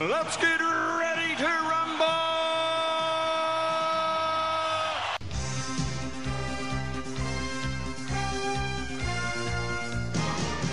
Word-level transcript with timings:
Let's 0.00 0.38
get 0.38 0.58
ready 0.58 1.36
to 1.36 1.44
rumble! 1.44 2.06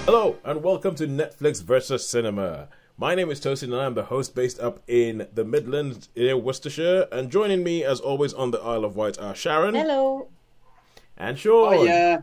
Hello, 0.06 0.38
and 0.46 0.64
welcome 0.64 0.96
to 0.96 1.06
Netflix 1.06 1.62
versus 1.62 2.08
Cinema. 2.08 2.70
My 2.98 3.16
name 3.16 3.30
is 3.30 3.42
Tosin, 3.42 3.64
and 3.64 3.76
I'm 3.76 3.96
the 3.96 4.04
host 4.04 4.34
based 4.34 4.62
up 4.62 4.82
in 4.88 5.28
the 5.34 5.44
Midlands, 5.44 6.08
in 6.16 6.42
Worcestershire. 6.42 7.10
And 7.12 7.30
joining 7.30 7.66
me, 7.66 7.84
as 7.84 8.00
always, 8.00 8.34
on 8.34 8.52
the 8.52 8.60
Isle 8.60 8.86
of 8.86 8.96
Wight 8.96 9.20
are 9.20 9.36
Sharon 9.36 9.76
Hello. 9.76 10.30
and 11.18 11.38
Sean. 11.38 11.74
Oh 11.74 11.84
yeah. 11.84 12.20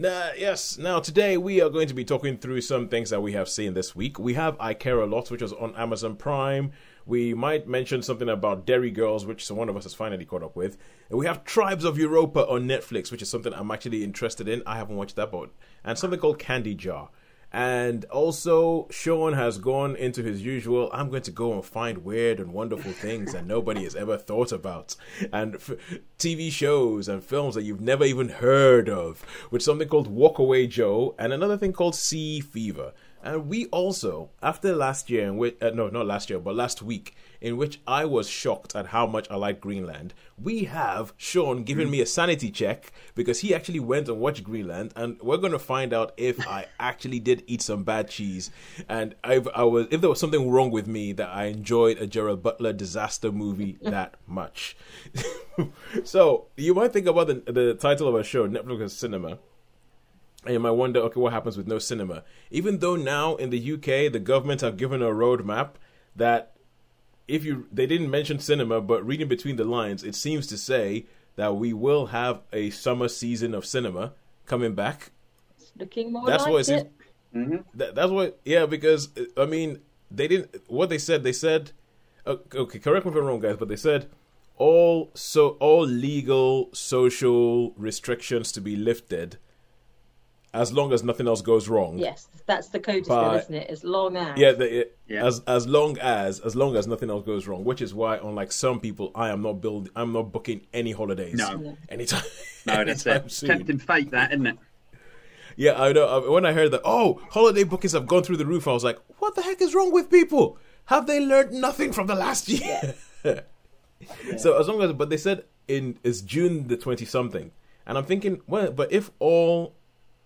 Nah, 0.00 0.28
yes. 0.38 0.78
Now 0.78 1.00
today 1.00 1.36
we 1.36 1.60
are 1.60 1.68
going 1.68 1.88
to 1.88 1.94
be 1.94 2.04
talking 2.04 2.38
through 2.38 2.60
some 2.60 2.86
things 2.86 3.10
that 3.10 3.20
we 3.20 3.32
have 3.32 3.48
seen 3.48 3.74
this 3.74 3.96
week. 3.96 4.16
We 4.16 4.34
have 4.34 4.56
I 4.60 4.72
Care 4.72 5.00
a 5.00 5.06
Lot, 5.06 5.28
which 5.28 5.42
was 5.42 5.52
on 5.52 5.74
Amazon 5.74 6.14
Prime. 6.14 6.70
We 7.04 7.34
might 7.34 7.66
mention 7.66 8.02
something 8.02 8.28
about 8.28 8.64
Derry 8.64 8.92
Girls, 8.92 9.26
which 9.26 9.50
one 9.50 9.68
of 9.68 9.76
us 9.76 9.82
has 9.82 9.94
finally 9.94 10.24
caught 10.24 10.44
up 10.44 10.54
with. 10.54 10.78
And 11.10 11.18
we 11.18 11.26
have 11.26 11.42
Tribes 11.42 11.82
of 11.82 11.98
Europa 11.98 12.46
on 12.46 12.68
Netflix, 12.68 13.10
which 13.10 13.22
is 13.22 13.28
something 13.28 13.52
I'm 13.52 13.72
actually 13.72 14.04
interested 14.04 14.46
in. 14.46 14.62
I 14.66 14.76
haven't 14.76 14.94
watched 14.94 15.16
that, 15.16 15.32
but 15.32 15.50
and 15.82 15.98
something 15.98 16.20
called 16.20 16.38
Candy 16.38 16.76
Jar. 16.76 17.10
And 17.50 18.04
also, 18.06 18.88
Sean 18.90 19.32
has 19.32 19.56
gone 19.56 19.96
into 19.96 20.22
his 20.22 20.42
usual. 20.42 20.90
I'm 20.92 21.08
going 21.08 21.22
to 21.22 21.30
go 21.30 21.54
and 21.54 21.64
find 21.64 22.04
weird 22.04 22.40
and 22.40 22.52
wonderful 22.52 22.92
things 22.92 23.32
that 23.32 23.46
nobody 23.46 23.84
has 23.84 23.96
ever 23.96 24.18
thought 24.18 24.52
about, 24.52 24.96
and 25.32 25.54
f- 25.54 25.70
TV 26.18 26.50
shows 26.52 27.08
and 27.08 27.24
films 27.24 27.54
that 27.54 27.62
you've 27.62 27.80
never 27.80 28.04
even 28.04 28.28
heard 28.28 28.90
of, 28.90 29.24
with 29.50 29.62
something 29.62 29.88
called 29.88 30.08
Walk 30.08 30.38
Away 30.38 30.66
Joe 30.66 31.14
and 31.18 31.32
another 31.32 31.56
thing 31.56 31.72
called 31.72 31.94
Sea 31.94 32.40
Fever. 32.40 32.92
And 33.22 33.48
we 33.48 33.66
also, 33.66 34.30
after 34.42 34.76
last 34.76 35.08
year, 35.08 35.26
in 35.26 35.38
which, 35.38 35.56
uh, 35.62 35.70
no, 35.70 35.88
not 35.88 36.06
last 36.06 36.28
year, 36.28 36.38
but 36.38 36.54
last 36.54 36.82
week, 36.82 37.16
in 37.40 37.56
which 37.56 37.80
I 37.86 38.04
was 38.04 38.28
shocked 38.28 38.74
at 38.74 38.86
how 38.86 39.06
much 39.06 39.30
I 39.30 39.36
like 39.36 39.60
Greenland, 39.60 40.14
we 40.40 40.64
have 40.64 41.12
Sean 41.16 41.64
giving 41.64 41.90
me 41.90 42.00
a 42.00 42.06
sanity 42.06 42.50
check 42.50 42.92
because 43.14 43.40
he 43.40 43.54
actually 43.54 43.80
went 43.80 44.08
and 44.08 44.18
watched 44.18 44.44
Greenland, 44.44 44.92
and 44.96 45.20
we're 45.20 45.36
going 45.36 45.52
to 45.52 45.58
find 45.58 45.92
out 45.92 46.12
if 46.16 46.46
I 46.46 46.66
actually 46.80 47.20
did 47.20 47.44
eat 47.46 47.62
some 47.62 47.84
bad 47.84 48.08
cheese, 48.08 48.50
and 48.88 49.14
if 49.24 49.46
I 49.54 49.64
was, 49.64 49.86
if 49.90 50.00
there 50.00 50.10
was 50.10 50.20
something 50.20 50.50
wrong 50.50 50.70
with 50.70 50.86
me 50.86 51.12
that 51.12 51.28
I 51.28 51.44
enjoyed 51.44 51.98
a 51.98 52.06
Gerard 52.06 52.42
Butler 52.42 52.72
disaster 52.72 53.30
movie 53.30 53.78
that 53.82 54.14
much. 54.26 54.76
so 56.04 56.46
you 56.56 56.74
might 56.74 56.92
think 56.92 57.06
about 57.06 57.28
the 57.28 57.52
the 57.52 57.74
title 57.74 58.08
of 58.08 58.14
a 58.14 58.24
show, 58.24 58.48
Netflix 58.48 58.80
and 58.80 58.90
Cinema. 58.90 59.38
And 60.44 60.54
you 60.54 60.60
might 60.60 60.70
wonder, 60.70 61.00
okay, 61.00 61.18
what 61.18 61.32
happens 61.32 61.56
with 61.56 61.66
no 61.66 61.80
cinema? 61.80 62.22
Even 62.52 62.78
though 62.78 62.94
now 62.94 63.34
in 63.34 63.50
the 63.50 63.72
UK 63.72 64.10
the 64.10 64.20
government 64.20 64.60
have 64.60 64.76
given 64.76 65.02
a 65.02 65.06
roadmap 65.06 65.70
that 66.14 66.52
if 67.28 67.44
you 67.44 67.66
they 67.70 67.86
didn't 67.86 68.10
mention 68.10 68.38
cinema, 68.38 68.80
but 68.80 69.06
reading 69.06 69.28
between 69.28 69.56
the 69.56 69.64
lines, 69.64 70.02
it 70.02 70.14
seems 70.14 70.46
to 70.48 70.56
say 70.56 71.06
that 71.36 71.56
we 71.56 71.72
will 71.72 72.06
have 72.06 72.40
a 72.52 72.70
summer 72.70 73.06
season 73.06 73.54
of 73.54 73.64
cinema 73.64 74.14
coming 74.46 74.74
back. 74.74 75.12
Looking 75.76 76.12
more 76.12 76.26
That's 76.26 76.44
like 76.44 76.52
what 76.52 76.60
it 76.62 76.64
seems. 76.64 76.82
it. 76.82 77.64
That, 77.74 77.94
that's 77.94 78.10
what, 78.10 78.40
yeah, 78.44 78.66
because 78.66 79.10
I 79.36 79.44
mean, 79.44 79.80
they 80.10 80.26
didn't. 80.26 80.56
What 80.66 80.88
they 80.88 80.98
said, 80.98 81.22
they 81.22 81.32
said, 81.32 81.72
uh, 82.26 82.36
okay, 82.54 82.78
correct 82.78 83.06
me 83.06 83.12
if 83.12 83.18
I'm 83.18 83.24
wrong, 83.24 83.40
guys, 83.40 83.56
but 83.56 83.68
they 83.68 83.76
said 83.76 84.08
all 84.56 85.10
so 85.14 85.50
all 85.60 85.86
legal 85.86 86.70
social 86.72 87.72
restrictions 87.76 88.50
to 88.52 88.60
be 88.60 88.74
lifted 88.74 89.38
as 90.54 90.72
long 90.72 90.92
as 90.92 91.02
nothing 91.04 91.26
else 91.28 91.42
goes 91.42 91.68
wrong. 91.68 91.98
Yes, 91.98 92.28
that's 92.46 92.68
the 92.68 92.80
code 92.80 93.04
But- 93.06 93.42
still, 93.42 93.54
isn't 93.54 93.54
it? 93.54 93.70
As 93.70 93.84
long 93.84 94.16
as. 94.16 94.38
Yeah, 94.38 94.52
the, 94.52 94.80
it, 94.80 94.98
Yeah. 95.06 95.26
as 95.26 95.40
as 95.46 95.66
long 95.66 95.98
as 95.98 96.40
as 96.40 96.56
long 96.56 96.76
as 96.76 96.86
nothing 96.86 97.10
else 97.10 97.24
goes 97.26 97.46
wrong, 97.46 97.64
which 97.64 97.82
is 97.82 97.92
why, 97.94 98.16
unlike 98.16 98.52
some 98.52 98.80
people, 98.80 99.10
I 99.14 99.28
am 99.30 99.42
not 99.42 99.60
build 99.60 99.90
I'm 99.94 100.12
not 100.12 100.32
booking 100.32 100.62
any 100.72 100.92
holidays. 100.92 101.34
No. 101.34 101.76
anytime. 101.88 102.22
No, 102.66 102.76
that's 102.84 103.06
anytime 103.06 103.26
it. 103.26 103.32
soon. 103.32 103.48
Tempting 103.50 103.78
fate, 103.78 104.10
that 104.12 104.32
isn't 104.32 104.46
it? 104.46 104.58
Yeah, 105.56 105.80
I 105.82 105.92
know. 105.92 106.30
When 106.30 106.46
I 106.46 106.52
heard 106.52 106.70
that, 106.70 106.82
oh, 106.84 107.20
holiday 107.30 107.64
bookings 107.64 107.92
have 107.92 108.06
gone 108.06 108.22
through 108.22 108.36
the 108.36 108.46
roof, 108.46 108.68
I 108.68 108.72
was 108.72 108.84
like, 108.84 108.98
what 109.18 109.34
the 109.34 109.42
heck 109.42 109.60
is 109.60 109.74
wrong 109.74 109.90
with 109.92 110.08
people? 110.08 110.56
Have 110.84 111.06
they 111.08 111.18
learned 111.20 111.50
nothing 111.52 111.92
from 111.92 112.06
the 112.06 112.14
last 112.14 112.48
year? 112.48 112.94
so 114.38 114.58
as 114.58 114.68
long 114.68 114.80
as, 114.82 114.92
but 114.92 115.10
they 115.10 115.16
said 115.16 115.44
in 115.66 115.98
it's 116.04 116.20
June 116.20 116.68
the 116.68 116.76
twenty 116.76 117.04
something, 117.04 117.50
and 117.86 117.98
I'm 117.98 118.04
thinking, 118.04 118.40
well, 118.46 118.70
but 118.70 118.92
if 118.92 119.10
all 119.18 119.74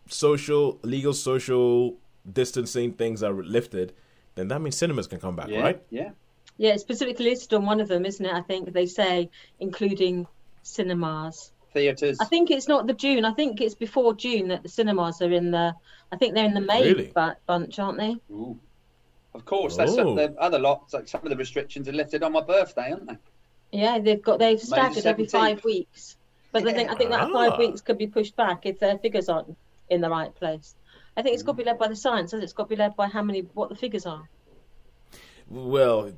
social, 0.09 0.79
legal, 0.83 1.13
social 1.13 1.97
distancing 2.31 2.93
things 2.93 3.23
are 3.23 3.33
lifted, 3.33 3.93
then 4.35 4.49
that 4.49 4.61
means 4.61 4.77
cinemas 4.77 5.07
can 5.07 5.19
come 5.21 5.37
back, 5.37 5.49
Yeah. 5.49 5.61
right? 5.61 5.83
Yeah. 5.91 6.11
Yeah, 6.59 6.73
it's 6.75 6.83
specifically 6.83 7.25
listed 7.31 7.55
on 7.55 7.65
one 7.65 7.81
of 7.81 7.89
them, 7.89 8.05
isn't 8.05 8.25
it? 8.25 8.33
I 8.33 8.43
think 8.43 8.73
they 8.73 8.87
say 8.87 9.31
including 9.59 10.27
cinemas. 10.62 11.51
Theatres. 11.73 12.19
I 12.21 12.27
think 12.27 12.51
it's 12.51 12.69
not 12.69 12.87
the 12.87 12.93
June. 12.93 13.25
I 13.25 13.33
think 13.33 13.61
it's 13.61 13.75
before 13.75 14.15
June 14.15 14.49
that 14.49 14.62
the 14.62 14.69
cinemas 14.69 15.23
are 15.23 15.33
in 15.33 15.51
the. 15.51 15.75
I 16.12 16.17
think 16.17 16.35
they're 16.35 16.45
in 16.45 16.53
the 16.55 16.61
May 16.61 16.83
Really? 16.93 17.12
bunch, 17.47 17.79
aren't 17.79 17.99
they? 17.99 18.17
Ooh. 18.31 18.59
Of 19.35 19.47
course, 19.47 19.79
that's 19.79 19.93
Oh. 19.97 20.15
the 20.15 20.35
other 20.39 20.59
lots. 20.59 20.93
Like 20.93 21.09
some 21.09 21.23
of 21.23 21.31
the 21.31 21.37
restrictions 21.37 21.89
are 21.89 21.93
lifted 21.93 22.23
on 22.23 22.33
my 22.33 22.43
birthday, 22.43 22.93
aren't 22.93 23.07
they? 23.09 23.17
Yeah, 23.73 23.99
they've 23.99 24.21
got 24.23 24.39
they've 24.39 24.61
staggered 24.61 25.07
every 25.07 25.25
five 25.25 25.65
weeks. 25.65 26.17
But 26.53 26.69
I 26.69 26.75
think 26.75 26.91
I 26.91 26.95
think 26.95 27.09
that 27.11 27.21
Ah. 27.31 27.33
five 27.33 27.59
weeks 27.59 27.81
could 27.81 27.97
be 27.97 28.07
pushed 28.07 28.37
back 28.37 28.67
if 28.67 28.79
their 28.79 28.99
figures 28.99 29.31
aren't 29.31 29.57
in 29.88 30.00
the 30.00 30.10
right 30.10 30.34
place. 30.34 30.75
I 31.16 31.22
think 31.22 31.34
it's 31.34 31.43
got 31.43 31.53
to 31.53 31.59
be 31.59 31.65
led 31.65 31.78
by 31.78 31.88
the 31.88 31.97
science, 31.97 32.31
hasn't 32.31 32.43
it? 32.43 32.44
It's 32.44 32.53
got 32.53 32.65
to 32.65 32.69
be 32.70 32.76
led 32.76 32.97
by 32.97 33.06
how 33.09 33.22
many 33.22 33.41
what 33.54 33.69
the 33.69 33.75
figures 33.75 34.06
are. 34.06 34.28
Well, 35.48 36.12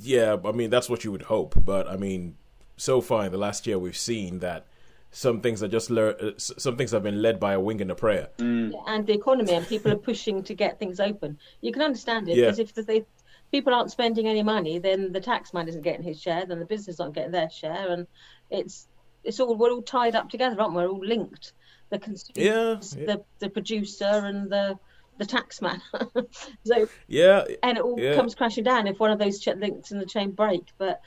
yeah, 0.00 0.36
I 0.44 0.52
mean 0.52 0.70
that's 0.70 0.90
what 0.90 1.04
you 1.04 1.12
would 1.12 1.22
hope, 1.22 1.54
but 1.64 1.88
I 1.88 1.96
mean, 1.96 2.36
so 2.76 3.00
far 3.00 3.24
in 3.24 3.32
the 3.32 3.38
last 3.38 3.66
year 3.66 3.78
we've 3.78 3.96
seen 3.96 4.40
that 4.40 4.66
some 5.10 5.40
things 5.40 5.62
are 5.62 5.68
just 5.68 5.90
lear- 5.90 6.16
uh, 6.20 6.32
some 6.36 6.76
things 6.76 6.90
have 6.90 7.02
been 7.04 7.22
led 7.22 7.38
by 7.40 7.52
a 7.54 7.60
wing 7.60 7.80
and 7.80 7.90
a 7.90 7.94
prayer. 7.94 8.28
and 8.38 9.06
the 9.06 9.12
economy 9.14 9.52
and 9.54 9.66
people 9.66 9.92
are 9.92 9.96
pushing 9.96 10.42
to 10.42 10.54
get 10.54 10.78
things 10.78 11.00
open. 11.00 11.38
You 11.60 11.72
can 11.72 11.82
understand 11.82 12.28
it 12.28 12.36
Yeah. 12.36 12.50
because 12.50 12.58
if 12.58 12.74
they, 12.74 13.06
people 13.52 13.72
aren't 13.72 13.92
spending 13.92 14.26
any 14.26 14.42
money, 14.42 14.78
then 14.80 15.12
the 15.12 15.20
tax 15.20 15.54
man 15.54 15.68
isn't 15.68 15.82
getting 15.82 16.02
his 16.02 16.20
share, 16.20 16.44
then 16.44 16.58
the 16.58 16.66
business 16.66 16.98
aren't 17.00 17.14
getting 17.14 17.30
their 17.32 17.48
share, 17.48 17.90
and 17.92 18.06
it's 18.50 18.88
it's 19.22 19.40
all 19.40 19.54
we're 19.54 19.70
all 19.70 19.80
tied 19.82 20.14
up 20.16 20.28
together, 20.28 20.60
aren't 20.60 20.74
we? 20.74 20.82
We're 20.82 20.88
all 20.90 21.06
linked. 21.06 21.52
The 21.90 21.98
consumer, 21.98 22.34
Yeah, 22.46 22.70
yeah. 22.96 23.06
the 23.06 23.24
the 23.40 23.50
producer, 23.50 24.04
and 24.04 24.50
the 24.50 24.78
the 25.18 25.26
tax 25.26 25.62
man. 25.62 25.80
so 26.64 26.88
Yeah, 27.06 27.44
and 27.62 27.78
it 27.78 27.84
all 27.84 27.98
Yeah. 28.00 28.14
comes 28.16 28.34
crashing 28.34 28.64
down 28.64 28.86
if 28.86 28.98
one 28.98 29.10
of 29.10 29.18
those 29.18 29.38
ch- 29.40 29.48
links 29.56 29.92
in 29.92 29.98
the 29.98 30.06
chain 30.06 30.30
break. 30.32 30.64
But 30.78 31.00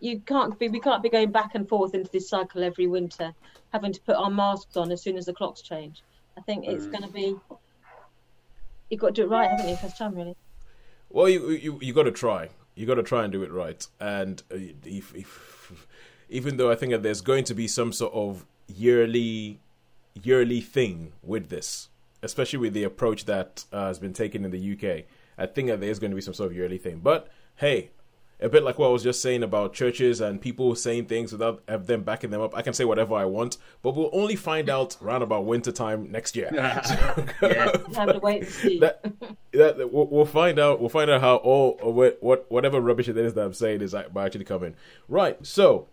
you 0.00 0.20
can't 0.20 0.58
be 0.58 0.68
we 0.68 0.80
can't 0.80 1.02
be 1.02 1.10
going 1.10 1.30
back 1.30 1.54
and 1.54 1.68
forth 1.68 1.94
into 1.94 2.10
this 2.10 2.28
cycle 2.28 2.62
every 2.62 2.86
winter, 2.86 3.34
having 3.72 3.92
to 3.92 4.00
put 4.00 4.16
our 4.16 4.30
masks 4.30 4.76
on 4.76 4.90
as 4.92 5.02
soon 5.02 5.18
as 5.18 5.26
the 5.26 5.34
clocks 5.34 5.60
change. 5.62 6.02
I 6.38 6.40
think 6.42 6.64
it's 6.66 6.86
Mm. 6.86 6.90
going 6.92 7.02
to 7.02 7.08
be 7.12 7.36
you've 8.88 9.00
got 9.00 9.08
to 9.08 9.12
do 9.12 9.22
it 9.24 9.28
right, 9.30 9.50
haven't 9.50 9.68
you? 9.68 9.76
First 9.76 9.98
time, 9.98 10.14
really. 10.14 10.36
Well, 11.10 11.28
you 11.28 11.50
you 11.50 11.78
you 11.82 11.92
got 11.92 12.04
to 12.04 12.12
try. 12.12 12.48
You 12.76 12.86
got 12.86 12.94
to 12.94 13.02
try 13.02 13.24
and 13.24 13.32
do 13.32 13.42
it 13.42 13.50
right. 13.52 13.86
And 13.98 14.42
uh, 14.50 14.56
if, 14.84 15.14
if, 15.14 15.86
even 16.30 16.56
though 16.56 16.70
I 16.70 16.76
think 16.76 16.92
that 16.92 17.02
there's 17.02 17.20
going 17.20 17.44
to 17.44 17.54
be 17.54 17.66
some 17.68 17.92
sort 17.92 18.14
of 18.14 18.46
yearly 18.68 19.58
yearly 20.14 20.60
thing 20.60 21.12
with 21.22 21.48
this, 21.48 21.88
especially 22.22 22.58
with 22.58 22.74
the 22.74 22.84
approach 22.84 23.24
that 23.26 23.64
uh, 23.72 23.86
has 23.88 23.98
been 23.98 24.12
taken 24.12 24.44
in 24.44 24.50
the 24.50 24.72
UK, 24.72 25.04
I 25.38 25.46
think 25.46 25.68
that 25.68 25.80
there's 25.80 25.98
going 25.98 26.10
to 26.10 26.14
be 26.16 26.20
some 26.20 26.34
sort 26.34 26.50
of 26.50 26.56
yearly 26.56 26.78
thing. 26.78 27.00
But 27.02 27.28
hey. 27.56 27.90
A 28.42 28.48
bit 28.48 28.62
like 28.62 28.78
what 28.78 28.86
I 28.86 28.90
was 28.90 29.02
just 29.02 29.20
saying 29.20 29.42
about 29.42 29.74
churches 29.74 30.22
and 30.22 30.40
people 30.40 30.74
saying 30.74 31.08
things 31.08 31.30
without 31.30 31.62
have 31.68 31.86
them 31.86 32.04
backing 32.04 32.30
them 32.30 32.40
up. 32.40 32.56
I 32.56 32.62
can 32.62 32.72
say 32.72 32.86
whatever 32.86 33.14
I 33.14 33.26
want, 33.26 33.58
but 33.82 33.94
we'll 33.94 34.08
only 34.14 34.34
find 34.34 34.70
out 34.70 34.96
around 35.02 35.20
about 35.20 35.44
winter 35.44 35.70
time 35.70 36.10
next 36.10 36.34
year. 36.34 36.48
yeah. 36.54 36.80
Have 37.94 38.14
to 38.14 38.20
wait 38.22 38.44
and 38.44 38.50
see. 38.50 38.78
that, 38.78 39.02
that, 39.52 39.76
that- 39.76 39.92
we'll, 39.92 40.06
we'll 40.06 40.24
find 40.24 40.58
out. 40.58 40.80
We'll 40.80 40.88
find 40.88 41.10
out 41.10 41.20
how 41.20 41.36
all 41.36 41.78
what, 41.82 42.16
what 42.22 42.50
whatever 42.50 42.80
rubbish 42.80 43.08
it 43.10 43.18
is 43.18 43.34
that 43.34 43.44
I'm 43.44 43.52
saying 43.52 43.82
is 43.82 43.92
like, 43.92 44.10
by 44.14 44.24
actually 44.24 44.46
coming. 44.46 44.74
Right. 45.06 45.36
So 45.44 45.88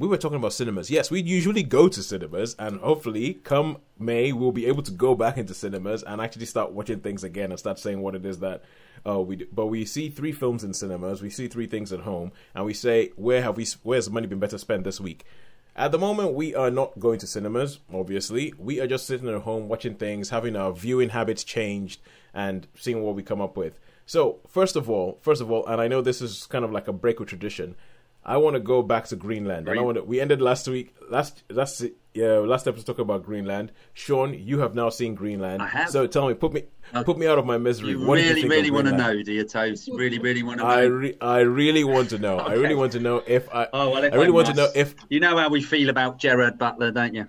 we 0.00 0.08
were 0.08 0.16
talking 0.16 0.38
about 0.38 0.54
cinemas. 0.54 0.90
Yes, 0.90 1.10
we 1.10 1.20
usually 1.20 1.62
go 1.62 1.86
to 1.86 2.02
cinemas, 2.02 2.56
and 2.58 2.80
hopefully, 2.80 3.34
come 3.34 3.76
May, 3.98 4.32
we'll 4.32 4.50
be 4.50 4.64
able 4.64 4.82
to 4.84 4.92
go 4.92 5.14
back 5.14 5.36
into 5.36 5.52
cinemas 5.52 6.02
and 6.02 6.22
actually 6.22 6.46
start 6.46 6.72
watching 6.72 7.00
things 7.00 7.22
again 7.22 7.50
and 7.50 7.58
start 7.58 7.78
saying 7.78 8.00
what 8.00 8.14
it 8.14 8.24
is 8.24 8.38
that 8.38 8.64
uh, 9.06 9.20
we 9.20 9.36
do. 9.36 9.46
But 9.52 9.66
we 9.66 9.84
see 9.84 10.08
three 10.08 10.32
films 10.32 10.64
in 10.64 10.72
cinemas, 10.72 11.20
we 11.20 11.28
see 11.28 11.48
three 11.48 11.66
things 11.66 11.92
at 11.92 12.00
home, 12.00 12.32
and 12.54 12.64
we 12.64 12.72
say, 12.72 13.10
where 13.16 13.42
have 13.42 13.58
we? 13.58 13.66
Where's 13.82 14.06
the 14.06 14.12
money 14.12 14.26
been 14.26 14.38
better 14.38 14.56
spent 14.56 14.84
this 14.84 15.02
week? 15.02 15.26
At 15.76 15.92
the 15.92 15.98
moment, 15.98 16.32
we 16.32 16.54
are 16.54 16.70
not 16.70 16.98
going 16.98 17.18
to 17.18 17.26
cinemas. 17.26 17.80
Obviously, 17.92 18.54
we 18.56 18.80
are 18.80 18.86
just 18.86 19.06
sitting 19.06 19.28
at 19.28 19.42
home 19.42 19.68
watching 19.68 19.96
things, 19.96 20.30
having 20.30 20.56
our 20.56 20.72
viewing 20.72 21.10
habits 21.10 21.44
changed, 21.44 22.00
and 22.32 22.66
seeing 22.74 23.02
what 23.02 23.16
we 23.16 23.22
come 23.22 23.42
up 23.42 23.54
with. 23.54 23.78
So, 24.06 24.40
first 24.48 24.76
of 24.76 24.88
all, 24.88 25.18
first 25.20 25.42
of 25.42 25.50
all, 25.50 25.66
and 25.66 25.78
I 25.78 25.88
know 25.88 26.00
this 26.00 26.22
is 26.22 26.46
kind 26.46 26.64
of 26.64 26.72
like 26.72 26.88
a 26.88 26.92
break 26.92 27.20
with 27.20 27.28
tradition. 27.28 27.76
I 28.24 28.36
want 28.36 28.54
to 28.54 28.60
go 28.60 28.82
back 28.82 29.06
to 29.06 29.16
Greenland, 29.16 29.60
and 29.60 29.70
I 29.70 29.72
Green- 29.72 29.84
want 29.86 29.96
to. 29.98 30.04
We 30.04 30.20
ended 30.20 30.40
last 30.42 30.68
week. 30.68 30.94
Last 31.08 31.42
last 31.50 31.82
yeah 32.12 32.38
last 32.38 32.66
episode 32.68 32.86
talking 32.86 33.02
about 33.02 33.24
Greenland. 33.24 33.72
Sean, 33.94 34.34
you 34.34 34.58
have 34.60 34.74
now 34.74 34.90
seen 34.90 35.14
Greenland. 35.14 35.62
I 35.62 35.66
have. 35.68 35.88
So 35.90 36.06
tell 36.06 36.28
me, 36.28 36.34
put 36.34 36.52
me 36.52 36.64
Uh, 36.92 37.02
put 37.02 37.16
me 37.18 37.26
out 37.26 37.38
of 37.38 37.46
my 37.46 37.56
misery. 37.56 37.90
You 37.92 38.06
what 38.06 38.16
did 38.16 38.26
you 38.26 38.34
really, 38.34 38.48
really 38.48 38.70
want 38.70 38.88
to 38.88 38.96
know, 38.96 39.22
do 39.22 39.32
you, 39.32 39.44
Toes? 39.44 39.88
Really, 39.92 40.18
really 40.18 40.42
want 40.42 40.58
to 40.58 40.64
know. 40.64 40.70
I 40.70 40.82
re- 40.82 41.16
I 41.20 41.38
really 41.40 41.84
want 41.84 42.10
to 42.10 42.18
know. 42.18 42.38
I 42.38 42.54
really 42.54 42.74
want 42.74 42.92
to 42.92 43.00
know 43.00 43.22
if 43.26 43.48
I. 43.54 43.68
oh, 43.72 43.90
well, 43.90 44.02
I 44.04 44.08
really 44.08 44.30
want 44.30 44.48
to 44.48 44.54
know 44.54 44.68
if. 44.74 44.94
You 45.08 45.20
know 45.20 45.36
how 45.38 45.48
we 45.48 45.62
feel 45.62 45.88
about 45.88 46.18
Gerard 46.18 46.58
Butler, 46.58 46.90
don't 46.90 47.14
you? 47.14 47.26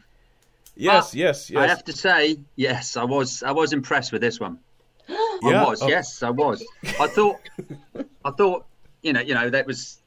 Yes, 0.75 1.13
Ah, 1.13 1.17
yes, 1.17 1.49
yes. 1.49 1.61
I 1.61 1.67
have 1.67 1.83
to 1.85 1.93
say, 1.93 2.37
yes, 2.55 2.97
I 2.97 3.03
was. 3.03 3.43
I 3.43 3.51
was 3.51 3.71
impressed 3.73 4.11
with 4.11 4.21
this 4.21 4.39
one. 4.39 4.59
Yeah? 5.07 5.63
I 5.63 5.63
was. 5.65 5.81
Oh. 5.81 5.87
Yes, 5.87 6.21
I 6.23 6.29
was. 6.31 6.63
I 6.99 7.07
thought. 7.07 7.37
I 8.25 8.31
thought. 8.31 8.65
You 9.03 9.13
know. 9.13 9.21
You 9.21 9.33
know. 9.35 9.49
That 9.49 9.67
was. 9.67 10.00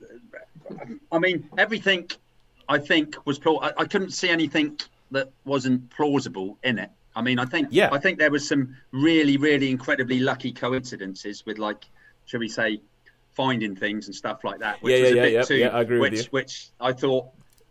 I 1.13 1.19
mean, 1.19 1.49
everything. 1.59 2.11
I 2.69 2.79
think 2.79 3.17
was. 3.27 3.39
Plau- 3.39 3.59
I, 3.63 3.73
I 3.79 3.85
couldn't 3.85 4.13
see 4.13 4.31
anything 4.31 4.79
that 5.11 5.31
wasn't 5.45 5.91
plausible 5.91 6.59
in 6.65 6.79
it. 6.79 6.91
I 7.17 7.23
mean, 7.23 7.39
I 7.39 7.45
think. 7.45 7.69
Yeah. 7.71 7.91
I 7.93 7.99
think 7.99 8.19
there 8.19 8.31
was 8.31 8.49
some 8.49 8.77
really, 8.93 9.37
really 9.37 9.71
incredibly 9.71 10.19
lucky 10.21 10.53
coincidences 10.53 11.45
with, 11.47 11.59
like, 11.59 11.85
shall 12.27 12.41
we 12.41 12.49
say, 12.49 12.81
finding 13.35 13.77
things 13.77 14.07
and 14.07 14.15
stuff 14.15 14.45
like 14.45 14.61
that. 14.61 14.83
Which 14.83 14.93
Yeah, 14.95 15.01
was 15.03 15.11
yeah, 15.11 15.17
a 15.17 15.23
bit 15.25 15.33
yeah, 15.33 15.43
too. 15.43 15.57
yeah, 15.57 15.69
I 15.69 15.81
agree 15.83 15.99
with 16.01 16.15
you. 16.15 16.25
Which 16.31 16.69
I 16.81 16.93
thought. 16.93 17.27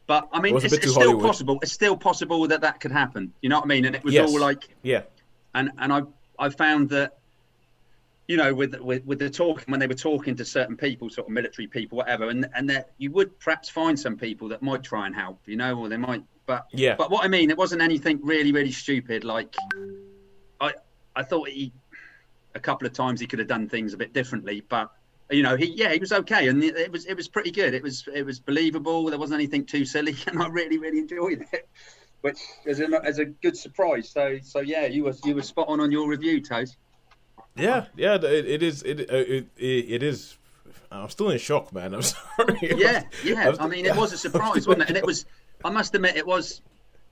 But 0.06 0.28
I 0.34 0.42
mean, 0.42 0.54
a 0.54 0.58
it's, 0.58 0.66
it's 0.74 0.76
still 0.92 0.94
Hollywood. 0.96 1.24
possible. 1.26 1.60
It's 1.62 1.72
still 1.72 1.96
possible 1.98 2.48
that 2.50 2.62
that 2.62 2.80
could 2.82 2.92
happen. 2.92 3.34
You 3.42 3.50
know 3.50 3.58
what 3.58 3.66
I 3.66 3.68
mean? 3.70 3.86
And 3.86 3.96
it 3.96 4.04
was 4.04 4.14
Yes. 4.14 4.30
all 4.30 4.40
like 4.40 4.68
Yeah. 4.84 5.04
and 5.56 5.72
and 5.78 5.94
I 5.94 6.02
I 6.38 6.50
found 6.50 6.90
that 6.90 7.18
you 8.28 8.38
know 8.38 8.54
with 8.54 8.80
with 8.80 9.06
with 9.06 9.20
the 9.20 9.30
talking 9.30 9.66
when 9.68 9.80
they 9.80 9.88
were 9.88 9.94
talking 9.94 10.36
to 10.36 10.46
certain 10.46 10.78
people, 10.78 11.10
sort 11.10 11.28
of 11.28 11.34
military 11.34 11.68
people, 11.68 11.98
whatever, 11.98 12.30
and 12.30 12.48
and 12.56 12.70
that 12.70 12.92
you 12.98 13.12
would 13.12 13.38
perhaps 13.40 13.70
find 13.70 14.00
some 14.00 14.18
people 14.18 14.48
that 14.50 14.62
might 14.62 14.84
try 14.84 15.06
and 15.06 15.16
help, 15.16 15.40
you 15.46 15.56
know, 15.56 15.78
or 15.78 15.90
they 15.90 15.98
might. 15.98 16.24
But 16.46 16.66
Yeah. 16.72 16.96
But 16.96 17.12
what 17.12 17.26
I 17.26 17.28
mean, 17.28 17.50
it 17.50 17.58
wasn't 17.58 17.82
anything 17.82 18.20
really 18.24 18.52
really 18.52 18.72
stupid. 18.72 19.24
Like 19.24 19.56
I 20.62 20.74
I 21.16 21.24
thought 21.24 21.50
he 21.50 21.74
a 22.56 22.60
couple 22.60 22.88
of 22.88 22.94
times 22.94 23.20
he 23.20 23.28
could 23.28 23.40
have 23.40 23.48
done 23.48 23.68
things 23.68 23.94
a 23.94 23.98
bit 23.98 24.14
differently, 24.14 24.64
but. 24.68 24.92
You 25.32 25.42
know, 25.42 25.56
he 25.56 25.68
yeah, 25.68 25.92
he 25.92 26.00
was 26.00 26.12
okay, 26.12 26.50
and 26.50 26.62
it, 26.64 26.92
was 26.92 27.06
it 27.06 27.16
was 27.16 27.28
pretty 27.28 27.50
good. 27.50 27.74
It 27.74 27.82
was 27.82 28.08
it 28.14 28.24
was 28.24 28.40
believable. 28.40 29.06
There 29.06 29.18
wasn't 29.18 29.40
anything 29.40 29.66
too 29.66 29.84
silly, 29.84 30.16
and 30.28 30.44
I 30.44 30.48
really 30.48 30.78
really 30.78 31.00
enjoyed 31.00 31.46
it, 31.52 31.68
which 32.22 32.38
is 32.66 32.82
a 32.82 32.88
as 33.04 33.18
a 33.18 33.26
good 33.26 33.58
surprise. 33.58 34.10
So 34.10 34.38
so 34.44 34.60
yeah, 34.60 34.86
you 34.86 35.06
were 35.06 35.16
you 35.24 35.34
were 35.34 35.42
spot 35.42 35.70
on 35.70 35.80
on 35.80 35.92
your 35.92 36.08
review, 36.08 36.40
Toes. 36.42 36.76
Yeah, 37.56 37.86
yeah, 37.96 38.16
it, 38.16 38.24
it 38.24 38.64
is. 38.64 38.84
It, 38.84 39.02
uh, 39.02 39.16
it 39.16 39.48
it 39.58 39.66
it 39.66 40.04
is. 40.04 40.38
I'm 40.92 41.10
still 41.10 41.30
in 41.30 41.38
shock, 41.40 41.74
man. 41.74 41.94
I'm 41.94 42.02
sorry. 42.02 42.58
Yeah, 42.62 43.04
yeah. 43.24 43.56
I 43.60 43.68
mean, 43.68 43.86
it 43.86 43.96
was 43.96 44.14
a 44.14 44.18
surprise, 44.18 44.68
wasn't 44.68 44.84
it? 44.84 44.90
And 44.90 44.98
it 44.98 45.06
was. 45.06 45.26
I 45.64 45.70
must 45.70 45.94
admit, 45.96 46.16
it 46.16 46.26
was. 46.26 46.62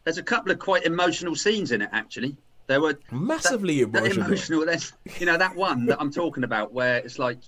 There's 0.03 0.17
a 0.17 0.23
couple 0.23 0.51
of 0.51 0.59
quite 0.59 0.83
emotional 0.83 1.35
scenes 1.35 1.71
in 1.71 1.81
it, 1.81 1.89
actually. 1.91 2.35
There 2.67 2.81
were 2.81 2.97
massively 3.11 3.83
that 3.83 4.05
emotional. 4.05 4.25
emotional. 4.25 4.65
There's, 4.65 4.93
you 5.19 5.25
know, 5.25 5.37
that 5.37 5.55
one 5.55 5.85
that 5.87 5.97
I'm 5.99 6.11
talking 6.11 6.43
about, 6.43 6.73
where 6.73 6.97
it's 6.97 7.19
like, 7.19 7.39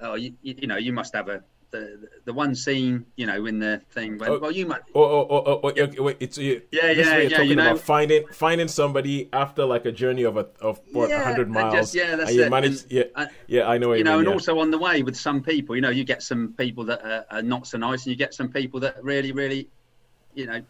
oh, 0.00 0.14
you, 0.14 0.34
you 0.42 0.66
know, 0.66 0.76
you 0.76 0.92
must 0.92 1.14
have 1.14 1.28
a 1.28 1.42
the 1.70 2.08
the 2.24 2.32
one 2.32 2.54
scene, 2.54 3.04
you 3.16 3.26
know, 3.26 3.44
in 3.46 3.58
the 3.58 3.80
thing. 3.90 4.16
When, 4.18 4.30
Oh. 4.30 4.38
well, 4.38 4.50
you 4.50 4.64
might. 4.66 4.80
Oh, 4.94 5.02
oh, 5.02 5.26
oh, 5.30 5.42
oh, 5.46 5.60
oh, 5.62 5.68
okay, 5.68 6.00
wait, 6.00 6.16
it's 6.20 6.38
you, 6.38 6.62
Yeah, 6.72 6.90
yeah, 6.92 7.18
yeah, 7.18 7.28
talking 7.28 7.48
you 7.50 7.56
know- 7.56 7.66
about 7.72 7.80
finding 7.80 8.26
finding 8.32 8.68
somebody 8.68 9.28
after 9.32 9.64
like 9.64 9.84
a 9.84 9.92
journey 9.92 10.22
of 10.22 10.36
a 10.36 10.46
of 10.60 10.80
what 10.92 11.10
Yeah, 11.10 11.22
hundred 11.24 11.50
miles. 11.50 11.74
just- 11.74 11.94
yeah, 11.94 12.16
that's 12.16 12.30
it. 12.32 12.50
manage, 12.50 12.82
And- 12.84 12.92
yeah, 12.92 13.02
and- 13.16 13.30
yeah, 13.46 13.68
I 13.68 13.78
know 13.78 13.92
you, 13.92 14.02
know, 14.04 14.12
mean. 14.12 14.20
and 14.20 14.28
yeah. 14.28 14.32
also 14.34 14.58
on 14.60 14.70
the 14.70 14.78
way 14.78 15.02
with 15.02 15.16
some 15.16 15.42
people, 15.42 15.74
you 15.76 15.82
know, 15.82 15.90
you 15.90 16.04
get 16.04 16.22
some 16.22 16.54
people 16.56 16.84
that 16.84 17.04
are, 17.04 17.26
are 17.30 17.42
not 17.42 17.66
so 17.66 17.76
nice, 17.78 18.04
and 18.06 18.10
you 18.12 18.16
get 18.16 18.32
some 18.34 18.48
people 18.50 18.80
that 18.80 19.02
really, 19.04 19.32
really, 19.32 19.68
you 20.34 20.46
know, 20.46 20.62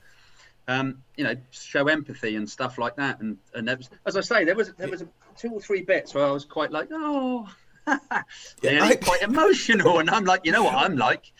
um, 0.66 0.98
you 1.16 1.24
know, 1.24 1.34
show 1.50 1.86
empathy 1.88 2.36
and 2.36 2.48
stuff 2.48 2.76
like 2.76 2.96
that. 2.96 3.20
And 3.20 3.38
and 3.54 3.68
was, 3.68 3.88
as 4.04 4.16
I 4.16 4.20
say, 4.20 4.44
there 4.44 4.54
was 4.56 4.72
there 4.74 4.88
was 4.88 5.04
two 5.36 5.50
or 5.50 5.60
three 5.60 5.82
bits 5.82 6.12
where 6.14 6.24
I 6.26 6.30
was 6.32 6.44
quite 6.44 6.72
like, 6.72 6.88
oh, 6.92 7.46
Yeah, 7.46 7.52
really 8.62 8.78
I- 8.80 8.96
quite 8.96 9.22
emotional, 9.22 9.98
and 9.98 10.10
I'm 10.10 10.24
like, 10.24 10.42
you 10.44 10.52
know 10.52 10.64
what 10.64 10.74
I'm 10.74 10.96
like. 10.96 11.32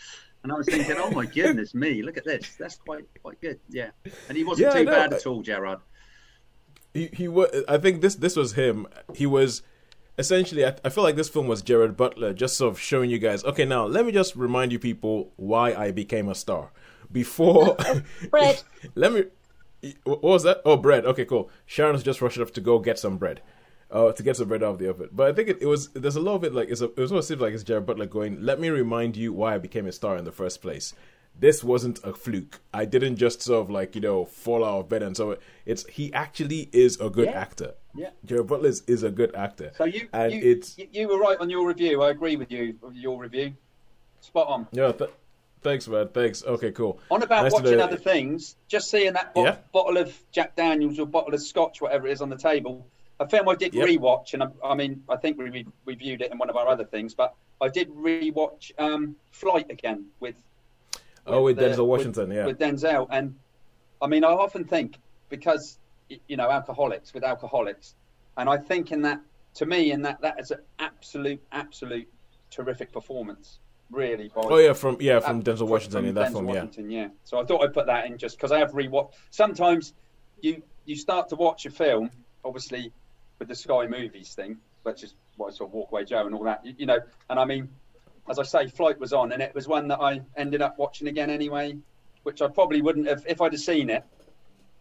And 0.42 0.52
I 0.52 0.54
was 0.56 0.66
thinking, 0.66 0.96
oh 0.98 1.10
my 1.10 1.26
goodness 1.38 1.74
me, 1.74 2.02
look 2.02 2.16
at 2.16 2.24
this. 2.24 2.54
That's 2.56 2.76
quite 2.76 3.04
quite 3.22 3.40
good, 3.40 3.58
yeah. 3.68 3.90
And 4.28 4.36
he 4.38 4.44
wasn't 4.44 4.68
Yeah, 4.72 4.78
too 4.78 4.84
know. 4.84 4.92
bad 4.92 5.12
at 5.12 5.26
all, 5.26 5.42
Gerard. 5.42 5.80
he 6.94 7.08
he 7.12 7.28
was. 7.28 7.64
I 7.68 7.78
think 7.78 8.00
this 8.00 8.14
this 8.14 8.36
was 8.36 8.52
him. 8.54 8.86
He 9.14 9.26
was 9.26 9.62
essentially. 10.16 10.64
I, 10.64 10.74
I 10.84 10.88
feel 10.90 11.04
like 11.04 11.16
this 11.16 11.28
film 11.28 11.48
was 11.48 11.60
Gerard 11.62 11.96
Butler, 11.96 12.32
just 12.32 12.56
sort 12.56 12.72
of 12.72 12.80
showing 12.80 13.10
you 13.10 13.18
guys. 13.18 13.44
Okay, 13.44 13.64
now 13.64 13.84
let 13.86 14.06
me 14.06 14.12
just 14.12 14.36
remind 14.36 14.72
you 14.72 14.78
people 14.78 15.32
why 15.36 15.74
I 15.74 15.90
became 15.90 16.28
a 16.28 16.34
star. 16.34 16.70
Before 17.10 17.76
oh, 17.80 18.02
Bread. 18.30 18.62
let 18.94 19.12
me. 19.12 19.24
What 20.04 20.22
was 20.22 20.42
that? 20.44 20.60
Oh, 20.64 20.76
bread. 20.76 21.04
Okay, 21.06 21.24
cool. 21.24 21.50
Sharon's 21.66 22.02
just 22.02 22.20
rushing 22.20 22.42
off 22.42 22.52
to 22.54 22.60
go 22.60 22.78
get 22.80 22.98
some 22.98 23.16
bread. 23.16 23.40
Uh, 23.90 24.12
to 24.12 24.22
get 24.22 24.36
some 24.36 24.46
bread 24.48 24.62
out 24.62 24.72
of 24.72 24.78
the 24.78 24.86
oven. 24.90 25.08
But 25.12 25.30
I 25.30 25.32
think 25.32 25.48
it, 25.48 25.62
it 25.62 25.66
was 25.66 25.88
there's 25.90 26.16
a 26.16 26.20
lot 26.20 26.34
of 26.34 26.44
it 26.44 26.52
like 26.52 26.68
it's 26.68 26.82
a, 26.82 26.86
it 26.90 26.98
was 26.98 27.10
almost 27.10 27.28
seems 27.28 27.40
like 27.40 27.54
it's 27.54 27.62
Gerard 27.62 27.86
Butler 27.86 28.04
going, 28.04 28.38
Let 28.42 28.60
me 28.60 28.68
remind 28.68 29.16
you 29.16 29.32
why 29.32 29.54
I 29.54 29.58
became 29.58 29.86
a 29.86 29.92
star 29.92 30.18
in 30.18 30.24
the 30.26 30.32
first 30.32 30.60
place. 30.60 30.92
This 31.40 31.64
wasn't 31.64 31.98
a 32.04 32.12
fluke. 32.12 32.60
I 32.74 32.84
didn't 32.84 33.16
just 33.16 33.40
sort 33.40 33.62
of 33.64 33.70
like, 33.70 33.94
you 33.94 34.02
know, 34.02 34.26
fall 34.26 34.62
out 34.62 34.80
of 34.80 34.88
bed 34.90 35.02
and 35.02 35.16
so 35.16 35.38
it's 35.64 35.86
he 35.86 36.12
actually 36.12 36.68
is 36.72 37.00
a 37.00 37.08
good 37.08 37.28
Yeah. 37.28 37.40
actor. 37.40 37.74
Yeah. 37.94 38.10
Gerard 38.26 38.48
Butler 38.48 38.68
is, 38.68 38.82
is 38.86 39.04
a 39.04 39.10
good 39.10 39.34
actor. 39.34 39.70
So 39.78 39.84
you 39.84 40.06
and 40.12 40.34
you, 40.34 40.40
it's 40.52 40.76
you 40.76 40.86
you 40.92 41.08
were 41.08 41.18
right 41.18 41.38
on 41.40 41.48
your 41.48 41.66
review. 41.66 42.02
I 42.02 42.10
agree 42.10 42.36
with 42.36 42.50
you 42.52 42.76
with 42.82 42.94
your 42.94 43.18
review. 43.18 43.54
Spot 44.20 44.48
on. 44.48 44.66
yeah, 44.72 44.92
th- 44.92 45.10
thanks 45.62 45.88
man, 45.88 46.08
thanks. 46.08 46.44
Okay, 46.44 46.72
cool. 46.72 47.00
On 47.10 47.22
about 47.22 47.44
Nice 47.44 47.52
watching 47.52 47.80
other 47.80 47.96
things, 47.96 48.56
just 48.68 48.90
seeing 48.90 49.14
that 49.14 49.32
bo- 49.32 49.44
Yeah. 49.44 49.56
bottle 49.72 49.96
of 49.96 50.14
Jack 50.30 50.56
Daniels 50.56 50.98
or 50.98 51.06
bottle 51.06 51.32
of 51.32 51.40
Scotch, 51.40 51.80
whatever 51.80 52.06
it 52.06 52.12
is, 52.12 52.20
on 52.20 52.28
the 52.28 52.36
table. 52.36 52.86
A 53.20 53.28
film 53.28 53.48
I 53.48 53.54
did 53.56 53.74
Yep. 53.74 53.88
rewatch, 53.88 54.34
and 54.34 54.42
I, 54.44 54.48
I 54.64 54.74
mean, 54.74 55.02
I 55.08 55.16
think 55.16 55.38
we 55.38 55.50
re- 55.50 55.66
reviewed 55.84 56.22
it 56.22 56.30
in 56.30 56.38
one 56.38 56.48
of 56.50 56.56
our 56.56 56.68
other 56.68 56.84
things, 56.84 57.14
but 57.14 57.34
I 57.60 57.68
did 57.68 57.88
rewatch 57.90 58.70
um, 58.78 59.16
Flight 59.32 59.70
again 59.70 60.06
with. 60.20 60.36
Oh, 61.26 61.42
with 61.42 61.56
the- 61.56 61.64
Denzel 61.70 61.86
Washington, 61.86 62.30
yeah. 62.30 62.46
With 62.46 62.58
Denzel, 62.58 63.06
and 63.10 63.34
I 64.00 64.06
mean, 64.06 64.24
I 64.24 64.28
often 64.28 64.64
think 64.64 64.98
because 65.28 65.78
you 66.28 66.36
know 66.36 66.50
alcoholics 66.50 67.12
with 67.12 67.24
alcoholics, 67.24 67.94
and 68.36 68.48
I 68.48 68.56
think 68.56 68.92
in 68.92 69.02
that 69.02 69.20
to 69.54 69.66
me 69.66 69.90
in 69.90 70.00
that 70.02 70.20
that 70.20 70.38
is 70.40 70.52
an 70.52 70.60
absolute 70.78 71.42
absolute 71.52 72.08
terrific 72.50 72.92
performance, 72.92 73.58
really. 73.90 74.28
By, 74.28 74.42
Oh 74.44 74.58
yeah, 74.58 74.72
from 74.72 74.96
yeah, 75.00 75.18
from 75.20 75.40
uh, 75.40 75.42
Denzel 75.42 75.66
Washington 75.68 76.04
in 76.06 76.14
that 76.14 76.28
Denzel 76.28 76.32
film, 76.34 76.46
yeah. 76.46 76.52
Washington, 76.54 76.90
yeah. 76.90 77.08
So 77.24 77.40
I 77.40 77.44
thought 77.44 77.64
I'd 77.64 77.74
put 77.74 77.86
that 77.86 78.06
in 78.06 78.16
just 78.16 78.36
because 78.38 78.52
I 78.52 78.58
have 78.60 78.70
rewatched. 78.72 79.14
Sometimes 79.30 79.92
you 80.40 80.62
you 80.86 80.94
start 80.96 81.28
to 81.30 81.34
watch 81.36 81.66
a 81.66 81.70
film, 81.70 82.10
obviously 82.44 82.92
with 83.38 83.48
the 83.48 83.54
Sky 83.54 83.86
Movies 83.86 84.34
thing, 84.34 84.58
which 84.82 85.02
is 85.04 85.14
what 85.36 85.52
I 85.52 85.56
saw 85.56 85.68
Walkaway 85.68 86.06
Joe 86.06 86.26
and 86.26 86.34
all 86.34 86.44
that, 86.44 86.64
you, 86.64 86.74
you 86.78 86.86
know. 86.86 86.98
And 87.30 87.38
I 87.38 87.44
mean, 87.44 87.68
as 88.28 88.38
I 88.38 88.42
say, 88.42 88.66
Flight 88.66 88.98
was 88.98 89.12
on, 89.12 89.32
and 89.32 89.42
it 89.42 89.54
was 89.54 89.68
one 89.68 89.88
that 89.88 90.00
I 90.00 90.20
ended 90.36 90.62
up 90.62 90.78
watching 90.78 91.08
again 91.08 91.30
anyway, 91.30 91.76
which 92.22 92.42
I 92.42 92.48
probably 92.48 92.82
wouldn't 92.82 93.06
have 93.06 93.24
if 93.26 93.40
I'd 93.40 93.52
have 93.52 93.60
seen 93.60 93.90
it 93.90 94.04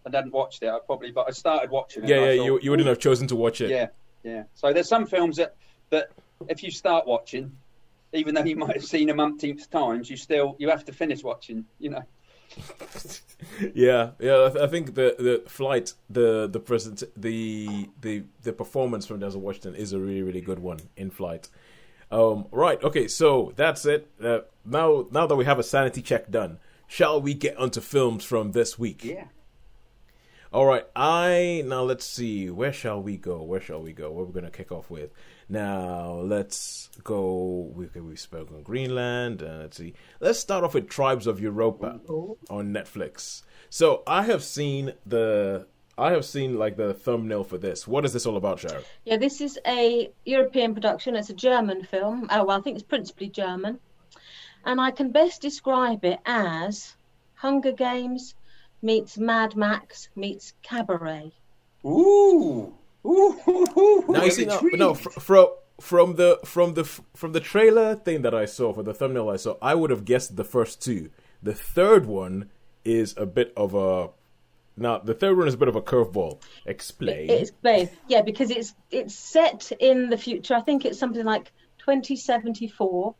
and 0.06 0.14
hadn't 0.14 0.34
watched 0.34 0.64
it. 0.64 0.70
I 0.70 0.80
probably, 0.86 1.12
but 1.12 1.26
I 1.28 1.32
started 1.32 1.70
watching 1.70 2.04
it. 2.04 2.10
Yeah, 2.10 2.32
yeah, 2.32 2.38
thought, 2.38 2.46
you 2.46 2.60
you 2.62 2.72
wouldn't 2.72 2.88
have 2.88 3.00
chosen 3.00 3.28
to 3.28 3.36
watch 3.36 3.62
it. 3.62 3.70
Yeah, 3.70 3.88
yeah. 4.24 4.44
So 4.56 4.74
there's 4.74 4.90
some 4.90 5.06
films 5.06 5.38
that 5.38 5.56
that 5.90 6.10
if 6.50 6.64
you 6.64 6.72
start 6.72 7.08
watching, 7.08 7.52
even 8.14 8.36
though 8.36 8.44
you 8.44 8.56
might 8.56 8.76
have 8.76 8.86
seen 8.86 9.08
them 9.08 9.20
umpteenth 9.20 9.70
times, 9.70 10.10
you 10.10 10.18
still 10.18 10.56
you 10.60 10.70
have 10.70 10.86
to 10.86 10.94
finish 10.94 11.24
watching. 11.24 11.66
You 11.80 11.92
know. 11.92 12.04
yeah, 13.74 14.12
yeah. 14.20 14.46
I, 14.46 14.50
th- 14.50 14.64
I 14.64 14.68
think 14.68 14.96
the 14.96 15.16
the 15.18 15.50
flight, 15.50 15.94
the 16.10 16.48
the 16.48 16.60
present, 16.60 17.04
the 17.16 17.90
the 18.02 18.24
the 18.44 18.54
performance 18.54 19.06
from 19.06 19.20
Denzel 19.20 19.38
Washington 19.38 19.76
is 19.76 19.94
a 19.94 20.00
really 20.00 20.22
really 20.24 20.42
good 20.42 20.60
one 20.60 20.80
in 20.96 21.10
flight. 21.12 21.48
Um, 22.12 22.48
right. 22.52 22.82
Okay. 22.84 23.08
So 23.08 23.54
that's 23.56 23.86
it. 23.86 24.10
Uh, 24.24 24.40
now 24.66 25.08
now 25.12 25.28
that 25.28 25.36
we 25.36 25.46
have 25.46 25.60
a 25.60 25.64
sanity 25.64 26.02
check 26.02 26.30
done, 26.32 26.60
shall 26.88 27.22
we 27.22 27.34
get 27.34 27.58
onto 27.58 27.82
films 27.82 28.24
from 28.24 28.52
this 28.52 28.80
week? 28.80 29.04
Yeah. 29.04 29.26
All 30.54 30.66
right. 30.66 30.86
I 30.96 31.64
now 31.66 31.84
let's 31.84 32.06
see. 32.06 32.50
Where 32.50 32.74
shall 32.74 33.02
we 33.02 33.18
go? 33.18 33.44
Where 33.44 33.62
shall 33.62 33.82
we 33.82 33.94
go? 33.94 34.12
What 34.12 34.28
we're 34.28 34.34
gonna 34.34 34.52
kick 34.52 34.72
off 34.72 34.90
with? 34.90 35.12
Now 35.50 36.20
let's 36.24 36.89
go. 37.04 37.72
We 37.74 37.86
okay, 37.86 38.01
we've 38.01 38.20
spoken 38.20 38.62
Greenland. 38.63 39.42
Uh, 39.42 39.60
let's 39.62 39.77
see. 39.77 39.94
Let's 40.20 40.39
start 40.39 40.63
off 40.63 40.74
with 40.74 40.89
Tribes 40.89 41.25
of 41.25 41.39
Europa 41.39 42.00
on 42.50 42.74
Netflix. 42.74 43.44
So 43.70 44.04
I 44.06 44.24
have 44.24 44.44
seen 44.44 44.94
the. 45.06 45.68
I 45.98 46.12
have 46.12 46.25
seen 46.25 46.60
like 46.60 46.77
the 46.77 46.94
thumbnail 46.94 47.44
for 47.44 47.58
this. 47.58 47.88
What 47.88 48.06
is 48.06 48.13
this 48.13 48.25
all 48.25 48.38
about, 48.38 48.60
Sharon? 48.60 48.84
Yeah, 49.04 49.18
this 49.18 49.42
is 49.42 49.58
a 49.66 50.12
European 50.25 50.74
production. 50.75 51.16
It's 51.16 51.32
a 51.32 51.34
German 51.34 51.84
film. 51.84 52.27
Oh, 52.30 52.46
well, 52.46 52.60
I 52.60 52.62
think 52.62 52.75
it's 52.75 52.86
principally 52.86 53.30
German. 53.30 53.80
And 54.63 54.80
I 54.80 54.92
can 54.92 55.12
best 55.12 55.42
describe 55.42 56.06
it 56.06 56.20
as 56.25 56.96
Hunger 57.36 57.72
Games 57.72 58.36
meets 58.82 59.18
Mad 59.18 59.56
Max 59.56 60.10
meets 60.16 60.54
Cabaret. 60.62 61.32
Ooh. 61.84 62.76
Ooh. 63.08 64.06
Now 64.10 64.24
you 64.24 64.32
see, 64.32 64.46
no, 64.46 64.60
no, 64.74 64.94
fro, 64.94 65.12
fro, 65.14 65.58
from 65.80 66.16
the 66.16 66.40
from 66.44 66.74
the 66.74 66.84
from 66.84 67.34
the 67.34 67.40
trailer 67.40 67.96
thing 67.96 68.22
that 68.24 68.34
I 68.34 68.46
saw 68.46 68.74
for 68.74 68.84
the 68.84 68.94
thumbnail 68.94 69.30
I 69.30 69.38
saw, 69.38 69.56
I 69.62 69.76
would 69.76 69.90
have 69.90 70.06
guessed 70.06 70.36
the 70.36 70.44
first 70.44 70.82
two. 70.82 71.10
The 71.42 71.54
third 71.54 72.06
one 72.06 72.50
is 72.84 73.14
a 73.18 73.26
bit 73.26 73.54
of 73.56 73.74
a 73.74 74.10
now 74.76 75.00
the 75.00 75.14
third 75.14 75.38
one 75.38 75.48
is 75.48 75.54
a 75.54 75.58
bit 75.58 75.68
of 75.68 75.76
a 75.76 75.82
curveball. 75.82 76.42
Explain. 76.66 77.30
It's 77.30 77.50
explained, 77.52 77.90
yeah, 78.08 78.22
because 78.22 78.50
it's 78.50 78.74
it's 78.92 79.16
set 79.16 79.72
in 79.80 80.10
the 80.10 80.18
future. 80.18 80.56
I 80.56 80.62
think 80.62 80.86
it's 80.86 81.00
something 81.00 81.26
like 81.26 81.52
2074, 81.80 83.16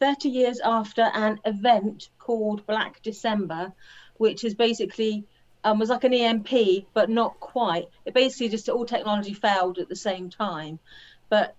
30 0.00 0.28
years 0.28 0.60
after 0.64 1.02
an 1.14 1.40
event 1.44 2.10
called 2.18 2.66
Black 2.66 3.02
December, 3.02 3.72
which 4.16 4.44
is 4.44 4.54
basically 4.54 5.26
um, 5.64 5.78
was 5.78 5.88
like 5.88 6.04
an 6.04 6.12
EMP, 6.12 6.86
but 6.92 7.08
not 7.08 7.40
quite. 7.40 7.86
It 8.04 8.14
basically 8.14 8.50
just 8.50 8.68
all 8.68 8.84
technology 8.84 9.32
failed 9.32 9.78
at 9.78 9.88
the 9.88 9.96
same 9.96 10.28
time, 10.28 10.78
but 11.30 11.56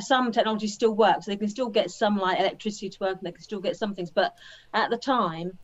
some 0.00 0.32
technology 0.32 0.68
still 0.68 0.94
works. 0.94 1.26
So 1.26 1.30
they 1.30 1.36
can 1.36 1.48
still 1.48 1.68
get 1.68 1.90
some 1.90 2.16
like 2.16 2.40
electricity 2.40 2.88
to 2.88 2.98
work, 3.00 3.18
and 3.18 3.26
they 3.26 3.32
can 3.32 3.42
still 3.42 3.60
get 3.60 3.76
some 3.76 3.94
things. 3.94 4.10
But 4.10 4.34
at 4.72 4.90
the 4.90 4.96
time, 4.96 5.58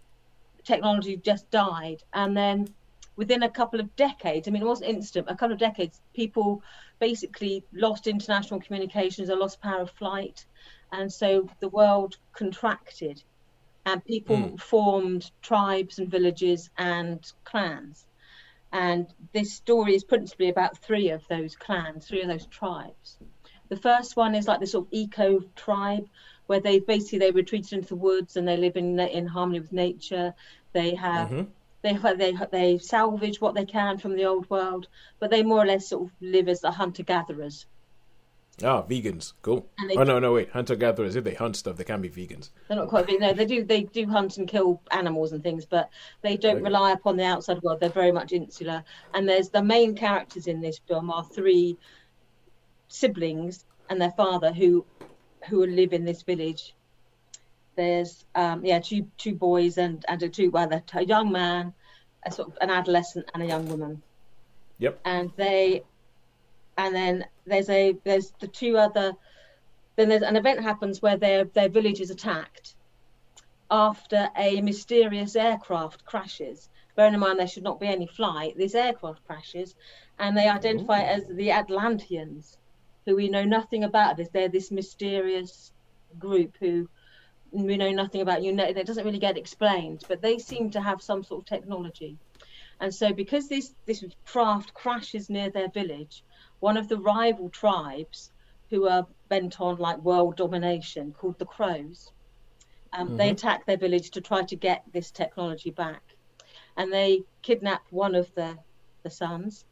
technology 0.64 1.16
just 1.16 1.50
died, 1.50 2.02
and 2.12 2.36
then 2.36 2.68
within 3.16 3.42
a 3.42 3.50
couple 3.50 3.80
of 3.80 3.96
decades, 3.96 4.46
I 4.46 4.50
mean, 4.50 4.62
it 4.62 4.66
wasn't 4.66 4.90
instant. 4.90 5.26
A 5.28 5.34
couple 5.34 5.52
of 5.52 5.58
decades, 5.58 6.00
people 6.14 6.62
basically 6.98 7.64
lost 7.72 8.06
international 8.06 8.60
communications, 8.60 9.30
or 9.30 9.36
lost 9.36 9.62
power 9.62 9.80
of 9.80 9.90
flight, 9.90 10.44
and 10.92 11.10
so 11.10 11.48
the 11.60 11.68
world 11.70 12.18
contracted 12.34 13.22
and 13.86 14.04
people 14.04 14.36
Mm. 14.36 14.60
formed 14.60 15.30
tribes 15.42 15.98
and 15.98 16.10
villages 16.10 16.70
and 16.76 17.24
clans. 17.44 18.06
And 18.72 19.06
this 19.32 19.52
story 19.54 19.94
is 19.94 20.04
principally 20.04 20.48
about 20.48 20.78
three 20.78 21.10
of 21.10 21.26
those 21.28 21.56
clans, 21.56 22.06
three 22.06 22.22
of 22.22 22.28
those 22.28 22.46
tribes. 22.46 23.18
The 23.68 23.76
first 23.76 24.16
one 24.16 24.34
is 24.34 24.46
like 24.48 24.60
this 24.60 24.72
sort 24.72 24.86
of 24.86 24.92
eco 24.92 25.40
tribe 25.56 26.06
where 26.46 26.60
they 26.60 26.80
basically 26.80 27.18
they 27.18 27.30
retreated 27.30 27.72
into 27.74 27.88
the 27.88 27.96
woods 27.96 28.36
and 28.36 28.46
they 28.46 28.56
live 28.56 28.76
in 28.76 28.98
in 29.00 29.26
harmony 29.26 29.60
with 29.60 29.72
nature. 29.72 30.34
They 30.72 30.94
have 30.94 31.30
Mhm. 31.30 31.52
they 31.82 31.94
they 32.16 32.32
they 32.50 32.78
salvage 32.78 33.40
what 33.40 33.54
they 33.54 33.64
can 33.66 33.98
from 33.98 34.14
the 34.16 34.24
old 34.26 34.48
world, 34.50 34.88
but 35.20 35.30
they 35.30 35.42
more 35.42 35.62
or 35.62 35.66
less 35.66 35.88
sort 35.88 36.04
of 36.10 36.16
live 36.20 36.48
as 36.48 36.60
the 36.60 36.70
hunter 36.70 37.02
gatherers. 37.02 37.66
Ah, 38.62 38.82
vegans. 38.82 39.32
Cool. 39.42 39.66
Oh 39.96 40.04
no, 40.04 40.18
no, 40.18 40.34
wait. 40.34 40.50
Hunter 40.50 40.76
gatherers. 40.76 41.16
If 41.16 41.24
they 41.24 41.34
hunt 41.34 41.56
stuff, 41.56 41.76
they 41.76 41.84
can 41.84 42.02
be 42.02 42.10
vegans. 42.10 42.50
They're 42.68 42.76
not 42.76 42.88
quite. 42.88 43.08
No, 43.18 43.32
they 43.32 43.46
do. 43.46 43.64
They 43.64 43.84
do 43.84 44.06
hunt 44.06 44.36
and 44.36 44.46
kill 44.46 44.80
animals 44.90 45.32
and 45.32 45.42
things, 45.42 45.64
but 45.64 45.90
they 46.20 46.36
don't 46.36 46.56
Okay. 46.56 46.64
rely 46.64 46.92
upon 46.92 47.16
the 47.16 47.24
outside 47.24 47.62
world. 47.62 47.80
They're 47.80 47.88
very 47.88 48.12
much 48.12 48.32
insular. 48.32 48.84
And 49.14 49.28
there's 49.28 49.48
the 49.48 49.62
main 49.62 49.94
characters 49.94 50.46
in 50.46 50.60
this 50.60 50.78
film 50.86 51.10
are 51.10 51.24
three 51.24 51.78
siblings 52.88 53.64
and 53.88 54.00
their 54.00 54.12
father 54.12 54.52
who 54.52 54.84
who 55.48 55.66
live 55.66 55.92
in 55.92 56.04
this 56.04 56.22
village. 56.22 56.74
There's 57.74 58.24
um, 58.34 58.64
yeah 58.64 58.80
two 58.80 59.08
two 59.16 59.34
boys 59.34 59.78
and 59.78 60.04
and 60.08 60.22
a 60.22 60.28
two 60.28 60.50
well 60.50 60.70
a 60.72 61.04
young 61.04 61.32
man, 61.32 61.72
a 62.24 62.30
sort 62.30 62.48
of 62.48 62.58
an 62.60 62.70
adolescent 62.70 63.30
and 63.34 63.42
a 63.42 63.46
young 63.46 63.66
woman 63.66 64.02
Yep. 64.78 65.00
and 65.04 65.30
they 65.36 65.82
and 66.76 66.94
then 66.94 67.24
there's 67.46 67.68
a 67.68 67.96
there's 68.04 68.32
the 68.40 68.46
two 68.46 68.76
other 68.76 69.12
then 69.96 70.08
there's 70.08 70.22
an 70.22 70.36
event 70.36 70.60
happens 70.60 71.02
where 71.02 71.16
their 71.16 71.44
their 71.44 71.68
village 71.68 72.00
is 72.00 72.10
attacked 72.10 72.74
after 73.70 74.28
a 74.36 74.60
mysterious 74.60 75.34
aircraft 75.34 76.04
crashes. 76.04 76.68
Bearing 76.94 77.14
in 77.14 77.20
mind 77.20 77.38
there 77.38 77.46
should 77.46 77.62
not 77.62 77.80
be 77.80 77.86
any 77.86 78.06
flight 78.06 78.56
this 78.56 78.74
aircraft 78.74 79.26
crashes 79.26 79.74
and 80.18 80.36
they 80.36 80.48
identify 80.48 81.00
it 81.00 81.08
as 81.08 81.24
the 81.26 81.50
atlanteans 81.50 82.58
who 83.06 83.16
we 83.16 83.28
know 83.28 83.44
nothing 83.44 83.84
about. 83.84 84.16
This 84.16 84.28
they're 84.28 84.48
this 84.48 84.70
mysterious 84.70 85.72
group 86.18 86.56
who 86.60 86.88
we 87.50 87.76
know 87.76 87.90
nothing 87.92 88.20
about? 88.20 88.42
You 88.42 88.52
know 88.52 88.64
it 88.64 88.86
doesn't 88.86 89.04
really 89.04 89.18
get 89.18 89.38
explained 89.38 90.04
but 90.08 90.22
they 90.22 90.38
seem 90.38 90.70
to 90.70 90.80
have 90.80 91.02
some 91.02 91.24
sort 91.24 91.42
of 91.42 91.46
technology. 91.46 92.18
And 92.82 92.92
so, 92.92 93.12
because 93.12 93.48
this, 93.48 93.72
this 93.86 94.04
craft 94.24 94.74
crashes 94.74 95.30
near 95.30 95.50
their 95.50 95.68
village, 95.68 96.24
one 96.62 96.76
of 96.76 96.86
the 96.86 96.96
rival 96.96 97.48
tribes 97.48 98.30
who 98.70 98.88
are 98.88 99.04
bent 99.28 99.60
on 99.60 99.76
like 99.78 99.98
world 99.98 100.36
domination, 100.36 101.12
called 101.12 101.36
the 101.40 101.44
Crows, 101.44 102.12
um, 102.92 103.16
they 103.16 103.30
attack 103.30 103.66
their 103.66 103.76
village 103.76 104.12
to 104.12 104.20
try 104.20 104.42
to 104.44 104.54
get 104.54 104.84
this 104.92 105.10
technology 105.10 105.72
back. 105.72 106.14
And 106.76 106.92
they 106.92 107.24
kidnap 107.42 107.82
one 107.90 108.14
of 108.14 108.32
the, 108.36 108.56
the 109.02 109.10
sons, 109.10 109.64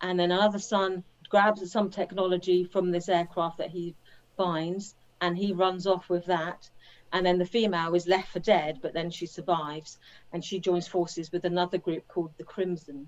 and 0.00 0.18
then 0.18 0.32
another 0.32 0.58
son 0.58 1.04
grabs 1.28 1.70
some 1.70 1.90
technology 1.90 2.64
from 2.64 2.90
this 2.90 3.10
aircraft 3.10 3.58
that 3.58 3.70
he 3.70 3.94
finds, 4.38 4.94
and 5.20 5.36
he 5.36 5.52
runs 5.52 5.86
off 5.86 6.08
with 6.08 6.24
that. 6.24 6.70
And 7.12 7.26
then 7.26 7.36
the 7.36 7.44
female 7.44 7.94
is 7.94 8.06
left 8.06 8.32
for 8.32 8.40
dead, 8.40 8.78
but 8.80 8.94
then 8.94 9.10
she 9.10 9.26
survives 9.26 9.98
and 10.32 10.42
she 10.42 10.60
joins 10.60 10.88
forces 10.88 11.30
with 11.30 11.44
another 11.44 11.76
group 11.76 12.08
called 12.08 12.32
the 12.38 12.44
Crimson, 12.44 13.06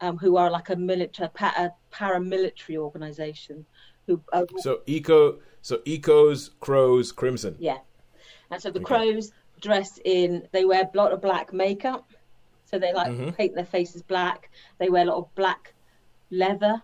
um, 0.00 0.16
who 0.18 0.36
are 0.36 0.50
like 0.50 0.70
a 0.70 0.76
military, 0.76 1.28
a 1.40 1.70
paramilitary 1.92 2.76
organization. 2.76 3.66
Who, 4.06 4.22
are, 4.32 4.46
So 4.58 4.82
eco. 4.86 5.40
So 5.62 5.78
ecos, 5.78 6.50
crows, 6.60 7.10
crimson. 7.10 7.56
yeah, 7.58 7.78
and 8.50 8.62
so 8.62 8.70
the 8.70 8.78
Okay. 8.80 8.84
crows 8.84 9.32
dress 9.60 9.98
in. 10.04 10.46
They 10.52 10.64
wear 10.64 10.82
a 10.84 10.96
lot 10.96 11.12
of 11.12 11.20
black 11.20 11.52
makeup, 11.52 12.08
so 12.66 12.78
they 12.78 12.92
like 12.92 13.10
Mhm. 13.10 13.34
paint 13.36 13.54
their 13.56 13.64
faces 13.64 14.02
black. 14.02 14.50
They 14.78 14.90
wear 14.90 15.02
a 15.02 15.06
lot 15.06 15.18
of 15.18 15.34
black 15.34 15.74
leather, 16.30 16.82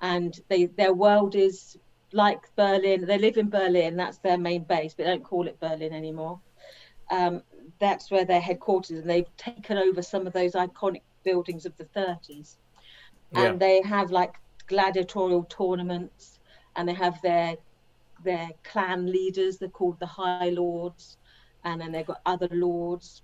and 0.00 0.38
they 0.48 0.66
their 0.66 0.94
world 0.94 1.34
is 1.34 1.76
like 2.12 2.40
Berlin. 2.56 3.04
They 3.04 3.18
live 3.18 3.36
in 3.36 3.50
Berlin. 3.50 3.96
That's 3.96 4.18
their 4.18 4.38
main 4.38 4.64
base, 4.64 4.94
but 4.94 5.04
they 5.04 5.10
don't 5.10 5.24
call 5.24 5.46
it 5.48 5.60
Berlin 5.60 5.92
anymore. 5.92 6.40
Um, 7.10 7.42
that's 7.78 8.10
where 8.10 8.24
their 8.24 8.40
headquarters, 8.40 8.98
and 9.00 9.10
they've 9.10 9.36
taken 9.36 9.76
over 9.76 10.00
some 10.00 10.26
of 10.26 10.32
those 10.32 10.52
iconic 10.52 11.02
buildings 11.30 11.66
of 11.66 11.76
the 11.76 11.84
30s. 11.84 12.56
Yeah. 13.32 13.42
And 13.42 13.60
they 13.60 13.82
have 13.82 14.10
like 14.10 14.34
gladiatorial 14.66 15.44
tournaments, 15.44 16.38
and 16.74 16.88
they 16.88 16.94
have 16.94 17.20
their 17.22 17.56
their 18.24 18.48
clan 18.64 19.00
leaders. 19.06 19.58
They're 19.58 19.76
called 19.80 19.98
the 20.00 20.12
High 20.20 20.50
Lords, 20.50 21.18
and 21.64 21.80
then 21.80 21.92
they've 21.92 22.06
got 22.06 22.22
other 22.24 22.48
lords. 22.50 23.22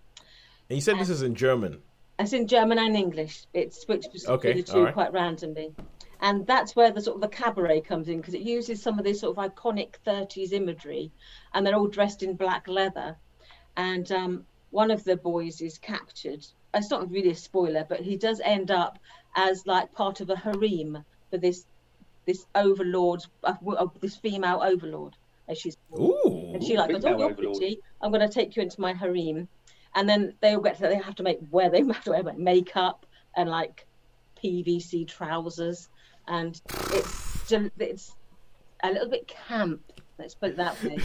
And 0.68 0.76
you 0.76 0.82
said 0.82 0.98
this 0.98 1.10
is 1.10 1.22
in 1.22 1.34
German. 1.34 1.80
It's 2.18 2.32
in 2.32 2.46
German 2.46 2.78
and 2.78 2.94
English. 2.96 3.46
It's 3.52 3.80
switched 3.82 4.12
between 4.12 4.34
Okay, 4.36 4.52
the 4.52 4.62
two 4.62 4.84
right. 4.84 4.94
quite 4.94 5.12
randomly. 5.12 5.74
And 6.20 6.46
that's 6.46 6.76
where 6.76 6.90
the 6.90 7.02
sort 7.02 7.16
of 7.16 7.22
the 7.22 7.36
cabaret 7.36 7.80
comes 7.82 8.08
in 8.08 8.18
because 8.18 8.34
it 8.34 8.40
uses 8.40 8.80
some 8.80 8.98
of 8.98 9.04
this 9.04 9.20
sort 9.20 9.36
of 9.36 9.44
iconic 9.50 9.94
30s 10.06 10.52
imagery 10.52 11.12
and 11.52 11.66
they're 11.66 11.74
all 11.74 11.88
dressed 11.88 12.22
in 12.22 12.34
black 12.34 12.68
leather. 12.68 13.16
And 13.76 14.10
um, 14.12 14.46
one 14.70 14.90
of 14.90 15.04
the 15.04 15.16
boys 15.16 15.60
is 15.60 15.76
captured. 15.78 16.46
It's 16.74 16.90
not 16.90 17.10
really 17.10 17.30
a 17.30 17.34
spoiler, 17.36 17.86
but 17.88 18.00
he 18.00 18.16
does 18.16 18.40
end 18.44 18.70
up 18.70 18.98
as 19.36 19.66
like 19.66 19.92
part 19.92 20.20
of 20.20 20.30
a 20.30 20.36
harem 20.36 21.04
for 21.30 21.38
this 21.38 21.66
this 22.26 22.46
overlord, 22.54 23.24
uh, 23.42 23.54
uh, 23.66 23.86
this 24.00 24.16
female 24.16 24.60
overlord, 24.62 25.16
as 25.48 25.58
she's 25.58 25.76
called. 25.90 26.16
Ooh. 26.26 26.54
And 26.54 26.64
she 26.64 26.76
like 26.76 26.90
goes, 26.90 27.02
Female 27.02 27.16
"Oh, 27.16 27.28
you're 27.28 27.34
pretty. 27.34 27.80
I'm 28.00 28.10
going 28.10 28.26
to 28.26 28.32
take 28.32 28.56
you 28.56 28.62
into 28.62 28.80
my 28.80 28.94
harem." 28.94 29.48
And 29.94 30.08
then 30.08 30.34
they 30.40 30.54
all 30.54 30.60
get 30.60 30.76
to, 30.78 30.82
they 30.82 30.96
have 30.96 31.14
to 31.16 31.22
make 31.22 31.38
wear 31.50 31.70
they 31.70 31.84
have 31.92 32.04
to 32.04 32.10
wear 32.10 32.22
like, 32.22 32.38
makeup 32.38 33.06
and 33.36 33.48
like 33.48 33.86
PVC 34.42 35.06
trousers, 35.06 35.88
and 36.26 36.60
it's 36.92 37.48
ju- 37.48 37.70
it's 37.78 38.14
a 38.82 38.92
little 38.92 39.08
bit 39.08 39.28
camp. 39.28 39.80
Let's 40.18 40.34
put 40.34 40.50
it 40.50 40.56
that 40.58 40.82
way. 40.82 40.98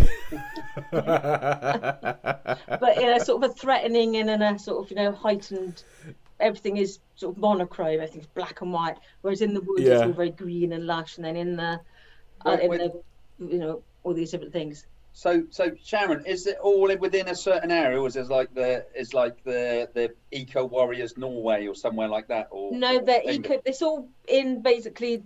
but 2.79 2.97
in 2.97 3.09
a 3.09 3.19
sort 3.19 3.43
of 3.43 3.51
a 3.51 3.53
threatening 3.53 4.17
and 4.17 4.29
in 4.29 4.41
a 4.41 4.59
sort 4.59 4.83
of 4.83 4.89
you 4.91 4.95
know 4.97 5.11
heightened. 5.11 5.83
Everything 6.39 6.77
is 6.77 6.99
sort 7.15 7.35
of 7.35 7.41
monochrome. 7.41 7.95
Everything's 7.95 8.27
black 8.27 8.61
and 8.61 8.71
white. 8.71 8.95
Whereas 9.21 9.41
in 9.41 9.53
the 9.53 9.59
woods, 9.59 9.81
Yeah. 9.81 9.95
it's 9.95 10.03
all 10.03 10.13
very 10.13 10.29
green 10.29 10.71
and 10.71 10.85
lush. 10.87 11.17
And 11.17 11.25
then 11.25 11.35
in 11.35 11.57
the, 11.57 11.81
uh, 12.45 12.57
in 12.61 12.69
wait. 12.69 12.79
the 12.79 13.01
you 13.39 13.57
know 13.57 13.83
all 14.03 14.13
these 14.13 14.31
different 14.31 14.53
things. 14.53 14.85
So, 15.11 15.43
so 15.49 15.71
Sharon, 15.83 16.25
is 16.25 16.47
it 16.47 16.57
all 16.61 16.95
within 16.97 17.27
a 17.27 17.35
certain 17.35 17.71
area, 17.71 17.99
or 17.99 18.07
is 18.07 18.15
it 18.15 18.27
like 18.29 18.53
the 18.53 18.85
is 18.95 19.13
like 19.13 19.43
the 19.43 19.89
the 19.93 20.13
Eco 20.31 20.65
Warriors 20.65 21.17
Norway 21.17 21.67
or 21.67 21.75
somewhere 21.75 22.07
like 22.07 22.27
that? 22.27 22.47
Or 22.51 22.71
No, 22.71 22.97
or 22.97 23.01
they're 23.01 23.21
England? 23.23 23.45
eco. 23.45 23.61
It's 23.65 23.81
all 23.81 24.07
in 24.27 24.61
basically 24.61 25.23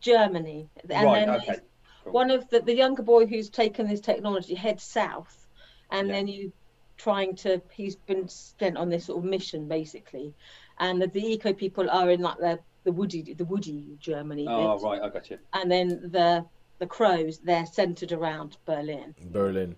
Germany, 0.00 0.68
and 0.88 1.04
Right, 1.04 1.26
then 1.26 1.30
okay, 1.30 1.46
there's 1.46 1.58
cool. 1.60 1.68
One 2.12 2.30
of 2.30 2.48
the 2.50 2.60
the 2.60 2.74
younger 2.74 3.02
boy 3.02 3.26
who's 3.26 3.50
taken 3.50 3.88
this 3.88 4.00
technology 4.00 4.54
heads 4.54 4.84
south, 4.84 5.46
and 5.90 6.08
Yeah. 6.08 6.14
then 6.14 6.28
you 6.28 6.52
trying 6.96 7.34
to. 7.36 7.60
He's 7.72 7.96
been 7.96 8.28
sent 8.28 8.76
on 8.76 8.88
this 8.88 9.06
sort 9.06 9.24
of 9.24 9.30
mission 9.30 9.68
basically, 9.68 10.32
and 10.78 11.00
the, 11.02 11.08
the 11.08 11.20
eco 11.26 11.52
people 11.52 11.90
are 11.90 12.10
in 12.10 12.20
like 12.20 12.38
the 12.38 12.58
the 12.84 12.92
woody 12.92 13.34
the 13.34 13.44
woody 13.44 13.84
Germany 13.98 14.46
Oh, 14.48 14.76
bit, 14.78 14.84
right, 14.84 15.02
I 15.02 15.08
got 15.08 15.30
you. 15.30 15.38
and 15.54 15.70
then 15.70 15.88
the 16.10 16.44
the 16.78 16.86
crows 16.86 17.38
they're 17.38 17.66
centered 17.66 18.12
around 18.12 18.56
Berlin. 18.66 19.14
Berlin. 19.32 19.76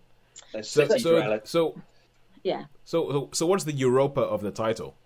So, 0.53 0.61
so, 0.63 0.97
so, 1.45 1.75
Yeah. 2.43 2.65
so, 2.85 3.11
so, 3.11 3.29
so, 3.33 3.47
what's 3.47 3.65
the 3.65 3.73
Europa 3.73 4.21
of 4.21 4.41
the 4.43 4.51
title? 4.51 4.97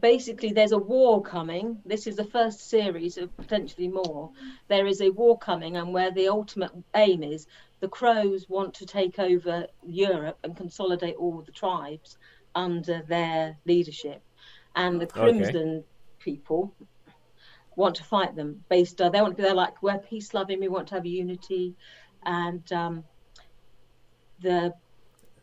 Basically 0.00 0.52
there's 0.52 0.72
a 0.72 0.78
war 0.78 1.22
coming. 1.22 1.78
This 1.84 2.06
is 2.06 2.16
the 2.16 2.24
first 2.24 2.68
series 2.68 3.18
of 3.18 3.36
potentially 3.36 3.88
more. 3.88 4.30
There 4.68 4.86
is 4.86 5.00
a 5.00 5.10
war 5.10 5.38
coming, 5.38 5.76
and 5.76 5.92
where 5.92 6.10
the 6.10 6.28
ultimate 6.28 6.72
aim 6.94 7.22
is 7.22 7.46
the 7.80 7.88
Crows 7.88 8.48
want 8.48 8.74
to 8.74 8.86
take 8.86 9.18
over 9.18 9.66
Europe 9.84 10.38
and 10.44 10.56
consolidate 10.56 11.16
all 11.16 11.42
the 11.42 11.52
tribes 11.52 12.16
under 12.54 13.02
their 13.08 13.56
leadership, 13.66 14.22
and 14.76 15.00
the 15.00 15.06
Crimson 15.06 15.84
people 16.18 16.74
want 17.76 17.96
to 17.96 18.04
fight 18.04 18.36
them 18.36 18.62
based 18.68 19.00
on 19.00 19.12
they 19.12 19.20
want 19.20 19.36
to, 19.36 19.42
they're 19.42 19.54
like 19.54 19.82
we're 19.82 19.98
peace 19.98 20.34
loving 20.34 20.60
we 20.60 20.68
want 20.68 20.86
to 20.88 20.94
have 20.94 21.06
unity 21.06 21.74
and 22.24 22.70
um 22.72 23.02
the 24.40 24.72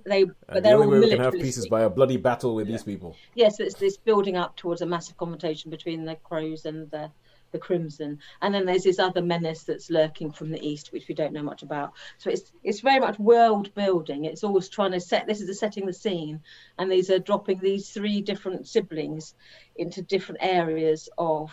they 0.05 0.21
And 0.21 0.35
but 0.47 0.55
the 0.55 0.61
they're 0.61 0.75
only 0.75 0.85
all 0.87 0.91
way 0.93 0.99
we 0.99 1.09
can 1.09 1.19
have 1.19 1.33
peace 1.33 1.57
is 1.57 1.67
by 1.67 1.81
a 1.81 1.89
bloody 1.89 2.17
battle 2.17 2.55
with 2.55 2.67
these 2.67 2.83
people. 2.83 3.15
yes 3.35 3.59
it's 3.59 3.75
this 3.75 3.97
building 3.97 4.37
up 4.37 4.55
towards 4.55 4.81
a 4.81 4.85
massive 4.85 5.17
confrontation 5.17 5.69
between 5.69 6.05
the 6.05 6.15
crows 6.15 6.65
and 6.65 6.89
the 6.91 7.11
the 7.51 7.59
crimson. 7.59 8.19
And 8.41 8.53
then 8.53 8.65
there's 8.65 8.83
this 8.83 8.99
other 8.99 9.21
menace 9.21 9.63
that's 9.63 9.89
lurking 9.89 10.31
from 10.31 10.51
the 10.51 10.65
east 10.65 10.91
which 10.91 11.07
we 11.07 11.15
don't 11.15 11.33
know 11.33 11.43
much 11.43 11.63
about. 11.63 11.93
So 12.17 12.29
it's 12.29 12.51
it's 12.63 12.81
very 12.81 12.99
much 12.99 13.19
world 13.19 13.73
building. 13.73 14.25
It's 14.25 14.43
always 14.43 14.69
trying 14.69 14.91
to 14.91 14.99
set 14.99 15.27
this 15.27 15.41
is 15.41 15.47
the 15.47 15.53
setting 15.53 15.85
the 15.85 15.93
scene. 15.93 16.41
And 16.77 16.91
these 16.91 17.09
are 17.09 17.19
dropping 17.19 17.59
these 17.59 17.89
three 17.89 18.21
different 18.21 18.67
siblings 18.67 19.35
into 19.75 20.01
different 20.01 20.41
areas 20.43 21.09
of 21.17 21.51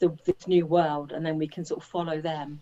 the, 0.00 0.16
this 0.24 0.46
new 0.46 0.66
world. 0.66 1.12
And 1.12 1.24
then 1.24 1.38
we 1.38 1.48
can 1.48 1.64
sort 1.64 1.82
of 1.82 1.88
follow 1.88 2.20
them. 2.20 2.60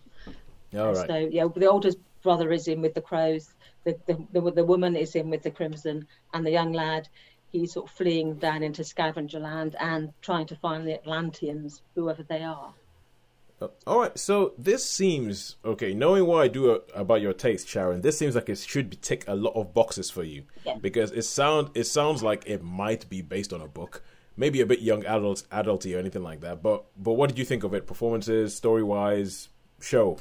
All 0.77 0.93
right. 0.93 1.07
so 1.07 1.17
yeah, 1.17 1.47
the 1.55 1.67
oldest 1.67 1.99
brother 2.27 2.51
is 2.59 2.67
in 2.73 2.81
with 2.83 2.95
the 2.95 3.07
crows. 3.11 3.45
The, 3.85 3.93
the 4.09 4.15
the 4.35 4.41
the 4.61 4.65
woman 4.73 4.93
is 5.05 5.15
in 5.21 5.27
with 5.31 5.43
the 5.47 5.51
crimson, 5.59 5.97
and 6.33 6.45
the 6.45 6.51
young 6.61 6.73
lad, 6.83 7.09
he's 7.53 7.73
sort 7.75 7.87
of 7.89 7.93
fleeing 7.97 8.35
down 8.47 8.61
into 8.69 8.83
scavenger 8.85 9.39
land 9.51 9.77
and 9.79 10.03
trying 10.29 10.47
to 10.49 10.57
find 10.57 10.81
the 10.87 10.95
Atlanteans, 11.01 11.83
whoever 11.95 12.25
they 12.25 12.43
are. 12.43 12.73
Uh, 13.63 13.69
All 13.87 14.01
right, 14.01 14.19
so 14.19 14.53
this 14.59 14.83
seems 14.85 15.57
okay. 15.65 15.95
Knowing 15.95 16.27
what 16.27 16.43
I 16.47 16.49
do 16.49 16.63
uh, 16.73 16.79
about 16.95 17.21
your 17.27 17.33
taste, 17.33 17.69
Sharon, 17.69 18.01
this 18.03 18.19
seems 18.19 18.35
like 18.35 18.49
it 18.49 18.59
should 18.59 18.91
be 18.91 18.97
tick 18.97 19.25
a 19.29 19.37
lot 19.47 19.55
of 19.61 19.73
boxes 19.73 20.11
for 20.11 20.25
you 20.25 20.41
Yeah. 20.65 20.77
because 20.89 21.11
it 21.13 21.23
sound 21.23 21.71
it 21.75 21.85
sounds 21.85 22.23
like 22.29 22.43
it 22.55 22.63
might 22.63 23.09
be 23.09 23.23
based 23.23 23.53
on 23.57 23.61
a 23.63 23.69
book, 23.81 24.03
maybe 24.37 24.61
a 24.61 24.67
bit 24.67 24.81
young 24.91 25.03
adult 25.07 25.41
adulty 25.61 25.95
or 25.95 25.99
anything 26.05 26.25
like 26.31 26.41
that. 26.47 26.57
But 26.67 26.79
but 27.07 27.15
what 27.19 27.27
did 27.31 27.39
you 27.39 27.47
think 27.51 27.63
of 27.65 27.73
it? 27.73 27.87
Performances, 27.87 28.55
story 28.63 28.83
wise, 28.83 29.49
show. 29.81 30.19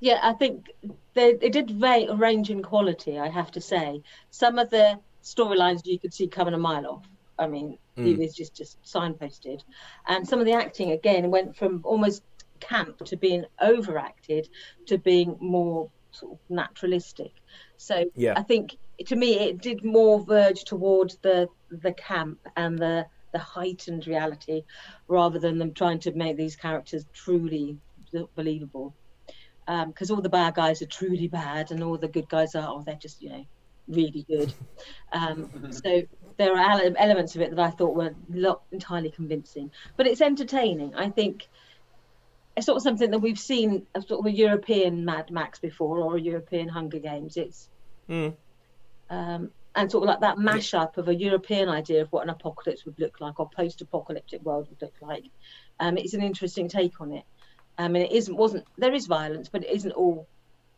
Yeah, 0.00 0.18
I 0.22 0.32
think 0.32 0.70
they, 1.14 1.34
did 1.34 1.70
va- 1.70 2.14
range 2.14 2.50
in 2.50 2.62
quality. 2.62 3.18
I 3.18 3.28
have 3.28 3.50
to 3.52 3.60
say, 3.60 4.02
some 4.30 4.58
of 4.58 4.70
the 4.70 4.98
storylines 5.22 5.84
you 5.84 5.98
could 5.98 6.14
see 6.14 6.28
coming 6.28 6.54
a 6.54 6.58
mile 6.58 6.86
off. 6.86 7.06
I 7.38 7.46
mean, 7.46 7.78
hmm. 7.96 8.06
it 8.06 8.18
was 8.18 8.34
just 8.34 8.54
just 8.54 8.82
signposted, 8.82 9.62
and 10.06 10.28
some 10.28 10.40
of 10.40 10.46
the 10.46 10.52
acting 10.52 10.92
again 10.92 11.30
went 11.30 11.56
from 11.56 11.80
almost 11.84 12.22
camp 12.60 12.98
to 13.06 13.16
being 13.16 13.44
overacted 13.60 14.48
to 14.86 14.98
being 14.98 15.36
more 15.40 15.90
sort 16.12 16.32
of 16.32 16.38
naturalistic. 16.48 17.32
So 17.76 18.04
Yeah. 18.14 18.34
I 18.36 18.42
think 18.42 18.76
to 19.06 19.16
me 19.16 19.38
it 19.38 19.62
did 19.62 19.84
more 19.84 20.20
verge 20.20 20.64
towards 20.64 21.16
the 21.16 21.48
the 21.70 21.92
camp 21.92 22.38
and 22.56 22.78
the 22.78 23.06
the 23.32 23.38
heightened 23.38 24.06
reality 24.06 24.64
rather 25.08 25.38
than 25.38 25.58
them 25.58 25.72
trying 25.72 26.00
to 26.00 26.12
make 26.12 26.36
these 26.36 26.56
characters 26.56 27.04
truly 27.14 27.78
believable 28.34 28.92
because 29.66 30.10
all 30.10 30.20
the 30.20 30.28
bad 30.28 30.54
guys 30.54 30.82
are 30.82 30.86
truly 30.86 31.28
bad 31.28 31.70
and 31.70 31.82
all 31.82 31.96
the 31.96 32.08
good 32.08 32.28
guys 32.28 32.54
are 32.54 32.68
oh 32.68 32.82
they're 32.84 32.94
just 32.96 33.22
you 33.22 33.30
know 33.30 33.46
really 33.88 34.24
good 34.28 34.52
um, 35.12 35.48
so 35.70 36.02
there 36.36 36.56
are 36.56 36.80
elements 36.98 37.34
of 37.34 37.42
it 37.42 37.50
that 37.50 37.60
i 37.60 37.70
thought 37.70 37.94
were 37.94 38.14
not 38.28 38.62
entirely 38.72 39.10
convincing 39.10 39.70
but 39.96 40.06
it's 40.06 40.20
entertaining 40.20 40.94
i 40.94 41.08
think 41.08 41.48
it's 42.56 42.66
sort 42.66 42.76
of 42.76 42.82
something 42.82 43.10
that 43.10 43.20
we've 43.20 43.38
seen 43.38 43.86
a 43.94 44.02
sort 44.02 44.20
of 44.20 44.26
a 44.26 44.36
european 44.36 45.04
mad 45.04 45.30
max 45.30 45.58
before 45.58 45.98
or 45.98 46.16
a 46.16 46.20
european 46.20 46.68
hunger 46.68 46.98
games 46.98 47.36
it's 47.36 47.68
Mm. 48.10 48.34
um, 49.08 49.52
and 49.74 49.90
sort 49.90 50.02
of 50.02 50.08
like 50.08 50.20
that 50.20 50.36
mashup 50.36 50.96
of 50.96 51.08
a 51.08 51.14
European 51.14 51.68
idea 51.68 52.02
of 52.02 52.10
what 52.10 52.24
an 52.24 52.30
apocalypse 52.30 52.84
would 52.84 52.98
look 52.98 53.20
like 53.20 53.38
or 53.38 53.48
post-apocalyptic 53.54 54.42
world 54.42 54.68
would 54.68 54.82
look 54.82 54.94
like. 55.00 55.24
Um, 55.78 55.96
it's 55.96 56.14
an 56.14 56.22
interesting 56.22 56.68
take 56.68 57.00
on 57.00 57.12
it. 57.12 57.24
I 57.84 57.88
mean, 57.88 58.02
it 58.02 58.12
isn't 58.12 58.36
wasn't 58.36 58.64
there 58.78 58.92
is 58.94 59.06
violence, 59.06 59.48
but 59.48 59.64
it 59.64 59.70
isn't 59.70 59.92
all 59.92 60.26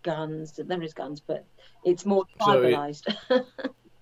guns. 0.02 0.58
There 0.58 0.82
is 0.82 0.94
guns, 0.94 1.20
but 1.20 1.44
it's 1.84 2.04
more 2.06 2.24
So 2.44 2.62
it- 2.62 3.02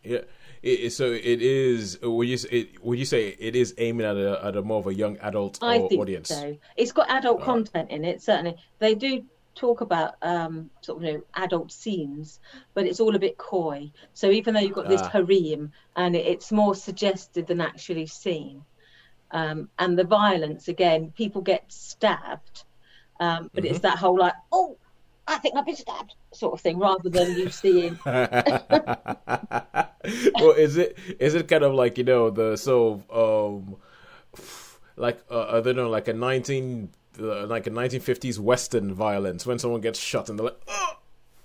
Yeah. 0.03 0.21
It, 0.63 0.93
so 0.93 1.07
it 1.11 1.41
is. 1.41 1.99
Would 2.03 2.29
you 2.29 2.39
it, 2.51 2.85
would 2.85 2.99
you 2.99 3.07
say 3.07 3.29
it 3.29 3.57
is 3.57 3.75
aiming 3.79 4.05
at 4.07 4.17
a 4.17 4.45
at 4.45 4.57
a 4.57 4.63
more 4.63 4.79
of 4.81 4.87
a 4.87 4.95
young 4.95 5.17
adult 5.19 5.59
I 5.63 5.79
think 5.79 6.01
audience? 6.01 6.29
so. 6.29 6.57
It's 6.77 6.93
got 6.93 7.11
adult 7.11 7.41
content 7.43 7.91
in 7.91 8.05
it. 8.05 8.21
Certainly, 8.23 8.57
they 8.79 8.95
do 8.95 9.25
talk 9.55 9.81
about 9.81 10.15
um, 10.21 10.71
sort 10.83 10.99
of 10.99 11.05
you 11.05 11.13
know 11.15 11.23
adult 11.35 11.73
scenes, 11.73 12.41
but 12.75 12.85
it's 12.87 13.01
all 13.01 13.17
a 13.17 13.19
bit 13.19 13.39
coy. 13.39 13.91
So 14.13 14.31
even 14.31 14.53
though 14.53 14.61
you've 14.61 14.75
got 14.75 14.89
this 14.89 15.01
Ah. 15.03 15.09
harem, 15.09 15.73
and 15.97 16.15
it, 16.15 16.27
it's 16.27 16.53
more 16.53 16.75
suggested 16.75 17.47
than 17.47 17.63
actually 17.63 18.07
seen, 18.07 18.63
um, 19.31 19.71
and 19.79 19.99
the 19.99 20.05
violence 20.05 20.69
again, 20.69 21.11
people 21.17 21.41
get 21.41 21.65
stabbed, 21.73 22.65
um, 23.21 23.51
but 23.55 23.63
Mm-hmm. 23.63 23.71
it's 23.75 23.81
that 23.81 23.99
whole 23.99 24.19
like 24.19 24.35
oh. 24.53 24.77
I 25.29 25.37
think 25.39 25.55
I've 25.57 25.67
been 25.67 25.77
stabbed, 25.77 26.15
sort 26.33 26.55
of 26.55 26.61
thing, 26.61 26.81
rather 26.81 27.09
than 27.09 27.37
you 27.39 27.51
seeing. 27.51 27.97
well, 28.05 28.27
is 30.57 30.77
it 30.77 30.99
is 31.21 31.35
it 31.37 31.47
kind 31.47 31.63
of 31.63 31.73
like 31.75 31.99
you 31.99 32.05
know 32.05 32.31
the 32.31 32.57
so 32.57 33.05
um 33.13 33.77
like 34.97 35.23
uh, 35.31 35.59
I 35.59 35.61
don't 35.61 35.77
know 35.77 35.89
like 35.89 36.09
a 36.09 36.13
nineteen 36.13 36.91
uh, 37.21 37.47
like 37.47 37.67
a 37.69 37.71
nineteen 37.71 38.01
fifties 38.01 38.41
Western 38.41 38.93
violence 38.93 39.47
when 39.47 39.59
someone 39.61 39.81
gets 39.81 40.01
shot 40.01 40.29
and 40.31 40.39
they're 40.39 40.47
like 40.47 40.61
oh 40.67 40.93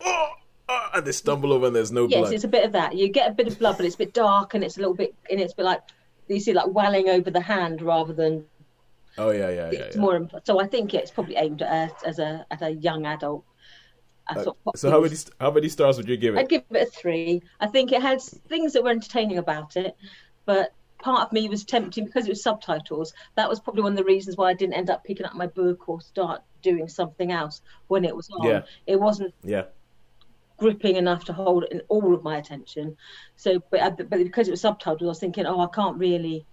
oh, 0.01 0.29
oh 0.69 0.89
and 0.95 1.05
they 1.05 1.11
stumble 1.11 1.53
over 1.53 1.67
and 1.67 1.75
there's 1.75 1.91
no 1.91 2.07
Yes, 2.07 2.19
blood. 2.21 2.31
Yes, 2.31 2.35
it's 2.37 2.43
a 2.43 2.47
bit 2.49 2.65
of 2.65 2.71
that. 2.71 2.95
You 2.95 3.09
get 3.09 3.29
a 3.29 3.33
bit 3.33 3.47
of 3.47 3.59
blood, 3.59 3.77
but 3.77 3.85
it's 3.85 3.95
a 3.95 3.99
bit 3.99 4.13
dark 4.13 4.53
and 4.55 4.63
it's 4.63 4.77
a 4.77 4.79
little 4.79 4.95
bit, 4.95 5.13
and 5.29 5.39
it's 5.39 5.53
a 5.53 5.57
bit 5.57 5.65
like 5.65 5.81
you 6.27 6.39
see 6.39 6.53
like 6.53 6.67
welling 6.69 7.09
over 7.09 7.29
the 7.29 7.41
hand 7.41 7.81
rather 7.83 8.13
than 8.13 8.45
Oh 9.17 9.31
yeah 9.31 9.49
yeah 9.49 9.71
yeah. 9.71 9.79
it's 9.79 9.95
yeah. 9.95 10.01
more. 10.01 10.27
So 10.43 10.59
I 10.59 10.67
think 10.67 10.93
it's 10.93 11.11
probably 11.11 11.35
aimed 11.37 11.61
at 11.61 11.91
a, 12.03 12.07
as 12.07 12.19
a 12.19 12.45
at 12.51 12.61
a 12.61 12.71
young 12.71 13.05
adult. 13.05 13.45
A 14.29 14.35
sort 14.43 14.57
of 14.65 14.73
Uh, 14.73 14.77
So 14.77 14.89
how 14.89 15.01
many 15.01 15.15
how 15.39 15.51
many 15.51 15.69
stars 15.69 15.97
would 15.97 16.09
you 16.09 16.17
give 16.17 16.35
it? 16.35 16.39
I'd 16.39 16.49
give 16.49 16.63
it 16.71 16.87
a 16.87 16.91
three. 16.91 17.41
I 17.59 17.67
think 17.67 17.91
it 17.91 18.01
has 18.01 18.29
things 18.49 18.73
that 18.73 18.83
were 18.83 18.89
entertaining 18.89 19.37
about 19.37 19.77
it, 19.77 19.95
but 20.45 20.73
part 20.99 21.27
of 21.27 21.31
me 21.31 21.47
was 21.47 21.63
tempting 21.63 22.05
because 22.05 22.25
it 22.25 22.29
was 22.29 22.41
subtitles. 22.41 23.13
That 23.35 23.47
was 23.47 23.59
probably 23.59 23.83
one 23.83 23.91
of 23.93 23.97
the 23.97 24.03
reasons 24.03 24.35
why 24.37 24.49
I 24.49 24.53
didn't 24.53 24.73
end 24.75 24.89
up 24.89 25.03
picking 25.03 25.25
up 25.25 25.35
my 25.35 25.47
book 25.47 25.87
or 25.87 26.01
start 26.01 26.41
doing 26.63 26.87
something 26.87 27.31
else 27.31 27.61
when 27.87 28.03
it 28.05 28.15
was 28.15 28.27
on. 28.31 28.47
Yeah. 28.47 28.61
It 28.87 28.99
wasn't 28.99 29.33
Yeah. 29.43 29.65
gripping 30.57 30.95
enough 30.95 31.25
to 31.25 31.33
hold 31.33 31.65
in 31.65 31.81
all 31.89 32.15
of 32.15 32.23
my 32.23 32.37
attention. 32.37 32.97
So, 33.35 33.61
but, 33.69 33.81
I- 33.81 33.89
but 33.91 34.09
because 34.09 34.47
it 34.47 34.51
was 34.51 34.61
subtitles, 34.61 35.03
I 35.03 35.05
was 35.05 35.19
thinking, 35.19 35.45
oh, 35.45 35.59
I 35.59 35.67
can't 35.67 35.97
really 35.99 36.45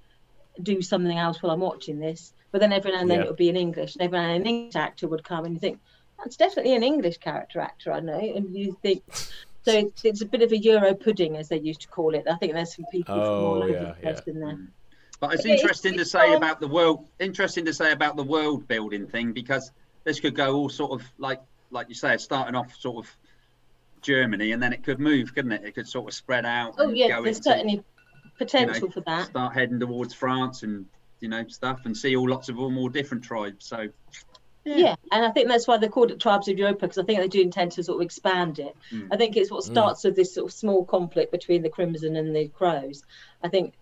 do 0.63 0.83
something 0.83 1.17
else 1.17 1.43
while 1.43 1.53
I'm 1.53 1.61
watching 1.61 1.99
this. 1.99 2.35
But 2.53 2.61
then 2.61 2.73
every 2.73 2.93
now 2.93 3.01
and 3.01 3.11
then 3.11 3.19
Yeah. 3.19 3.25
it 3.25 3.29
would 3.29 3.37
be 3.37 3.49
in 3.49 3.57
English, 3.57 3.95
and 3.97 4.03
every 4.03 4.19
now 4.19 4.25
and 4.27 4.33
then 4.35 4.41
an 4.43 4.47
English 4.47 4.77
actor 4.77 5.09
would 5.09 5.25
come, 5.25 5.45
and 5.47 5.55
you 5.55 5.61
think, 5.61 5.81
that's 6.19 6.37
definitely 6.37 6.77
an 6.77 6.83
English 6.85 7.19
character 7.19 7.59
actor 7.61 7.93
I 7.93 8.01
know, 8.01 8.19
and 8.19 8.55
you 8.55 8.77
think. 8.83 9.03
So 9.65 9.73
it's, 9.73 10.05
it's 10.05 10.21
a 10.21 10.27
bit 10.27 10.43
of 10.43 10.53
a 10.53 10.59
Euro 10.59 10.95
pudding, 10.95 11.37
as 11.37 11.49
they 11.49 11.59
used 11.59 11.81
to 11.81 11.89
call 11.89 12.15
it. 12.15 12.25
I 12.31 12.37
think 12.37 12.53
there's 12.53 12.77
some 12.77 12.85
people 12.93 13.15
from 13.15 13.23
all 13.25 13.55
Oh, 13.59 13.63
over 13.63 13.73
yeah, 13.73 13.85
the 13.85 13.93
place 13.95 14.21
yeah. 14.27 14.33
in 14.35 14.41
there. 14.41 14.59
But 15.19 15.35
it's 15.35 15.45
Yeah, 15.47 15.53
it's- 15.55 15.61
interesting 15.63 15.97
to 15.99 16.05
say 16.05 16.29
fun. 16.29 16.37
about 16.37 16.61
the 16.61 16.69
world. 16.69 17.09
Interesting 17.21 17.65
to 17.65 17.73
say 17.75 17.93
about 17.93 18.17
the 18.17 18.25
world 18.25 18.69
building 18.69 19.07
thing 19.07 19.33
because 19.33 19.73
this 20.05 20.21
could 20.21 20.35
go 20.35 20.55
all 20.57 20.69
sort 20.69 20.93
of 21.01 21.07
like, 21.19 21.41
like 21.71 21.89
you 21.89 21.95
say, 21.95 22.17
starting 22.19 22.55
off 22.55 22.75
sort 22.77 23.05
of 23.07 23.17
Germany, 24.03 24.51
and 24.53 24.63
then 24.63 24.73
it 24.73 24.83
could 24.83 24.99
move, 24.99 25.33
couldn't 25.35 25.53
it? 25.53 25.65
It 25.65 25.73
could 25.77 25.89
sort 25.89 26.09
of 26.09 26.15
spread 26.15 26.45
out. 26.45 26.75
Oh 26.79 26.91
yeah, 26.91 27.21
there's 27.23 27.39
into, 27.39 27.43
certainly 27.51 27.73
you 27.75 27.79
know, 27.79 28.31
potential 28.37 28.91
for 28.91 29.01
that. 29.03 29.27
Start 29.27 29.55
heading 29.55 29.79
towards 29.79 30.13
France 30.13 30.65
and 30.65 30.87
you 31.23 31.29
know 31.29 31.47
stuff, 31.49 31.81
and 31.87 31.97
see 31.97 32.17
all 32.17 32.29
lots 32.29 32.49
of 32.49 32.59
all 32.59 32.71
more 32.71 32.91
different 32.91 33.25
tribes. 33.25 33.67
So 33.67 33.89
Yeah. 34.65 34.95
and 35.11 35.25
I 35.25 35.31
think 35.31 35.49
that's 35.49 35.67
why 35.67 35.79
they're 35.79 35.89
called 35.89 36.11
it 36.11 36.21
Tribes 36.21 36.49
of 36.49 36.59
Europa 36.59 36.81
because 36.87 36.99
I 36.99 37.05
think 37.05 37.21
they 37.21 37.29
do 37.29 37.41
intend 37.41 37.73
to 37.73 37.83
sort 37.83 37.97
of 38.01 38.05
expand 38.05 38.59
it. 38.59 38.75
Mm. 38.93 39.09
I 39.11 39.17
think 39.17 39.37
it's 39.37 39.51
what 39.51 39.65
starts 39.65 40.05
with 40.05 40.17
this 40.17 40.35
sort 40.35 40.51
of 40.51 40.53
small 40.53 40.85
conflict 40.85 41.33
between 41.33 41.63
the 41.63 41.71
Crimson 41.71 42.17
and 42.17 42.35
the 42.35 42.49
Crows. 42.49 43.03
I 43.43 43.49
think 43.49 43.75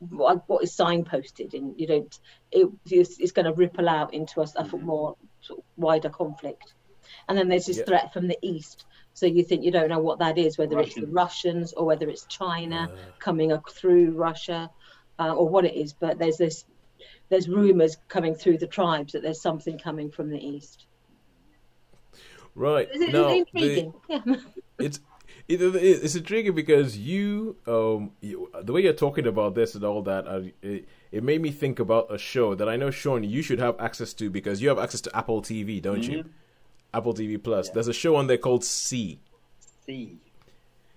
what, 0.00 0.42
what 0.48 0.62
is 0.62 0.76
signposted, 0.76 1.54
and 1.54 1.74
you 1.80 1.86
don't, 1.86 2.14
it, 2.52 2.68
it's, 2.86 3.18
it's 3.18 3.32
going 3.32 3.46
to 3.46 3.52
ripple 3.54 3.88
out 3.88 4.14
into 4.14 4.40
a, 4.40 4.46
a 4.56 4.64
more 4.76 5.16
sort 5.40 5.60
of 5.60 5.64
wider 5.76 6.10
conflict. 6.10 6.74
And 7.26 7.36
then 7.36 7.48
there's 7.48 7.66
this 7.66 7.78
Yeah. 7.78 7.84
threat 7.84 8.12
from 8.12 8.28
the 8.28 8.38
east. 8.42 8.84
So 9.14 9.26
you 9.26 9.42
think 9.42 9.64
you 9.64 9.72
don't 9.72 9.88
know 9.88 9.98
what 9.98 10.20
that 10.20 10.38
is, 10.38 10.58
whether 10.58 10.78
it's 10.78 10.94
the 10.94 11.06
Russians. 11.06 11.14
Russians 11.14 11.72
or 11.72 11.86
whether 11.86 12.08
it's 12.08 12.26
China 12.26 12.90
coming 13.18 13.50
up 13.50 13.68
through 13.70 14.12
Russia, 14.12 14.70
uh, 15.18 15.32
or 15.34 15.48
what 15.48 15.64
it 15.64 15.74
is. 15.74 15.94
But 15.94 16.18
there's 16.18 16.36
this, 16.36 16.64
there's 17.28 17.48
rumours 17.48 17.96
coming 18.08 18.34
through 18.34 18.58
the 18.58 18.66
tribes 18.66 19.12
that 19.12 19.22
there's 19.22 19.40
something 19.40 19.78
coming 19.78 20.10
from 20.10 20.30
the 20.30 20.38
east. 20.38 20.86
Right. 22.54 22.88
Is 22.92 23.00
it, 23.02 23.12
now, 23.12 23.28
is 23.28 23.46
it 23.52 23.52
the- 23.52 23.92
Yeah. 24.26 24.36
it's 24.78 25.00
it, 25.46 25.62
it- 25.62 25.74
it's 25.76 26.14
intriguing 26.14 26.54
because 26.54 26.98
you, 26.98 27.56
um, 27.66 28.10
you, 28.20 28.50
the 28.62 28.72
way 28.72 28.82
you're 28.82 28.92
talking 28.92 29.26
about 29.26 29.54
this 29.54 29.74
and 29.74 29.84
all 29.84 30.02
that, 30.02 30.26
uh, 30.26 30.42
it, 30.62 30.86
it 31.10 31.22
made 31.22 31.40
me 31.40 31.50
think 31.50 31.78
about 31.78 32.12
a 32.12 32.18
show 32.18 32.54
that 32.54 32.68
I 32.68 32.76
know, 32.76 32.90
Sean, 32.90 33.22
you 33.24 33.40
should 33.42 33.58
have 33.58 33.78
access 33.80 34.12
to 34.14 34.28
because 34.30 34.60
you 34.60 34.68
have 34.68 34.78
access 34.78 35.00
to 35.02 35.16
Apple 35.16 35.40
TV, 35.40 35.80
don't 35.80 36.02
you? 36.02 36.24
Apple 36.92 37.14
TV 37.14 37.42
Plus. 37.42 37.70
There's 37.70 37.88
a 37.88 37.92
show 37.94 38.16
on 38.16 38.26
there 38.26 38.36
called 38.38 38.64
C. 38.64 39.20
See. 39.86 40.18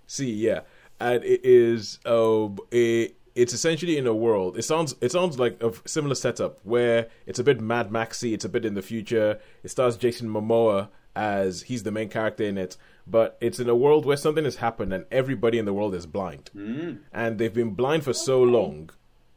C, 0.08 0.34
yeah, 0.34 0.62
and 1.00 1.24
it 1.24 1.42
is 1.46 2.00
um, 2.06 2.58
it, 2.72 3.16
it's 3.36 3.54
essentially 3.54 3.98
in 3.98 4.08
a 4.08 4.13
world. 4.13 4.58
It 4.58 4.63
sounds 4.63 4.96
it 5.02 5.12
sounds 5.12 5.39
like 5.39 5.62
a 5.62 5.74
similar 5.86 6.15
setup 6.15 6.60
where 6.63 7.08
it's 7.26 7.39
a 7.39 7.44
bit 7.44 7.62
Mad 7.62 7.91
Maxy. 7.91 8.34
It's 8.34 8.46
a 8.46 8.50
bit 8.50 8.65
in 8.65 8.74
the 8.74 8.82
future. 8.82 9.39
It 9.63 9.70
stars 9.70 9.98
Jason 9.98 10.30
Momoa 10.30 10.89
as 11.15 11.63
he's 11.63 11.84
the 11.84 11.91
main 11.91 12.10
character 12.10 12.44
in 12.44 12.58
it, 12.58 12.78
but 13.06 13.38
it's 13.41 13.60
in 13.60 13.70
a 13.70 13.76
world 13.76 14.06
where 14.06 14.17
something 14.17 14.46
has 14.46 14.58
happened 14.58 14.94
and 14.94 15.06
everybody 15.12 15.58
in 15.58 15.65
the 15.65 15.74
world 15.74 15.94
is 15.94 16.06
blind, 16.06 16.50
mm. 16.56 17.00
and 17.12 17.38
they've 17.38 17.54
been 17.54 17.72
blind 17.72 18.04
for 18.04 18.13
so 18.13 18.41
long. 18.41 18.89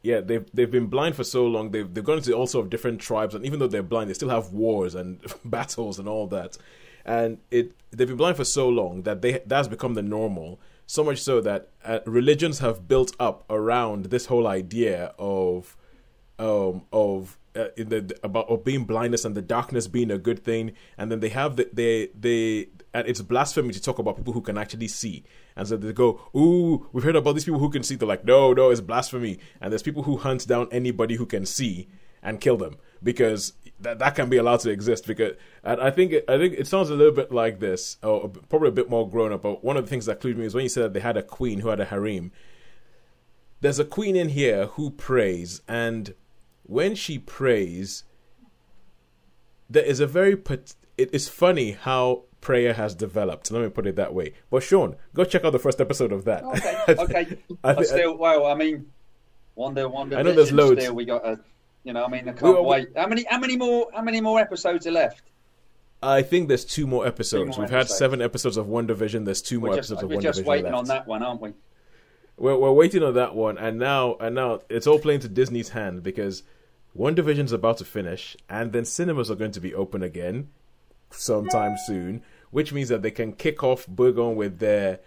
Yeah, 0.02 0.20
they've 0.20 0.44
they've 0.52 0.70
been 0.70 0.86
blind 0.86 1.16
for 1.16 1.24
so 1.24 1.46
long. 1.46 1.70
They've 1.70 1.92
they've 1.92 2.04
gone 2.04 2.18
into 2.18 2.32
all 2.32 2.46
sorts 2.46 2.66
of 2.66 2.70
different 2.70 3.00
tribes, 3.00 3.34
and 3.34 3.44
even 3.44 3.58
though 3.58 3.68
they're 3.68 3.82
blind, 3.82 4.10
they 4.10 4.14
still 4.14 4.28
have 4.28 4.52
wars 4.52 4.94
and 4.94 5.20
battles 5.44 5.98
and 5.98 6.08
all 6.08 6.26
that. 6.28 6.58
And 7.04 7.38
it 7.50 7.72
they've 7.90 8.08
been 8.08 8.16
blind 8.16 8.36
for 8.36 8.44
so 8.44 8.68
long 8.68 9.02
that 9.02 9.22
they 9.22 9.40
that's 9.46 9.68
become 9.68 9.94
the 9.94 10.02
normal. 10.02 10.60
So 10.86 11.02
much 11.02 11.22
so 11.22 11.40
that 11.40 11.70
uh, 11.84 12.00
religions 12.06 12.58
have 12.58 12.86
built 12.86 13.14
up 13.18 13.44
around 13.48 14.06
this 14.06 14.26
whole 14.26 14.46
idea 14.46 15.14
of 15.18 15.76
um 16.38 16.82
of 16.92 17.38
uh, 17.56 17.68
in 17.76 17.88
the 17.88 18.18
about 18.22 18.48
of 18.48 18.64
being 18.64 18.84
blindness 18.84 19.24
and 19.24 19.36
the 19.36 19.42
darkness 19.42 19.86
being 19.86 20.10
a 20.10 20.18
good 20.18 20.44
thing. 20.44 20.72
And 20.98 21.10
then 21.10 21.20
they 21.20 21.28
have 21.30 21.56
the, 21.56 21.68
they 21.72 22.08
they 22.18 22.68
and 22.92 23.08
it's 23.08 23.22
blasphemy 23.22 23.72
to 23.72 23.80
talk 23.80 23.98
about 23.98 24.16
people 24.16 24.32
who 24.32 24.40
can 24.40 24.58
actually 24.58 24.88
see. 24.88 25.24
And 25.56 25.66
so 25.66 25.76
they 25.76 25.92
go 25.92 26.20
ooh 26.36 26.88
we've 26.92 27.04
heard 27.04 27.16
about 27.16 27.32
these 27.32 27.44
people 27.44 27.60
who 27.60 27.70
can 27.70 27.82
see. 27.82 27.94
They're 27.94 28.08
like 28.08 28.24
no 28.24 28.52
no 28.52 28.70
it's 28.70 28.80
blasphemy. 28.80 29.38
And 29.60 29.72
there's 29.72 29.82
people 29.82 30.02
who 30.02 30.16
hunt 30.16 30.46
down 30.46 30.68
anybody 30.70 31.14
who 31.14 31.26
can 31.26 31.46
see 31.46 31.88
and 32.22 32.40
kill 32.40 32.56
them. 32.56 32.76
Because 33.02 33.52
that 33.80 33.98
that 33.98 34.14
can 34.14 34.28
be 34.28 34.36
allowed 34.36 34.60
to 34.60 34.70
exist 34.70 35.06
because 35.06 35.32
and 35.62 35.80
I 35.80 35.90
think 35.90 36.14
I 36.28 36.38
think 36.38 36.54
it 36.54 36.66
sounds 36.66 36.90
a 36.90 36.94
little 36.94 37.12
bit 37.12 37.32
like 37.32 37.60
this 37.60 37.96
or 38.02 38.28
probably 38.48 38.68
a 38.68 38.72
bit 38.72 38.88
more 38.88 39.08
grown 39.08 39.32
up 39.32 39.42
but 39.42 39.64
one 39.64 39.76
of 39.76 39.84
the 39.84 39.90
things 39.90 40.06
that 40.06 40.20
clued 40.20 40.36
me 40.36 40.46
is 40.46 40.54
when 40.54 40.62
you 40.62 40.68
said 40.68 40.84
that 40.84 40.92
they 40.94 41.00
had 41.00 41.16
a 41.16 41.22
queen 41.22 41.60
who 41.60 41.68
had 41.68 41.80
a 41.80 41.84
harem 41.84 42.30
there's 43.60 43.78
a 43.78 43.84
queen 43.84 44.14
in 44.16 44.28
here 44.30 44.66
who 44.66 44.90
prays 44.90 45.60
and 45.66 46.14
when 46.62 46.94
she 46.94 47.18
prays 47.18 48.04
there 49.68 49.84
is 49.84 50.00
a 50.00 50.06
very 50.06 50.36
pat- 50.36 50.74
it 50.96 51.12
is 51.12 51.28
funny 51.28 51.72
how 51.72 52.22
prayer 52.40 52.74
has 52.74 52.94
developed 52.94 53.50
let 53.50 53.62
me 53.62 53.68
put 53.68 53.86
it 53.86 53.96
that 53.96 54.14
way 54.14 54.32
but 54.50 54.62
sean 54.62 54.96
go 55.14 55.24
check 55.24 55.44
out 55.44 55.50
the 55.52 55.58
first 55.58 55.80
episode 55.80 56.12
of 56.12 56.24
that 56.24 56.44
Okay. 56.44 56.84
Okay. 56.88 57.38
I 57.64 57.74
I 57.74 57.82
still. 57.82 58.16
Well, 58.18 58.46
I 58.46 58.54
mean, 58.54 58.86
one 59.54 59.74
day, 59.74 59.84
one 59.84 60.10
day. 60.10 60.16
I 60.16 60.22
know 60.22 60.32
there's 60.32 60.52
loads. 60.52 60.82
Still, 60.82 60.94
we 60.94 61.04
got 61.04 61.26
a. 61.26 61.40
You 61.84 61.92
know, 61.92 62.04
I 62.04 62.08
mean, 62.08 62.28
I 62.28 62.32
can't 62.32 62.42
We- 62.42 62.60
we- 62.60 62.66
wait. 62.66 62.88
How 62.96 63.06
many? 63.06 63.24
How 63.30 63.38
many 63.38 63.56
more? 63.56 63.88
How 63.94 64.02
many 64.02 64.20
more 64.20 64.40
episodes 64.40 64.86
are 64.86 64.90
left? 64.92 65.22
i 66.02 66.20
think 66.20 66.48
there's 66.48 66.66
two 66.66 66.86
more 66.86 67.06
episodes 67.06 67.56
more 67.56 67.64
we've 67.64 67.70
had 67.70 67.88
seven 67.88 68.20
episodes 68.20 68.58
of 68.58 68.66
WandaVision 68.66 69.24
there's 69.24 69.40
two 69.40 69.58
more 69.58 69.70
just, 69.70 69.90
episodes 69.90 70.02
of 70.02 70.10
we're 70.10 70.20
just 70.20 70.44
waiting 70.44 70.64
left. 70.66 70.76
on 70.76 70.84
that 70.86 71.06
one, 71.06 71.22
aren't 71.22 71.40
we? 71.40 71.54
We're, 72.36 72.58
we're 72.58 72.72
waiting 72.72 73.02
on 73.02 73.14
that 73.14 73.34
one, 73.34 73.56
and 73.56 73.78
now 73.78 74.16
and 74.16 74.34
now 74.34 74.60
it's 74.68 74.86
all 74.86 74.98
playing 74.98 75.20
to 75.20 75.28
Disney's 75.28 75.70
hand 75.70 76.02
because 76.02 76.42
WandaVision's 76.98 77.52
about 77.52 77.78
to 77.78 77.84
finish, 77.84 78.36
and 78.50 78.72
then 78.72 78.84
cinemas 78.84 79.30
are 79.30 79.34
going 79.34 79.52
to 79.52 79.60
be 79.60 79.72
open 79.74 80.02
again 80.02 80.50
sometime 81.10 81.76
soon, 81.86 82.22
which 82.50 82.72
means 82.72 82.88
that 82.88 83.02
they 83.02 83.10
can 83.10 83.32
kick 83.32 83.62
off 83.62 83.86
big 83.92 84.18
on 84.18 84.36
with 84.36 84.58
their. 84.58 85.00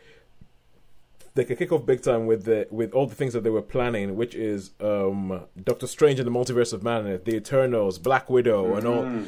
They 1.38 1.46
can 1.46 1.56
kick 1.56 1.72
off 1.72 1.86
big 1.86 2.02
time 2.02 2.26
with 2.26 2.46
the 2.46 2.68
with 2.72 2.94
all 2.94 3.06
the 3.06 3.16
things 3.16 3.34
that 3.34 3.44
they 3.44 3.50
were 3.52 3.62
planning, 3.62 4.16
which 4.16 4.34
is 4.36 4.72
um, 4.82 5.46
Doctor 5.64 5.86
Strange 5.88 6.20
and 6.20 6.28
the 6.28 6.32
Multiverse 6.32 6.74
of 6.74 6.82
Madness, 6.84 7.22
The 7.26 7.36
Eternals, 7.36 8.00
Black 8.00 8.30
Widow, 8.30 8.76
and 8.76 8.88
all. 8.88 9.24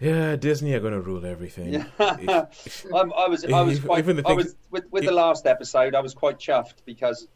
Yeah, 0.00 0.34
Disney 0.34 0.74
are 0.74 0.80
going 0.80 0.94
to 0.94 1.00
rule 1.00 1.24
everything. 1.24 1.74
If- 2.00 2.86
I 2.94 3.28
was, 3.28 3.44
I 3.44 3.60
was 3.62 3.78
quite, 3.78 3.98
even 4.00 4.16
the 4.16 4.26
I 4.26 4.32
was 4.32 4.56
with, 4.72 4.90
with 4.90 5.04
the 5.04 5.12
last 5.12 5.46
episode. 5.46 5.94
I 5.94 6.00
was 6.00 6.12
quite 6.12 6.40
chuffed 6.40 6.82
because 6.84 7.28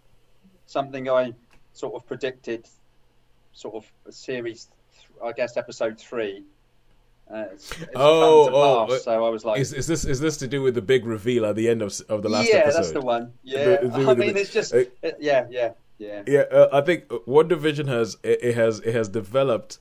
something 0.67 1.09
I 1.09 1.33
sort 1.73 1.95
of 1.95 2.05
predicted, 2.07 2.67
sort 3.53 3.77
of 3.77 3.93
a 4.07 4.11
series, 4.11 4.69
I 5.25 5.31
guess 5.31 5.57
episode 5.57 6.01
three. 6.01 6.43
Uh, 7.29 7.45
it's, 7.53 7.73
it's 7.73 7.91
Oh, 7.97 8.49
oh, 8.53 8.87
pass, 8.89 9.03
so 9.05 9.25
I 9.25 9.29
was 9.31 9.45
like, 9.45 9.61
is, 9.61 9.73
is 9.73 9.87
this 9.87 10.05
is 10.05 10.21
this 10.21 10.37
to 10.39 10.47
do 10.47 10.63
with 10.63 10.75
the 10.75 10.83
big 10.83 11.05
reveal 11.05 11.45
at 11.45 11.57
the 11.57 11.69
end 11.69 11.83
of 11.83 12.01
of 12.09 12.23
the 12.23 12.29
last 12.29 12.49
yeah, 12.49 12.57
episode? 12.59 12.69
Yeah, 12.69 12.81
that's 12.83 12.93
the 12.93 13.01
one. 13.01 13.33
Yeah, 13.43 13.65
The- 13.65 14.11
I 14.11 14.15
mean, 14.15 14.37
it's 14.37 14.53
just, 14.53 14.73
uh, 14.73 14.85
it- 15.03 15.17
yeah, 15.19 15.47
yeah, 15.51 15.73
yeah. 15.99 16.23
Yeah, 16.27 16.41
uh, 16.53 16.69
I 16.73 16.83
think 16.83 17.09
WandaVision 17.09 17.89
has 17.89 18.17
it, 18.23 18.39
it 18.43 18.55
has 18.55 18.81
it 18.81 18.95
has 18.95 19.09
developed. 19.09 19.79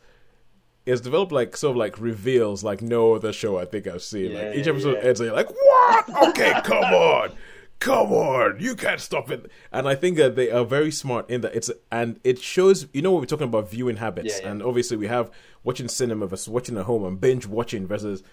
It 0.88 0.92
has 0.92 1.02
developed 1.02 1.32
like 1.32 1.58
sort 1.58 1.72
of 1.72 1.78
like 1.78 2.00
reveals 2.00 2.64
like 2.64 2.82
no 2.82 3.14
other 3.14 3.34
show 3.34 3.58
I 3.58 3.66
think 3.66 3.88
I've 3.88 4.04
seen. 4.04 4.32
Yeah, 4.32 4.50
like 4.50 4.56
each 4.58 4.68
episode 4.68 4.98
yeah. 5.02 5.08
ends 5.10 5.20
like, 5.20 5.50
what? 5.50 6.30
Okay, 6.30 6.54
come 6.64 6.84
on, 6.84 7.32
come 7.80 8.12
on, 8.12 8.58
you 8.60 8.76
can't 8.76 9.00
stop 9.02 9.30
it. 9.30 9.50
And 9.72 9.88
I 9.88 9.96
think 9.96 10.18
that 10.18 10.36
they 10.36 10.50
are 10.52 10.66
very 10.66 10.92
smart 10.92 11.30
in 11.30 11.42
that 11.42 11.56
it's 11.56 11.70
and 11.92 12.20
it 12.24 12.40
shows. 12.40 12.88
You 12.94 13.02
know 13.02 13.12
what 13.12 13.20
we're 13.22 13.26
talking 13.28 13.48
about 13.48 13.70
viewing 13.70 13.98
habits, 13.98 14.38
Yeah, 14.40 14.46
yeah. 14.46 14.52
and 14.52 14.64
obviously 14.64 14.98
we 14.98 15.08
have 15.08 15.32
watching 15.64 15.88
cinema 15.88 16.28
versus 16.28 16.48
watching 16.50 16.78
at 16.78 16.86
home 16.86 17.04
and 17.06 17.20
binge 17.20 17.46
watching 17.46 17.86
versus. 17.88 18.24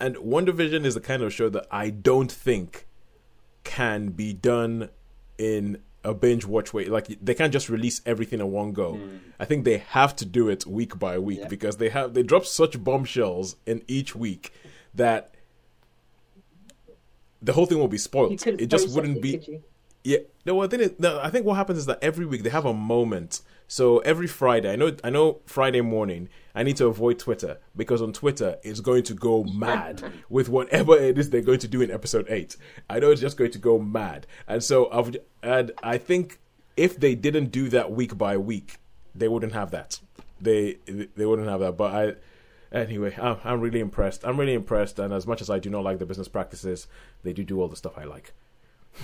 And 0.00 0.14
WandaVision 0.16 0.84
is 0.84 0.94
the 0.94 1.00
kind 1.00 1.22
of 1.22 1.32
show 1.34 1.48
that 1.48 1.66
I 1.72 1.90
don't 1.90 2.30
think 2.30 2.86
can 3.64 4.10
be 4.10 4.32
done 4.32 4.90
in 5.38 5.78
a 6.04 6.14
binge 6.14 6.44
watch 6.46 6.72
way. 6.72 6.84
Like 6.86 7.08
they 7.20 7.34
can't 7.34 7.52
just 7.52 7.68
release 7.68 8.00
everything 8.06 8.38
in 8.40 8.50
one 8.52 8.72
go. 8.72 8.94
Hmm. 8.94 9.16
I 9.40 9.44
think 9.44 9.64
they 9.64 9.78
have 9.78 10.14
to 10.16 10.24
do 10.24 10.48
it 10.48 10.66
week 10.66 10.98
by 10.98 11.18
week. 11.18 11.40
Yeah. 11.40 11.48
because 11.48 11.76
they 11.78 11.88
have 11.88 12.14
they 12.14 12.22
drop 12.22 12.46
such 12.46 12.82
bombshells 12.82 13.56
in 13.66 13.82
each 13.88 14.14
week 14.14 14.52
that 14.94 15.34
the 17.42 17.52
whole 17.52 17.66
thing 17.66 17.78
will 17.78 17.88
be 17.88 17.98
spoiled. 17.98 18.46
It 18.46 18.66
just 18.66 18.94
wouldn't 18.94 19.18
it, 19.18 19.22
be. 19.22 19.60
Yeah, 20.04 20.18
no. 20.46 20.54
Well, 20.54 20.68
then 20.68 20.80
it, 20.80 21.00
no, 21.00 21.20
I 21.20 21.30
think 21.30 21.44
what 21.44 21.54
happens 21.54 21.78
is 21.78 21.86
that 21.86 21.98
every 22.02 22.26
week 22.26 22.42
they 22.42 22.50
have 22.50 22.64
a 22.64 22.74
moment. 22.74 23.40
So 23.66 23.98
every 23.98 24.26
Friday, 24.26 24.72
I 24.72 24.76
know, 24.76 24.96
I 25.04 25.10
know, 25.10 25.40
Friday 25.44 25.82
morning, 25.82 26.30
I 26.54 26.62
need 26.62 26.76
to 26.78 26.86
avoid 26.86 27.18
Twitter 27.18 27.58
because 27.76 28.00
on 28.00 28.14
Twitter 28.14 28.56
it's 28.62 28.80
going 28.80 29.02
to 29.04 29.14
go 29.14 29.44
mad 29.44 30.02
with 30.30 30.48
whatever 30.48 30.96
it 30.96 31.18
is 31.18 31.28
they're 31.28 31.42
going 31.42 31.58
to 31.58 31.68
do 31.68 31.82
in 31.82 31.90
episode 31.90 32.26
eight. 32.30 32.56
I 32.88 32.98
know 32.98 33.10
it's 33.10 33.20
just 33.20 33.36
going 33.36 33.50
to 33.50 33.58
go 33.58 33.78
mad, 33.78 34.26
and 34.46 34.64
so 34.64 34.90
I've, 34.90 35.14
and 35.42 35.72
I 35.82 35.98
think 35.98 36.40
if 36.76 36.98
they 36.98 37.14
didn't 37.14 37.52
do 37.52 37.68
that 37.68 37.92
week 37.92 38.16
by 38.16 38.38
week, 38.38 38.78
they 39.14 39.28
wouldn't 39.28 39.52
have 39.52 39.70
that. 39.72 40.00
They 40.40 40.78
they 40.86 41.26
wouldn't 41.26 41.48
have 41.48 41.60
that. 41.60 41.76
But 41.76 41.94
I. 41.94 42.14
Anyway, 42.72 43.16
I'm, 43.20 43.38
I'm 43.44 43.60
really 43.60 43.80
impressed. 43.80 44.24
I'm 44.24 44.38
really 44.38 44.54
impressed, 44.54 44.98
and 44.98 45.12
as 45.12 45.26
much 45.26 45.40
as 45.40 45.48
I 45.48 45.58
do 45.58 45.70
not 45.70 45.84
like 45.84 45.98
the 45.98 46.06
business 46.06 46.28
practices, 46.28 46.86
they 47.22 47.32
do 47.32 47.44
do 47.44 47.60
all 47.60 47.68
the 47.68 47.76
stuff 47.76 47.96
I 47.96 48.04
like. 48.04 48.32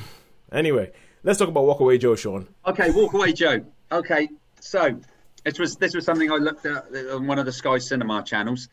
Anyway, 0.52 0.92
let's 1.24 1.38
talk 1.38 1.48
about 1.48 1.64
Walkaway 1.64 1.98
Joe, 1.98 2.14
Sean. 2.14 2.46
Okay, 2.64 2.90
walk 2.90 3.12
away, 3.14 3.32
Joe. 3.32 3.64
Okay, 3.90 4.28
so 4.60 5.00
this 5.42 5.58
was 5.58 5.76
this 5.76 5.94
was 5.94 6.04
something 6.04 6.30
I 6.30 6.36
looked 6.36 6.64
at 6.66 6.94
on 6.94 7.26
one 7.26 7.38
of 7.40 7.46
the 7.46 7.50
Sky 7.50 7.78
Cinema 7.78 8.22
channels, 8.22 8.68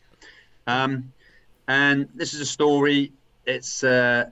um, 0.68 1.12
and 1.66 2.08
this 2.14 2.34
is 2.34 2.40
a 2.40 2.46
story. 2.46 3.12
It's 3.46 3.82
uh, 3.82 4.30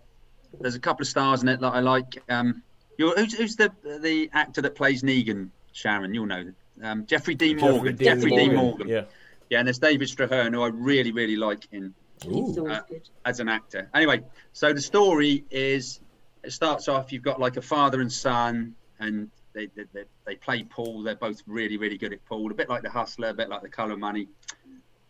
there's 0.61 0.77
a 0.77 0.81
couple 0.81 1.03
of 1.03 1.09
stars 1.09 1.43
in 1.43 1.49
it 1.49 1.61
that 1.61 1.73
I 1.73 1.81
like. 1.81 2.23
Um, 2.29 2.63
who's, 2.99 3.35
who's 3.35 3.57
the 3.57 3.73
the 3.83 4.31
actor 4.33 4.63
that 4.63 4.75
plays 4.77 5.03
Negan? 5.03 5.49
Sharon, 5.73 6.15
you'll 6.15 6.27
know. 6.27 6.53
Um, 6.83 7.07
Jeffrey 7.07 7.35
Dean 7.35 7.59
Morgan. 7.59 7.97
Jeffrey 7.97 8.31
Dean 8.31 8.55
Morgan. 8.55 8.89
Yeah. 8.89 9.05
Yeah, 9.51 9.59
and 9.59 9.67
there's 9.67 9.79
David 9.79 10.09
Strathairn, 10.09 10.55
who 10.55 10.63
I 10.63 10.69
really 10.69 11.13
really 11.13 11.37
like 11.37 11.67
in 11.73 11.95
He's 12.23 12.59
Ooh. 12.59 12.61
always 12.61 12.79
Uh, 12.79 12.83
as 13.25 13.41
an 13.41 13.49
actor. 13.49 13.89
Anyway, 13.95 14.23
so 14.53 14.73
the 14.73 14.81
story 14.81 15.45
is 15.51 16.01
it 16.43 16.53
starts 16.53 16.89
off. 16.89 17.13
You've 17.13 17.23
got 17.23 17.41
like 17.41 17.57
a 17.57 17.63
father 17.63 18.01
and 18.01 18.13
son, 18.13 18.75
and 18.99 19.31
they 19.55 19.67
they, 19.75 19.85
they, 19.93 20.05
they 20.27 20.35
play 20.37 20.65
pool. 20.65 21.03
They're 21.03 21.15
both 21.15 21.43
really 21.47 21.77
really 21.77 21.99
good 21.99 22.13
at 22.13 22.25
pool. 22.27 22.51
A 22.51 22.55
bit 22.55 22.69
like 22.69 22.83
the 22.83 22.91
Hustler, 22.91 23.29
a 23.29 23.35
bit 23.35 23.49
like 23.49 23.63
the 23.63 23.69
Color 23.69 23.97
Money, 23.97 24.29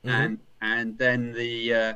and 0.04 0.38
and 0.60 0.96
then 0.98 1.32
the 1.32 1.74
uh, 1.74 1.92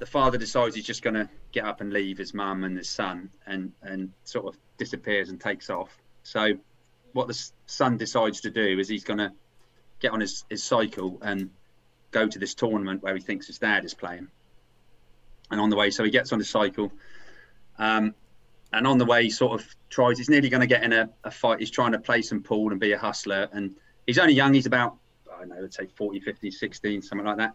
the 0.00 0.06
father 0.06 0.38
decides 0.38 0.74
he's 0.74 0.84
just 0.84 1.02
going 1.02 1.14
to 1.14 1.28
get 1.52 1.64
up 1.64 1.80
and 1.80 1.92
leave 1.92 2.18
his 2.18 2.34
mum 2.34 2.64
and 2.64 2.76
his 2.76 2.88
son, 2.88 3.30
and 3.46 3.72
and 3.82 4.12
sort 4.24 4.46
of 4.46 4.56
disappears 4.78 5.28
and 5.28 5.40
takes 5.40 5.70
off. 5.70 5.96
So 6.24 6.54
what 7.12 7.28
the 7.28 7.50
son 7.66 7.96
decides 7.96 8.40
to 8.42 8.50
do 8.50 8.78
is 8.78 8.88
he's 8.88 9.04
going 9.04 9.18
to 9.18 9.32
get 10.00 10.12
on 10.12 10.20
his, 10.20 10.44
his 10.48 10.62
cycle 10.62 11.18
and 11.22 11.50
go 12.10 12.26
to 12.26 12.38
this 12.38 12.54
tournament 12.54 13.02
where 13.02 13.14
he 13.14 13.20
thinks 13.20 13.46
his 13.46 13.58
dad 13.58 13.84
is 13.84 13.94
playing. 13.94 14.28
And 15.50 15.60
on 15.60 15.70
the 15.70 15.76
way, 15.76 15.90
so 15.90 16.04
he 16.04 16.10
gets 16.10 16.32
on 16.32 16.38
his 16.38 16.50
cycle. 16.50 16.92
Um, 17.78 18.14
and 18.72 18.86
on 18.86 18.98
the 18.98 19.06
way, 19.06 19.24
he 19.24 19.30
sort 19.30 19.60
of 19.60 19.66
tries, 19.88 20.18
he's 20.18 20.28
nearly 20.28 20.50
going 20.50 20.60
to 20.60 20.66
get 20.66 20.82
in 20.82 20.92
a, 20.92 21.08
a 21.24 21.30
fight. 21.30 21.60
He's 21.60 21.70
trying 21.70 21.92
to 21.92 21.98
play 21.98 22.22
some 22.22 22.42
pool 22.42 22.70
and 22.70 22.78
be 22.78 22.92
a 22.92 22.98
hustler. 22.98 23.48
And 23.52 23.74
he's 24.06 24.18
only 24.18 24.34
young. 24.34 24.52
He's 24.52 24.66
about, 24.66 24.96
I 25.34 25.40
don't 25.40 25.48
know, 25.48 25.56
let's 25.60 25.76
say 25.76 25.86
40, 25.86 26.20
50, 26.20 26.50
16, 26.50 27.02
something 27.02 27.26
like 27.26 27.38
that. 27.38 27.54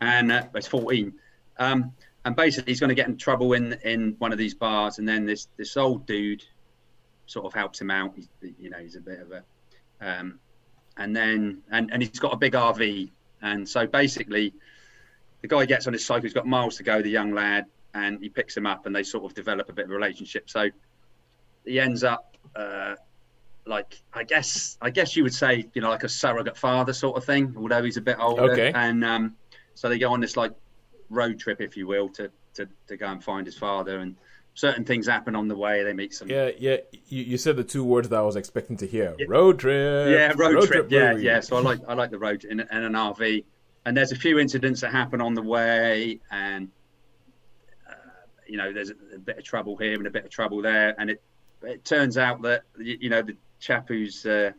And 0.00 0.32
uh, 0.32 0.44
he's 0.54 0.66
14. 0.66 1.12
Um, 1.58 1.92
and 2.24 2.34
basically 2.34 2.72
he's 2.72 2.80
going 2.80 2.88
to 2.88 2.94
get 2.94 3.08
in 3.08 3.16
trouble 3.16 3.52
in 3.52 3.78
in 3.84 4.16
one 4.18 4.32
of 4.32 4.38
these 4.38 4.54
bars, 4.54 4.98
and 4.98 5.06
then 5.06 5.26
this 5.26 5.48
this 5.56 5.76
old 5.76 6.06
dude 6.06 6.42
sort 7.26 7.46
of 7.46 7.52
helps 7.52 7.80
him 7.80 7.90
out. 7.90 8.14
He's, 8.16 8.28
you 8.58 8.70
know, 8.70 8.78
he's 8.78 8.96
a 8.96 9.00
bit 9.00 9.20
of 9.20 9.32
a, 9.32 9.42
um, 10.00 10.38
and 10.96 11.14
then 11.14 11.62
and 11.70 11.92
and 11.92 12.02
he's 12.02 12.18
got 12.18 12.32
a 12.32 12.36
big 12.36 12.52
RV, 12.52 13.10
and 13.42 13.68
so 13.68 13.86
basically, 13.86 14.52
the 15.42 15.48
guy 15.48 15.64
gets 15.64 15.86
on 15.86 15.92
his 15.92 16.04
cycle. 16.04 16.22
He's 16.22 16.34
got 16.34 16.46
miles 16.46 16.76
to 16.76 16.82
go. 16.82 17.02
The 17.02 17.10
young 17.10 17.32
lad, 17.32 17.66
and 17.94 18.20
he 18.20 18.28
picks 18.28 18.56
him 18.56 18.66
up, 18.66 18.86
and 18.86 18.94
they 18.94 19.02
sort 19.02 19.24
of 19.24 19.34
develop 19.34 19.68
a 19.68 19.72
bit 19.72 19.86
of 19.86 19.90
a 19.90 19.94
relationship. 19.94 20.48
So 20.50 20.68
he 21.64 21.80
ends 21.80 22.04
up. 22.04 22.36
Uh, 22.54 22.94
like 23.66 24.02
I 24.12 24.24
guess 24.24 24.76
I 24.82 24.90
guess 24.90 25.16
you 25.16 25.22
would 25.22 25.32
say 25.32 25.64
you 25.72 25.80
know 25.80 25.88
like 25.88 26.04
a 26.04 26.08
surrogate 26.08 26.56
father 26.56 26.92
sort 26.92 27.16
of 27.16 27.24
thing, 27.24 27.54
although 27.56 27.82
he's 27.82 27.96
a 27.96 28.02
bit 28.02 28.18
older. 28.20 28.52
Okay. 28.52 28.72
And 28.74 29.02
um, 29.02 29.36
so 29.74 29.88
they 29.88 29.98
go 29.98 30.12
on 30.12 30.20
this 30.20 30.36
like 30.36 30.52
road 31.10 31.38
trip, 31.38 31.60
if 31.60 31.76
you 31.76 31.86
will, 31.86 32.08
to, 32.10 32.30
to, 32.54 32.68
to 32.88 32.96
go 32.96 33.06
and 33.06 33.22
find 33.22 33.46
his 33.46 33.56
father. 33.56 33.98
And 33.98 34.16
certain 34.54 34.84
things 34.84 35.06
happen 35.06 35.36
on 35.36 35.48
the 35.48 35.56
way. 35.56 35.82
They 35.82 35.92
meet 35.92 36.14
some. 36.14 36.28
Yeah, 36.28 36.50
yeah. 36.58 36.76
You, 37.08 37.24
you 37.24 37.38
said 37.38 37.56
the 37.56 37.64
two 37.64 37.84
words 37.84 38.08
that 38.08 38.18
I 38.18 38.22
was 38.22 38.36
expecting 38.36 38.76
to 38.78 38.86
hear: 38.86 39.14
road 39.28 39.58
trip. 39.58 40.08
Yeah, 40.10 40.32
road, 40.36 40.66
trip. 40.66 40.90
yeah, 40.90 41.16
yeah. 41.16 41.40
So 41.40 41.56
I 41.56 41.60
like 41.60 41.80
I 41.86 41.94
like 41.94 42.10
the 42.10 42.18
road 42.18 42.44
in, 42.44 42.60
in 42.60 42.66
an 42.70 42.92
RV. 42.92 43.44
And 43.86 43.94
there's 43.94 44.12
a 44.12 44.16
few 44.16 44.38
incidents 44.38 44.80
that 44.80 44.92
happen 44.92 45.20
on 45.20 45.34
the 45.34 45.42
way, 45.42 46.20
and 46.30 46.70
uh, 47.86 47.92
you 48.46 48.56
know 48.56 48.72
there's 48.72 48.88
a, 48.88 48.94
a 49.14 49.18
bit 49.18 49.36
of 49.36 49.44
trouble 49.44 49.76
here 49.76 49.94
and 49.94 50.06
a 50.06 50.10
bit 50.10 50.24
of 50.24 50.30
trouble 50.30 50.62
there, 50.62 50.94
and 50.98 51.10
it 51.10 51.22
it 51.62 51.84
turns 51.84 52.16
out 52.16 52.40
that 52.42 52.62
you, 52.78 52.96
you 53.02 53.10
know 53.10 53.20
the 53.20 53.36
chap 53.60 53.88
who's 53.88 54.24
uh, 54.24 54.52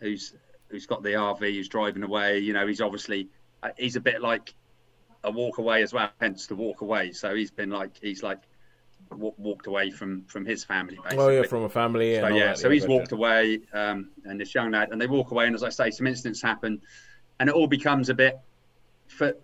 who's 0.00 0.34
who's 0.68 0.84
got 0.84 1.02
the 1.02 1.10
RV, 1.10 1.40
who's 1.40 1.68
driving 1.68 2.02
away. 2.02 2.40
You 2.40 2.52
know, 2.52 2.66
he's 2.66 2.82
obviously 2.82 3.28
uh, 3.62 3.70
he's 3.78 3.96
a 3.96 4.00
bit 4.00 4.20
like 4.20 4.54
a 5.24 5.30
walk 5.30 5.56
away 5.56 5.82
as 5.82 5.92
well, 5.92 6.10
hence 6.20 6.46
the 6.46 6.54
walk 6.54 6.82
away. 6.82 7.12
So 7.12 7.34
he's 7.34 7.50
been 7.50 7.70
like 7.70 7.98
he's 8.02 8.22
like 8.22 8.40
w- 9.10 9.34
walked 9.38 9.66
away 9.66 9.90
from 9.90 10.24
from 10.24 10.44
his 10.46 10.64
family. 10.64 10.96
Basically. 11.02 11.18
Oh 11.24 11.28
yeah, 11.28 11.42
from 11.42 11.64
a 11.64 11.68
family. 11.68 12.16
So 12.16 12.28
yeah, 12.28 12.54
so 12.54 12.70
he's 12.70 12.86
walked 12.86 13.12
away, 13.12 13.60
um, 13.72 14.10
and 14.24 14.40
this 14.40 14.54
young 14.54 14.70
lad, 14.70 14.90
and 14.92 15.00
they 15.00 15.06
walk 15.06 15.30
away, 15.30 15.46
and 15.46 15.54
as 15.54 15.62
I 15.62 15.68
say, 15.68 15.90
some 15.90 16.06
incidents 16.06 16.40
happen, 16.42 16.80
and 17.38 17.48
it 17.48 17.54
all 17.54 17.66
becomes 17.66 18.08
a 18.08 18.14
bit 18.14 18.38
for 19.08 19.34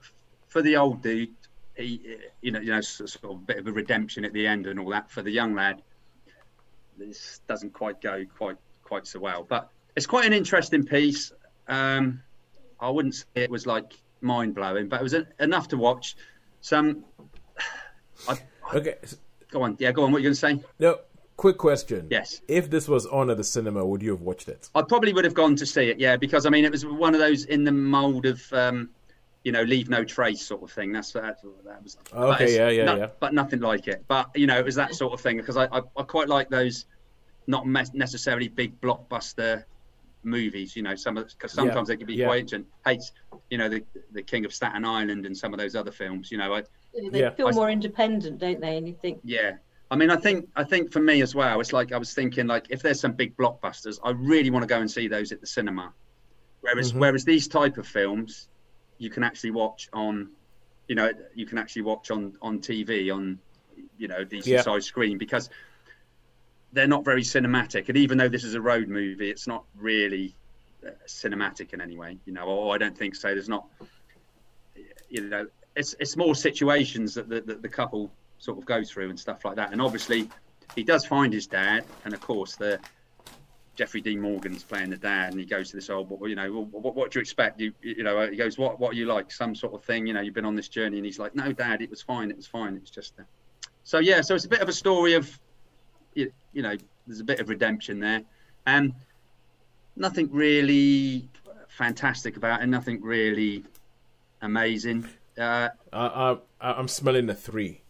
for 0.49 0.63
the 0.63 0.77
old 0.77 1.03
dude. 1.03 1.31
He, 1.77 2.17
you 2.41 2.53
know, 2.53 2.61
you 2.61 2.71
know, 2.71 2.81
sort 2.81 3.13
of 3.25 3.31
a 3.31 3.35
bit 3.35 3.59
of 3.59 3.67
a 3.67 3.73
redemption 3.73 4.25
at 4.25 4.33
the 4.33 4.47
end 4.47 4.67
and 4.67 4.81
all 4.81 4.89
that. 4.91 5.11
For 5.11 5.21
the 5.21 5.31
young 5.31 5.55
lad, 5.55 5.83
this 6.97 7.41
doesn't 7.47 7.73
quite 7.75 8.01
go 8.01 8.25
quite 8.37 8.57
quite 8.83 9.07
so 9.07 9.21
well, 9.21 9.45
but 9.49 9.71
it's 9.95 10.07
quite 10.07 10.25
an 10.25 10.33
interesting 10.33 10.85
piece. 10.85 11.33
Um, 11.69 12.23
I 12.81 12.89
wouldn't 12.91 13.15
say 13.15 13.25
it 13.35 13.51
was 13.51 13.67
like 13.67 13.93
mind 14.21 14.55
blowing, 14.55 14.89
but 14.89 15.01
it 15.01 15.03
was 15.03 15.15
en- 15.15 15.27
enough 15.41 15.69
to 15.69 15.77
watch. 15.77 16.17
Some, 16.61 17.05
I, 18.29 18.37
Okay. 18.75 18.97
Go 19.51 19.63
on, 19.63 19.77
yeah, 19.79 19.93
go 19.93 20.05
on. 20.05 20.13
What 20.13 20.19
are 20.19 20.21
you 20.21 20.25
going 20.27 20.35
to 20.35 20.41
say? 20.63 20.65
No. 20.79 20.99
Quick 21.37 21.59
question. 21.59 22.09
Yes. 22.11 22.41
If 22.49 22.71
this 22.71 22.89
was 22.89 23.05
on 23.05 23.29
at 23.29 23.37
the 23.37 23.45
cinema, 23.45 23.85
would 23.85 24.01
you 24.01 24.13
have 24.13 24.23
watched 24.23 24.49
it? 24.49 24.71
I 24.75 24.81
probably 24.81 25.13
would 25.13 25.27
have 25.27 25.35
gone 25.35 25.55
to 25.57 25.67
see 25.67 25.91
it, 25.91 26.01
yeah, 26.01 26.17
because 26.17 26.47
I 26.47 26.49
mean, 26.49 26.65
it 26.65 26.73
was 26.73 26.87
one 26.87 27.13
of 27.13 27.21
those 27.21 27.45
in 27.45 27.63
the 27.63 27.73
mould 27.73 28.25
of, 28.25 28.43
um, 28.55 28.89
you 29.45 29.53
know, 29.53 29.63
leave 29.63 29.91
no 29.91 30.03
trace 30.03 30.41
sort 30.41 30.63
of 30.63 30.73
thing. 30.73 30.93
That's 30.93 31.13
that, 31.13 31.43
that 31.67 31.83
was. 31.83 31.99
Okay, 32.11 32.57
yeah, 32.57 32.71
yeah, 32.71 32.85
no- 32.87 32.97
yeah. 32.97 33.09
But 33.21 33.35
nothing 33.35 33.61
like 33.61 33.87
it. 33.87 34.03
But 34.09 34.31
you 34.35 34.47
know, 34.47 34.59
it 34.59 34.65
was 34.65 34.77
that 34.77 34.95
sort 34.95 35.13
of 35.13 35.21
thing 35.21 35.37
because 35.37 35.59
I, 35.59 35.67
I, 35.67 35.83
I 35.99 36.03
quite 36.05 36.29
like 36.29 36.49
those, 36.49 36.87
not 37.47 37.67
necessarily 37.67 38.49
big 38.49 38.81
blockbuster 38.81 39.65
movies. 40.27 40.77
You 40.77 40.83
know, 40.83 40.95
some 40.95 41.15
because 41.15 41.53
sometimes 41.53 41.89
they 41.89 41.97
can 41.97 42.07
be 42.07 42.15
yeah. 42.15 42.27
quite. 42.27 42.53
And 42.53 42.67
hates, 42.85 43.13
you 43.51 43.57
know, 43.59 43.69
the 43.69 43.83
the 44.13 44.23
King 44.23 44.45
of 44.45 44.53
Staten 44.53 44.85
Island 44.85 45.25
and 45.25 45.37
some 45.37 45.55
of 45.55 45.59
those 45.59 45.75
other 45.75 45.93
films. 45.93 46.31
You 46.31 46.39
know, 46.39 46.55
I, 46.55 46.63
They 47.13 47.21
Yeah. 47.21 47.31
feel 47.31 47.49
I- 47.49 47.53
more 47.53 47.71
independent, 47.71 48.39
don't 48.39 48.61
they? 48.61 48.77
And 48.77 48.87
you 48.89 48.97
think, 49.01 49.21
yeah. 49.25 49.53
I 49.91 49.97
mean, 49.97 50.11
I 50.11 50.17
think 50.17 50.49
I 50.57 50.65
think 50.65 50.93
for 50.93 51.01
me 51.01 51.23
as 51.23 51.35
well, 51.35 51.61
it's 51.61 51.73
like 51.73 51.93
I 51.93 51.99
was 51.99 52.13
thinking 52.13 52.47
like 52.49 52.67
if 52.71 52.83
there's 52.83 53.01
some 53.01 53.13
big 53.13 53.37
blockbusters, 53.37 53.99
I 54.03 54.11
really 54.11 54.51
want 54.51 54.65
to 54.65 54.67
go 54.67 54.81
and 54.81 54.91
see 54.91 55.07
those 55.09 55.31
at 55.33 55.41
the 55.41 55.47
cinema. 55.47 55.95
Whereas 56.61 56.93
Mhm. 56.93 56.99
whereas 56.99 57.25
these 57.25 57.47
type 57.47 57.79
of 57.79 57.87
films, 57.87 58.49
you 58.99 59.11
can 59.11 59.23
actually 59.23 59.53
watch 59.53 59.89
on, 59.93 60.33
you 60.89 60.97
know, 60.97 61.13
you 61.35 61.47
can 61.47 61.59
actually 61.59 61.83
watch 61.83 62.11
on 62.11 62.37
on 62.43 62.59
TV 62.61 63.11
on, 63.15 63.39
you 63.97 64.09
know, 64.09 64.25
decent 64.25 64.55
Yeah. 64.55 64.63
size 64.63 64.87
screen 64.87 65.19
because 65.19 65.51
they're 66.73 66.87
not 66.87 67.05
very 67.05 67.23
cinematic. 67.23 67.89
And 67.89 67.97
even 67.97 68.19
though 68.19 68.29
this 68.29 68.45
is 68.45 68.55
a 68.55 68.61
road 68.61 68.89
movie, 68.89 69.31
it's 69.31 69.47
not 69.47 69.65
really 69.77 70.35
uh, 70.87 70.91
cinematic 71.07 71.73
in 71.73 71.81
any 71.81 71.97
way. 71.97 72.19
You 72.25 72.33
know, 72.33 72.45
or 72.45 72.75
I 72.75 72.79
don't 72.79 72.97
think 72.97 73.15
so. 73.15 73.29
There's 73.29 73.49
not, 73.49 73.67
you 75.09 75.29
know, 75.29 75.47
it's 75.75 75.95
it's 75.99 76.17
more 76.17 76.35
situations 76.35 77.15
that 77.15 77.29
the, 77.29 77.41
that 77.43 77.63
the 77.63 77.69
couple 77.69 78.11
sort 78.39 78.59
of 78.59 78.67
go 78.67 78.85
through 78.85 79.11
and 79.11 79.19
stuff 79.19 79.45
like 79.45 79.57
that. 79.57 79.73
And 79.73 79.81
obviously, 79.81 80.29
he 80.75 80.83
does 80.83 81.07
find 81.07 81.33
his 81.33 81.47
dad, 81.47 81.85
and 82.05 82.13
of 82.13 82.21
course 82.21 82.57
the 82.57 82.79
Jeffrey 83.77 84.01
Dean 84.01 84.21
Morgan's 84.21 84.63
playing 84.63 84.91
the 84.91 84.97
dad, 84.97 85.33
and 85.33 85.39
he 85.39 85.45
goes 85.45 85.71
to 85.71 85.77
this 85.77 85.91
old, 85.91 86.11
you 86.23 86.35
know, 86.35 86.51
what, 86.51 86.95
what 86.95 87.11
do 87.11 87.19
you 87.19 87.21
expect? 87.21 87.61
You, 87.61 87.75
you 87.83 88.05
know, 88.05 88.27
he 88.27 88.35
goes, 88.35 88.57
what, 88.57 88.81
what 88.81 88.93
are 88.93 88.97
you 88.97 89.05
like? 89.05 89.31
Some 89.31 89.55
sort 89.55 89.75
of 89.75 89.85
thing, 89.85 90.07
you 90.07 90.15
know, 90.15 90.23
you've 90.23 90.33
been 90.35 90.47
on 90.47 90.57
this 90.57 90.69
journey, 90.69 90.97
and 90.97 91.05
he's 91.05 91.19
like, 91.19 91.35
no, 91.35 91.53
dad, 91.53 91.83
it 91.83 91.91
was 91.91 92.01
fine, 92.01 92.31
it 92.31 92.37
was 92.39 92.47
fine, 92.47 92.75
it's 92.77 92.91
just. 92.91 93.19
A... 93.19 93.27
So 93.85 93.99
yeah, 93.99 94.23
so 94.23 94.35
it's 94.35 94.47
a 94.47 94.49
bit 94.49 94.63
of 94.63 94.71
a 94.71 94.73
story 94.73 95.13
of, 95.13 95.39
you, 96.17 96.33
you 96.53 96.63
know, 96.63 96.77
there's 97.07 97.21
a 97.21 97.25
bit 97.25 97.41
of 97.41 97.49
redemption 97.49 98.01
there, 98.01 98.23
and 98.67 98.93
nothing 99.95 100.29
really 100.33 101.29
fantastic 101.69 102.37
about 102.37 102.63
it, 102.63 102.67
nothing 102.67 103.03
really 103.03 103.65
amazing. 104.43 105.07
Uh, 105.39 105.69
I, 105.93 106.37
I, 106.61 106.73
I'm 106.73 106.89
smelling 106.89 107.29
a 107.29 107.35
three. 107.35 107.83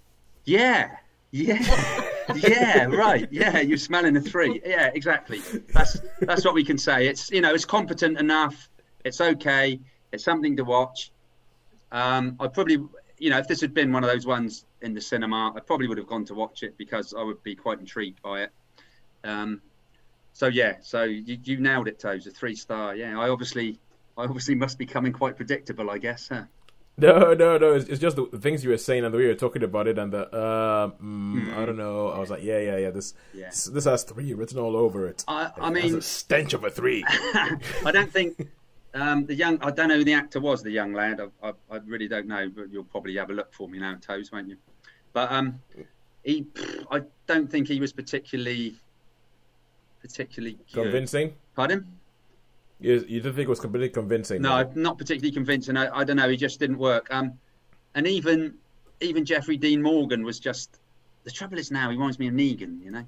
yeah, 0.44 0.96
yeah, 1.30 2.02
yeah, 2.34 2.84
right. 2.86 3.28
Yeah, 3.30 3.60
you're 3.60 3.78
smelling 3.78 4.16
a 4.16 4.20
three. 4.20 4.60
Yeah, 4.64 4.90
exactly. 4.94 5.40
That's 5.72 6.00
that's 6.20 6.44
what 6.44 6.54
we 6.54 6.64
can 6.64 6.78
say. 6.78 7.06
It's 7.06 7.30
you 7.30 7.40
know 7.40 7.54
it's 7.54 7.64
competent 7.64 8.18
enough. 8.18 8.68
It's 9.04 9.20
okay. 9.20 9.80
It's 10.12 10.24
something 10.24 10.56
to 10.56 10.64
watch. 10.64 11.12
Um, 11.92 12.36
I 12.40 12.48
probably 12.48 12.78
you 13.18 13.30
know 13.30 13.38
if 13.38 13.48
this 13.48 13.60
had 13.60 13.74
been 13.74 13.92
one 13.92 14.04
of 14.04 14.10
those 14.10 14.26
ones 14.26 14.64
in 14.82 14.94
the 14.94 15.00
cinema, 15.00 15.52
I 15.56 15.60
probably 15.60 15.88
would 15.88 15.98
have 15.98 16.06
gone 16.06 16.24
to 16.26 16.34
watch 16.34 16.62
it 16.62 16.76
because 16.76 17.14
I 17.14 17.22
would 17.22 17.42
be 17.42 17.54
quite 17.54 17.78
intrigued 17.80 18.22
by 18.22 18.42
it. 18.42 18.50
Um, 19.24 19.62
so 20.32 20.46
yeah, 20.48 20.76
so 20.82 21.04
you, 21.04 21.38
you 21.42 21.58
nailed 21.58 21.88
it, 21.88 21.98
Toes. 21.98 22.26
A 22.26 22.30
three 22.30 22.54
star. 22.54 22.94
Yeah, 22.94 23.18
I 23.18 23.28
obviously 23.30 23.78
I 24.16 24.24
obviously 24.24 24.54
must 24.54 24.78
be 24.78 24.86
coming 24.86 25.12
quite 25.12 25.36
predictable, 25.36 25.90
I 25.90 25.98
guess. 25.98 26.28
Huh? 26.28 26.44
No, 26.98 27.34
no, 27.34 27.58
no. 27.58 27.74
It's, 27.74 27.88
it's 27.88 28.00
just 28.00 28.16
the 28.16 28.24
things 28.38 28.64
you 28.64 28.70
were 28.70 28.78
saying 28.78 29.04
and 29.04 29.12
the 29.12 29.18
way 29.18 29.24
you 29.24 29.28
were 29.30 29.34
talking 29.34 29.62
about 29.62 29.86
it, 29.86 29.98
and 29.98 30.10
the 30.12 30.32
uh, 30.34 30.88
mm, 31.02 31.54
I 31.54 31.66
don't 31.66 31.76
know. 31.76 32.08
I 32.08 32.18
was 32.18 32.30
like, 32.30 32.42
yeah, 32.42 32.58
yeah, 32.58 32.76
yeah. 32.78 32.90
This, 32.90 33.12
Yeah. 33.34 33.48
this, 33.50 33.64
this 33.64 33.84
has 33.84 34.02
three 34.04 34.32
written 34.32 34.58
all 34.58 34.76
over 34.76 35.06
it. 35.06 35.22
I, 35.28 35.50
I 35.60 35.68
It 35.68 35.72
mean, 35.72 36.00
stench 36.00 36.54
of 36.54 36.64
a 36.64 36.70
three. 36.70 37.04
I 37.08 37.90
don't 37.92 38.10
think 38.10 38.48
um, 38.96 39.26
the 39.26 39.34
young. 39.34 39.62
I 39.62 39.70
don't 39.70 39.88
know 39.88 39.96
who 39.98 40.04
the 40.04 40.14
actor 40.14 40.40
was. 40.40 40.62
The 40.62 40.70
young 40.70 40.92
lad. 40.92 41.20
I, 41.20 41.48
I, 41.48 41.52
I 41.70 41.78
really 41.86 42.08
don't 42.08 42.26
know. 42.26 42.48
But 42.54 42.70
you'll 42.72 42.84
probably 42.84 43.16
have 43.16 43.30
a 43.30 43.32
look 43.34 43.52
for 43.52 43.68
me 43.68 43.78
now, 43.78 43.96
Toes, 44.00 44.32
won't 44.32 44.48
you? 44.48 44.56
But 45.12 45.30
um, 45.30 45.60
he. 46.24 46.46
I 46.90 47.02
don't 47.26 47.50
think 47.50 47.68
he 47.68 47.80
was 47.80 47.92
particularly 47.92 48.76
particularly 50.00 50.58
good. 50.72 50.84
convincing. 50.84 51.34
Pardon? 51.54 51.86
You, 52.78 52.94
you 53.08 53.20
didn't 53.20 53.34
think 53.36 53.46
it 53.46 53.48
was 53.48 53.60
completely 53.60 53.88
convincing? 53.88 54.42
No, 54.42 54.50
right? 54.50 54.76
not 54.76 54.98
particularly 54.98 55.32
convincing. 55.32 55.76
I, 55.76 56.00
I 56.00 56.04
don't 56.04 56.16
know. 56.16 56.28
He 56.28 56.36
just 56.36 56.60
didn't 56.60 56.78
work. 56.78 57.06
Um, 57.10 57.38
and 57.94 58.06
even 58.06 58.54
even 59.00 59.24
Jeffrey 59.24 59.56
Dean 59.56 59.82
Morgan 59.82 60.22
was 60.24 60.38
just. 60.38 60.78
The 61.24 61.30
trouble 61.32 61.58
is 61.58 61.70
now 61.72 61.90
he 61.90 61.96
reminds 61.96 62.18
me 62.18 62.28
of 62.28 62.34
Negan. 62.34 62.82
You 62.84 62.90
know, 62.92 63.04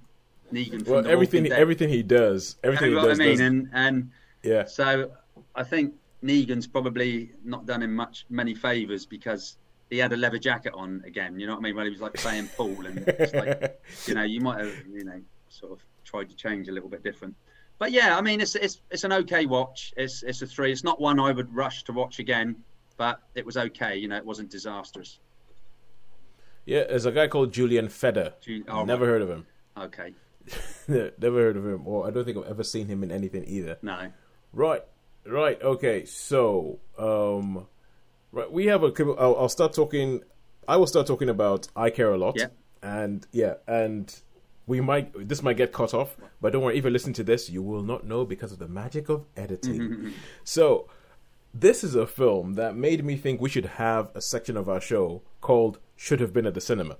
Negan. 0.52 0.84
From 0.84 0.92
Well, 0.92 1.02
The 1.02 1.10
everything, 1.10 1.52
everything 1.52 1.88
he 1.88 2.02
does, 2.02 2.56
You 2.64 2.72
know 2.72 2.76
he 2.78 2.94
what 2.94 3.04
does, 3.08 3.20
I 3.20 3.22
mean? 3.22 3.30
does- 3.32 3.40
And 3.40 3.70
and 3.72 4.10
yeah, 4.42 4.64
So 4.64 5.10
I 5.54 5.64
think 5.64 5.94
Negan's 6.22 6.66
probably 6.66 7.32
not 7.44 7.66
done 7.66 7.82
him 7.82 7.94
much 7.94 8.26
many 8.30 8.54
favours 8.54 9.06
because 9.06 9.56
he 9.90 9.98
had 9.98 10.12
a 10.12 10.16
leather 10.16 10.38
jacket 10.38 10.72
on 10.74 11.02
again. 11.06 11.38
You 11.40 11.46
know 11.46 11.54
what 11.54 11.60
I 11.60 11.62
mean? 11.62 11.76
When 11.76 11.86
he 11.86 11.90
was 11.90 12.00
like 12.00 12.14
playing 12.14 12.48
pool, 12.56 12.86
and 12.86 12.98
it's 13.06 13.32
like 13.34 13.80
you 14.06 14.14
know 14.14 14.22
you 14.24 14.40
might 14.40 14.60
have 14.64 14.74
you 14.92 15.04
know 15.04 15.20
sort 15.48 15.72
of 15.72 15.80
tried 16.04 16.28
to 16.30 16.36
change 16.36 16.68
a 16.68 16.72
little 16.72 16.88
bit 16.88 17.02
different. 17.02 17.34
But 17.78 17.92
yeah, 17.92 18.18
I 18.18 18.20
mean 18.20 18.40
it's 18.40 18.54
it's 18.56 18.80
it's 18.90 19.04
an 19.04 19.12
okay 19.12 19.46
watch. 19.46 19.92
It's 19.96 20.22
it's 20.22 20.42
a 20.42 20.46
three. 20.46 20.72
It's 20.72 20.84
not 20.84 21.00
one 21.00 21.18
I 21.20 21.32
would 21.32 21.54
rush 21.54 21.84
to 21.84 21.92
watch 21.92 22.18
again, 22.18 22.56
but 22.96 23.22
it 23.34 23.46
was 23.46 23.56
okay. 23.56 23.96
You 23.96 24.08
know, 24.08 24.16
it 24.16 24.24
wasn't 24.26 24.50
disastrous. 24.50 25.20
yeah. 26.66 26.84
There's 26.84 27.06
a 27.06 27.12
guy 27.12 27.28
called 27.28 27.52
Julian 27.52 27.88
Feder. 27.88 28.34
Oh, 28.68 28.84
Never 28.84 29.06
heard 29.06 29.22
of 29.22 29.30
him. 29.30 29.46
Okay, 29.78 30.12
Never 30.88 31.38
heard 31.38 31.56
of 31.56 31.64
him, 31.64 31.82
or 31.86 32.06
I 32.06 32.10
don't 32.10 32.24
think 32.24 32.36
I've 32.36 32.50
ever 32.50 32.64
seen 32.64 32.88
him 32.88 33.02
in 33.04 33.12
anything 33.12 33.44
either. 33.46 33.78
no. 33.82 34.10
Right, 34.52 34.82
right, 35.28 35.60
okay. 35.62 36.04
So, 36.04 36.80
um, 36.98 37.66
right, 38.32 38.50
we 38.50 38.66
have 38.66 38.82
a. 38.82 38.92
I'll, 39.18 39.36
I'll 39.36 39.48
start 39.48 39.72
talking. 39.72 40.22
I 40.66 40.76
will 40.76 40.86
start 40.86 41.06
talking 41.06 41.28
about 41.28 41.68
I 41.76 41.90
care 41.90 42.10
a 42.12 42.18
lot. 42.18 42.36
Yeah. 42.36 42.48
And 42.82 43.26
yeah, 43.32 43.54
and 43.66 44.14
we 44.66 44.80
might. 44.80 45.28
This 45.28 45.42
might 45.42 45.56
get 45.56 45.72
cut 45.72 45.94
off, 45.94 46.16
but 46.40 46.52
don't 46.52 46.62
worry. 46.62 46.78
If 46.78 46.84
you 46.84 46.90
listen 46.90 47.12
to 47.14 47.24
this, 47.24 47.50
you 47.50 47.62
will 47.62 47.82
not 47.82 48.06
know 48.06 48.24
because 48.24 48.52
of 48.52 48.58
the 48.58 48.68
magic 48.68 49.08
of 49.08 49.26
editing. 49.36 50.12
so, 50.44 50.88
this 51.52 51.82
is 51.82 51.94
a 51.94 52.06
film 52.06 52.54
that 52.54 52.76
made 52.76 53.04
me 53.04 53.16
think 53.16 53.40
we 53.40 53.48
should 53.48 53.66
have 53.66 54.10
a 54.14 54.20
section 54.20 54.56
of 54.56 54.68
our 54.68 54.80
show 54.80 55.22
called 55.40 55.78
"Should 55.96 56.20
Have 56.20 56.32
Been 56.32 56.46
at 56.46 56.54
the 56.54 56.60
Cinema." 56.60 56.96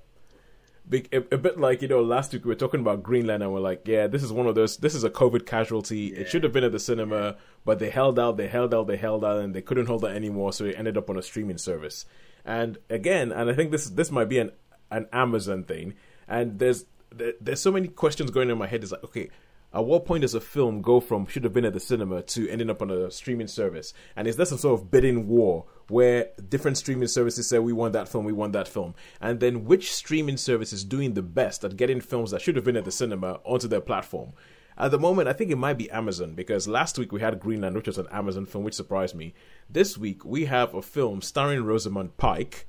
Be- 0.88 1.08
a, 1.12 1.18
a 1.32 1.38
bit 1.38 1.58
like 1.58 1.82
you 1.82 1.88
know, 1.88 2.02
last 2.02 2.32
week 2.32 2.44
we 2.44 2.48
were 2.48 2.54
talking 2.54 2.80
about 2.80 3.02
Greenland, 3.02 3.42
and 3.42 3.52
we're 3.52 3.60
like, 3.60 3.86
yeah, 3.86 4.06
this 4.06 4.22
is 4.22 4.32
one 4.32 4.46
of 4.46 4.54
those. 4.54 4.78
This 4.78 4.94
is 4.94 5.04
a 5.04 5.10
COVID 5.10 5.46
casualty. 5.46 6.08
It 6.08 6.28
should 6.28 6.44
have 6.44 6.52
been 6.52 6.64
at 6.64 6.72
the 6.72 6.78
cinema, 6.78 7.36
but 7.64 7.78
they 7.78 7.90
held 7.90 8.18
out, 8.18 8.36
they 8.36 8.48
held 8.48 8.72
out, 8.72 8.86
they 8.86 8.96
held 8.96 9.24
out, 9.24 9.38
and 9.38 9.54
they 9.54 9.62
couldn't 9.62 9.86
hold 9.86 10.04
out 10.04 10.12
anymore, 10.12 10.52
so 10.52 10.64
it 10.64 10.76
ended 10.78 10.96
up 10.96 11.10
on 11.10 11.18
a 11.18 11.22
streaming 11.22 11.58
service. 11.58 12.06
And 12.44 12.78
again, 12.88 13.32
and 13.32 13.50
I 13.50 13.54
think 13.54 13.70
this 13.70 13.90
this 13.90 14.10
might 14.10 14.28
be 14.28 14.38
an 14.38 14.52
an 14.90 15.06
Amazon 15.12 15.64
thing. 15.64 15.94
And 16.26 16.58
there's 16.58 16.84
there, 17.14 17.34
there's 17.40 17.60
so 17.60 17.72
many 17.72 17.88
questions 17.88 18.30
going 18.30 18.50
in 18.50 18.58
my 18.58 18.66
head. 18.66 18.82
Is 18.82 18.92
like, 18.92 19.04
okay, 19.04 19.30
at 19.72 19.84
what 19.84 20.06
point 20.06 20.22
does 20.22 20.34
a 20.34 20.40
film 20.40 20.80
go 20.80 20.98
from 20.98 21.26
should 21.26 21.44
have 21.44 21.52
been 21.52 21.64
at 21.64 21.74
the 21.74 21.80
cinema 21.80 22.22
to 22.22 22.48
ending 22.48 22.70
up 22.70 22.80
on 22.80 22.90
a 22.90 23.10
streaming 23.10 23.48
service? 23.48 23.92
And 24.16 24.26
is 24.26 24.36
there 24.36 24.46
some 24.46 24.58
sort 24.58 24.80
of 24.80 24.90
bidding 24.90 25.28
war 25.28 25.66
where 25.88 26.30
different 26.48 26.78
streaming 26.78 27.08
services 27.08 27.48
say 27.48 27.58
we 27.58 27.72
want 27.72 27.92
that 27.92 28.08
film, 28.08 28.24
we 28.24 28.32
want 28.32 28.54
that 28.54 28.68
film, 28.68 28.94
and 29.20 29.40
then 29.40 29.64
which 29.66 29.92
streaming 29.92 30.36
service 30.38 30.72
is 30.72 30.84
doing 30.84 31.14
the 31.14 31.22
best 31.22 31.64
at 31.64 31.76
getting 31.76 32.00
films 32.00 32.30
that 32.30 32.40
should 32.40 32.56
have 32.56 32.64
been 32.64 32.76
at 32.76 32.84
the 32.84 32.92
cinema 32.92 33.40
onto 33.44 33.68
their 33.68 33.80
platform? 33.80 34.32
At 34.78 34.92
the 34.92 34.98
moment, 34.98 35.28
I 35.28 35.32
think 35.32 35.50
it 35.50 35.56
might 35.56 35.76
be 35.76 35.90
Amazon 35.90 36.34
because 36.34 36.68
last 36.68 36.98
week 36.98 37.10
we 37.10 37.20
had 37.20 37.40
Greenland, 37.40 37.74
which 37.74 37.88
was 37.88 37.98
an 37.98 38.06
Amazon 38.12 38.46
film, 38.46 38.64
which 38.64 38.74
surprised 38.74 39.14
me. 39.14 39.34
This 39.68 39.98
week 39.98 40.24
we 40.24 40.44
have 40.44 40.72
a 40.72 40.82
film 40.82 41.20
starring 41.20 41.64
Rosamund 41.64 42.16
Pike, 42.16 42.66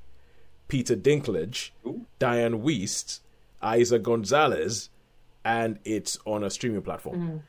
Peter 0.66 0.96
Dinklage, 0.96 1.70
Ooh. 1.86 2.06
Dianne 2.18 2.62
Wiest, 2.62 3.20
Eiza 3.62 4.02
Gonzalez, 4.02 4.90
and 5.44 5.78
it's 5.84 6.18
on 6.24 6.44
a 6.44 6.50
streaming 6.50 6.82
platform. 6.82 7.42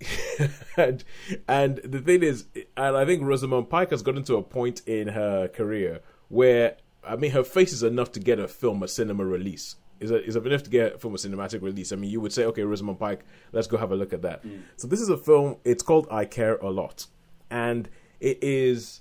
and, 0.76 1.04
and 1.48 1.76
the 1.78 2.00
thing 2.00 2.22
is, 2.22 2.46
and 2.76 2.96
I 2.96 3.04
think 3.04 3.22
Rosamund 3.22 3.70
Pike 3.70 3.90
has 3.90 4.02
gotten 4.02 4.24
to 4.24 4.36
a 4.36 4.42
point 4.42 4.82
in 4.86 5.08
her 5.08 5.48
career 5.48 6.00
where, 6.28 6.76
I 7.06 7.16
mean, 7.16 7.30
her 7.32 7.44
face 7.44 7.72
is 7.72 7.82
enough 7.82 8.12
to 8.12 8.20
get 8.20 8.38
a 8.38 8.48
film 8.48 8.82
a 8.82 8.88
cinema 8.88 9.24
release. 9.24 9.76
Is, 10.00 10.10
a, 10.10 10.22
is 10.22 10.36
enough 10.36 10.64
to 10.64 10.70
get 10.70 10.94
a 10.94 10.98
film 10.98 11.14
a 11.14 11.16
cinematic 11.16 11.62
release. 11.62 11.92
I 11.92 11.96
mean, 11.96 12.10
you 12.10 12.20
would 12.20 12.32
say, 12.32 12.44
okay, 12.46 12.62
Rosamund 12.62 12.98
Pike, 12.98 13.24
let's 13.52 13.66
go 13.68 13.76
have 13.78 13.92
a 13.92 13.96
look 13.96 14.12
at 14.12 14.22
that. 14.22 14.44
So 14.76 14.88
this 14.88 15.00
is 15.00 15.08
a 15.08 15.16
film. 15.16 15.56
It's 15.64 15.82
called 15.82 16.08
I 16.10 16.24
Care 16.24 16.56
a 16.56 16.68
Lot, 16.68 17.06
and 17.50 17.88
it 18.20 18.42
is. 18.42 19.00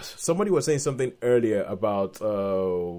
Somebody 0.00 0.50
was 0.50 0.66
saying 0.66 0.80
something 0.80 1.12
earlier 1.22 1.62
about 1.62 2.20
uh, 2.20 2.98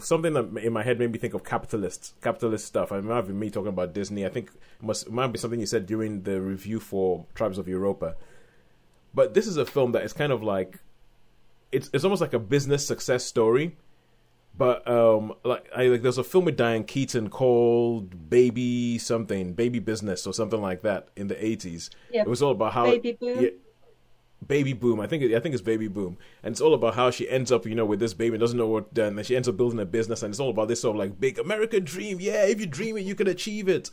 something 0.00 0.32
that 0.32 0.56
in 0.64 0.72
my 0.72 0.82
head 0.82 0.98
made 0.98 1.12
me 1.12 1.18
think 1.18 1.34
of 1.34 1.44
capitalist 1.44 2.14
capitalist 2.22 2.66
stuff. 2.66 2.92
I 2.92 3.00
might 3.00 3.16
have 3.16 3.26
been 3.26 3.38
me 3.38 3.50
talking 3.50 3.68
about 3.68 3.92
Disney. 3.92 4.24
I 4.24 4.30
think 4.30 4.48
it 4.48 4.84
must 4.84 5.06
it 5.06 5.12
might 5.12 5.28
be 5.28 5.38
something 5.38 5.60
you 5.60 5.66
said 5.66 5.86
during 5.86 6.22
the 6.22 6.40
review 6.40 6.80
for 6.80 7.26
Tribes 7.34 7.58
of 7.58 7.68
Europa. 7.68 8.16
But 9.12 9.34
this 9.34 9.46
is 9.46 9.56
a 9.56 9.66
film 9.66 9.92
that 9.92 10.02
is 10.02 10.12
kind 10.12 10.32
of 10.32 10.42
like 10.42 10.78
it's 11.72 11.90
it's 11.92 12.04
almost 12.04 12.20
like 12.20 12.32
a 12.32 12.38
business 12.38 12.86
success 12.86 13.24
story. 13.24 13.76
But 14.56 14.86
um, 14.88 15.34
like 15.44 15.68
I 15.76 15.86
like 15.86 16.02
there's 16.02 16.18
a 16.18 16.24
film 16.24 16.46
with 16.46 16.56
Diane 16.56 16.84
Keaton 16.84 17.28
called 17.30 18.30
Baby 18.30 18.98
something, 18.98 19.52
Baby 19.52 19.78
Business 19.78 20.26
or 20.26 20.34
something 20.34 20.60
like 20.60 20.82
that 20.82 21.08
in 21.16 21.28
the 21.28 21.44
eighties. 21.44 21.90
Yeah. 22.10 22.22
It 22.22 22.28
was 22.28 22.42
all 22.42 22.52
about 22.52 22.72
how 22.72 22.86
Baby 22.86 23.16
Boom. 23.20 23.50
Baby 24.46 24.72
Boom. 24.72 25.00
I 25.00 25.06
think 25.06 25.22
I 25.22 25.40
think 25.40 25.52
it's 25.52 25.62
Baby 25.62 25.88
Boom, 25.88 26.16
and 26.42 26.52
it's 26.52 26.60
all 26.60 26.74
about 26.74 26.94
how 26.94 27.10
she 27.10 27.28
ends 27.28 27.52
up, 27.52 27.66
you 27.66 27.74
know, 27.74 27.84
with 27.84 28.00
this 28.00 28.14
baby 28.14 28.34
and 28.34 28.40
doesn't 28.40 28.56
know 28.58 28.66
what. 28.66 28.94
Then 28.94 29.18
and 29.18 29.26
she 29.26 29.36
ends 29.36 29.48
up 29.48 29.56
building 29.56 29.78
a 29.80 29.84
business, 29.84 30.22
and 30.22 30.32
it's 30.32 30.40
all 30.40 30.50
about 30.50 30.68
this 30.68 30.80
sort 30.80 30.96
of 30.96 31.00
like 31.00 31.20
big 31.20 31.38
American 31.38 31.84
dream. 31.84 32.18
Yeah, 32.20 32.46
if 32.46 32.60
you 32.60 32.66
dream 32.66 32.96
it, 32.96 33.02
you 33.02 33.14
can 33.14 33.26
achieve 33.26 33.68
it. 33.68 33.90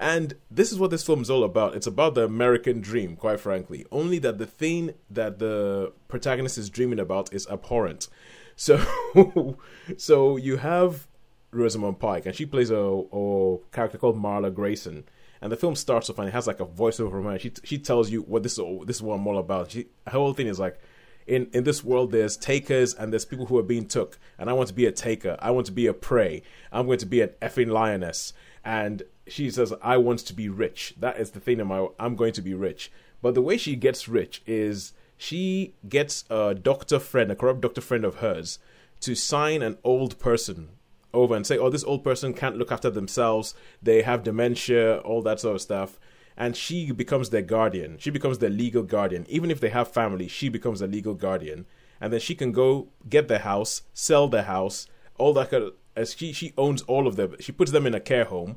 And 0.00 0.34
this 0.50 0.72
is 0.72 0.80
what 0.80 0.90
this 0.90 1.04
film 1.04 1.22
is 1.22 1.30
all 1.30 1.44
about. 1.44 1.76
It's 1.76 1.86
about 1.86 2.14
the 2.14 2.24
American 2.24 2.80
dream, 2.80 3.14
quite 3.14 3.38
frankly. 3.38 3.86
Only 3.92 4.18
that 4.18 4.38
the 4.38 4.46
thing 4.46 4.94
that 5.08 5.38
the 5.38 5.92
protagonist 6.08 6.58
is 6.58 6.68
dreaming 6.68 6.98
about 6.98 7.32
is 7.32 7.46
abhorrent. 7.48 8.08
So, 8.54 9.56
so 9.96 10.36
you 10.36 10.58
have 10.58 11.08
Rosamund 11.52 11.98
Pike, 11.98 12.26
and 12.26 12.34
she 12.34 12.44
plays 12.44 12.70
a, 12.70 12.76
a 12.76 13.58
character 13.72 13.96
called 13.96 14.22
Marla 14.22 14.54
Grayson. 14.54 15.04
And 15.42 15.50
the 15.50 15.56
film 15.56 15.74
starts 15.74 16.08
off 16.08 16.20
and 16.20 16.28
it 16.28 16.32
has 16.32 16.46
like 16.46 16.60
a 16.60 16.64
voiceover. 16.64 17.28
And 17.28 17.40
she 17.40 17.52
she 17.64 17.76
tells 17.76 18.10
you 18.10 18.22
what 18.22 18.44
this 18.44 18.60
this 18.86 18.96
is 18.96 19.02
what 19.02 19.16
I'm 19.16 19.26
all 19.26 19.38
about. 19.38 19.72
She, 19.72 19.86
her 20.06 20.12
whole 20.12 20.32
thing 20.32 20.46
is 20.46 20.60
like, 20.60 20.78
in 21.26 21.48
in 21.52 21.64
this 21.64 21.82
world, 21.82 22.12
there's 22.12 22.36
takers 22.36 22.94
and 22.94 23.12
there's 23.12 23.24
people 23.24 23.46
who 23.46 23.58
are 23.58 23.64
being 23.64 23.86
took. 23.86 24.20
And 24.38 24.48
I 24.48 24.52
want 24.52 24.68
to 24.68 24.74
be 24.74 24.86
a 24.86 24.92
taker. 24.92 25.36
I 25.40 25.50
want 25.50 25.66
to 25.66 25.72
be 25.72 25.88
a 25.88 25.92
prey. 25.92 26.44
I'm 26.70 26.86
going 26.86 27.00
to 27.00 27.06
be 27.06 27.20
an 27.20 27.30
effing 27.42 27.68
lioness. 27.68 28.32
And 28.64 29.02
she 29.26 29.50
says, 29.50 29.74
I 29.82 29.96
want 29.96 30.20
to 30.20 30.32
be 30.32 30.48
rich. 30.48 30.94
That 31.00 31.18
is 31.18 31.32
the 31.32 31.40
thing. 31.40 31.58
In 31.58 31.66
my 31.66 31.88
I'm 31.98 32.14
going 32.14 32.32
to 32.34 32.42
be 32.42 32.54
rich. 32.54 32.92
But 33.20 33.34
the 33.34 33.42
way 33.42 33.56
she 33.56 33.74
gets 33.74 34.08
rich 34.08 34.42
is 34.46 34.92
she 35.16 35.74
gets 35.88 36.24
a 36.30 36.54
doctor 36.54 37.00
friend, 37.00 37.32
a 37.32 37.36
corrupt 37.36 37.62
doctor 37.62 37.80
friend 37.80 38.04
of 38.04 38.16
hers, 38.16 38.60
to 39.00 39.16
sign 39.16 39.62
an 39.62 39.78
old 39.82 40.20
person 40.20 40.70
over 41.14 41.34
and 41.34 41.46
say, 41.46 41.58
oh, 41.58 41.70
this 41.70 41.84
old 41.84 42.04
person 42.04 42.34
can't 42.34 42.56
look 42.56 42.72
after 42.72 42.90
themselves. 42.90 43.54
They 43.82 44.02
have 44.02 44.22
dementia, 44.22 44.98
all 44.98 45.22
that 45.22 45.40
sort 45.40 45.56
of 45.56 45.62
stuff. 45.62 45.98
And 46.36 46.56
she 46.56 46.90
becomes 46.92 47.30
their 47.30 47.42
guardian. 47.42 47.98
She 47.98 48.10
becomes 48.10 48.38
their 48.38 48.50
legal 48.50 48.82
guardian. 48.82 49.26
Even 49.28 49.50
if 49.50 49.60
they 49.60 49.68
have 49.68 49.88
family, 49.88 50.28
she 50.28 50.48
becomes 50.48 50.80
a 50.80 50.86
legal 50.86 51.14
guardian. 51.14 51.66
And 52.00 52.12
then 52.12 52.20
she 52.20 52.34
can 52.34 52.52
go 52.52 52.88
get 53.08 53.28
their 53.28 53.40
house, 53.40 53.82
sell 53.92 54.28
their 54.28 54.44
house, 54.44 54.86
all 55.18 55.34
that 55.34 55.50
kind 55.50 55.64
of, 55.64 55.74
as 55.94 56.14
she, 56.14 56.32
she 56.32 56.52
owns 56.56 56.82
all 56.82 57.06
of 57.06 57.16
them. 57.16 57.36
She 57.38 57.52
puts 57.52 57.70
them 57.70 57.86
in 57.86 57.94
a 57.94 58.00
care 58.00 58.24
home 58.24 58.56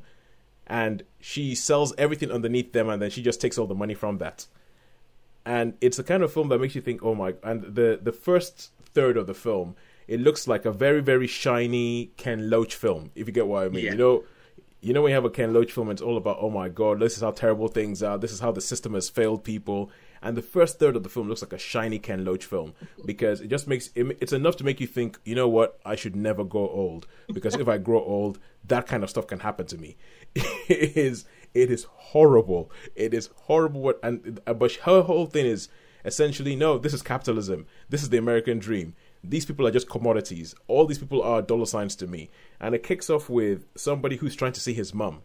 and 0.66 1.04
she 1.20 1.54
sells 1.54 1.94
everything 1.96 2.32
underneath 2.32 2.72
them 2.72 2.88
and 2.88 3.00
then 3.00 3.10
she 3.10 3.22
just 3.22 3.40
takes 3.40 3.58
all 3.58 3.66
the 3.66 3.74
money 3.74 3.94
from 3.94 4.18
that. 4.18 4.46
And 5.44 5.74
it's 5.80 5.98
the 5.98 6.02
kind 6.02 6.22
of 6.24 6.32
film 6.32 6.48
that 6.48 6.60
makes 6.60 6.74
you 6.74 6.80
think, 6.80 7.04
oh 7.04 7.14
my, 7.14 7.34
and 7.44 7.62
the, 7.62 8.00
the 8.02 8.10
first 8.10 8.72
third 8.94 9.16
of 9.16 9.26
the 9.28 9.34
film 9.34 9.76
it 10.08 10.20
looks 10.20 10.46
like 10.48 10.64
a 10.64 10.72
very 10.72 11.00
very 11.00 11.26
shiny 11.26 12.12
Ken 12.16 12.50
Loach 12.50 12.74
film. 12.74 13.10
If 13.14 13.26
you 13.26 13.32
get 13.32 13.46
what 13.46 13.64
I 13.64 13.68
mean, 13.68 13.84
Yeah. 13.84 13.92
you 13.92 13.96
know, 13.98 14.24
you 14.80 14.92
know 14.92 15.02
when 15.02 15.10
you 15.10 15.14
have 15.16 15.24
a 15.24 15.30
Ken 15.30 15.52
Loach 15.52 15.72
film, 15.72 15.90
it's 15.90 16.02
all 16.02 16.16
about 16.16 16.38
oh 16.40 16.50
my 16.50 16.68
god, 16.68 17.00
this 17.00 17.16
is 17.16 17.22
how 17.22 17.30
terrible 17.32 17.68
things 17.68 18.02
are. 18.02 18.18
This 18.18 18.32
is 18.32 18.40
how 18.40 18.52
the 18.52 18.60
system 18.60 18.94
has 18.94 19.08
failed 19.08 19.44
people. 19.44 19.90
And 20.22 20.36
the 20.36 20.42
first 20.42 20.78
third 20.78 20.96
of 20.96 21.02
the 21.02 21.08
film 21.10 21.28
looks 21.28 21.42
like 21.42 21.52
a 21.52 21.58
shiny 21.58 21.98
Ken 21.98 22.24
Loach 22.24 22.46
film 22.46 22.74
because 23.04 23.40
it 23.40 23.48
just 23.48 23.68
makes 23.68 23.90
it, 23.94 24.16
it's 24.20 24.32
enough 24.32 24.56
to 24.56 24.64
make 24.64 24.80
you 24.80 24.86
think, 24.86 25.18
you 25.24 25.34
know 25.34 25.46
what, 25.48 25.78
I 25.84 25.94
should 25.94 26.16
never 26.16 26.42
grow 26.42 26.68
old 26.68 27.06
because 27.32 27.54
if 27.54 27.68
I 27.68 27.78
grow 27.78 28.02
old, 28.02 28.38
that 28.66 28.86
kind 28.86 29.04
of 29.04 29.10
stuff 29.10 29.26
can 29.26 29.40
happen 29.40 29.66
to 29.66 29.76
me. 29.78 29.96
it 30.34 30.96
is 30.96 31.26
it 31.54 31.70
is 31.70 31.84
horrible. 31.84 32.70
It 32.94 33.12
is 33.14 33.28
horrible. 33.42 33.80
What 33.82 34.00
and 34.02 34.40
uh, 34.46 34.54
but 34.54 34.72
her 34.86 35.02
whole 35.02 35.26
thing 35.26 35.46
is 35.46 35.68
essentially 36.04 36.56
no, 36.56 36.78
this 36.78 36.94
is 36.94 37.02
capitalism. 37.02 37.66
This 37.88 38.02
is 38.02 38.08
the 38.08 38.18
American 38.18 38.58
dream 38.58 38.94
these 39.22 39.44
people 39.44 39.66
are 39.66 39.70
just 39.70 39.88
commodities. 39.88 40.54
All 40.68 40.86
these 40.86 40.98
people 40.98 41.22
are 41.22 41.42
dollar 41.42 41.66
signs 41.66 41.96
to 41.96 42.06
me. 42.06 42.30
And 42.60 42.74
it 42.74 42.82
kicks 42.82 43.10
off 43.10 43.28
with 43.28 43.66
somebody 43.76 44.16
who's 44.16 44.36
trying 44.36 44.52
to 44.52 44.60
see 44.60 44.74
his 44.74 44.94
mum 44.94 45.22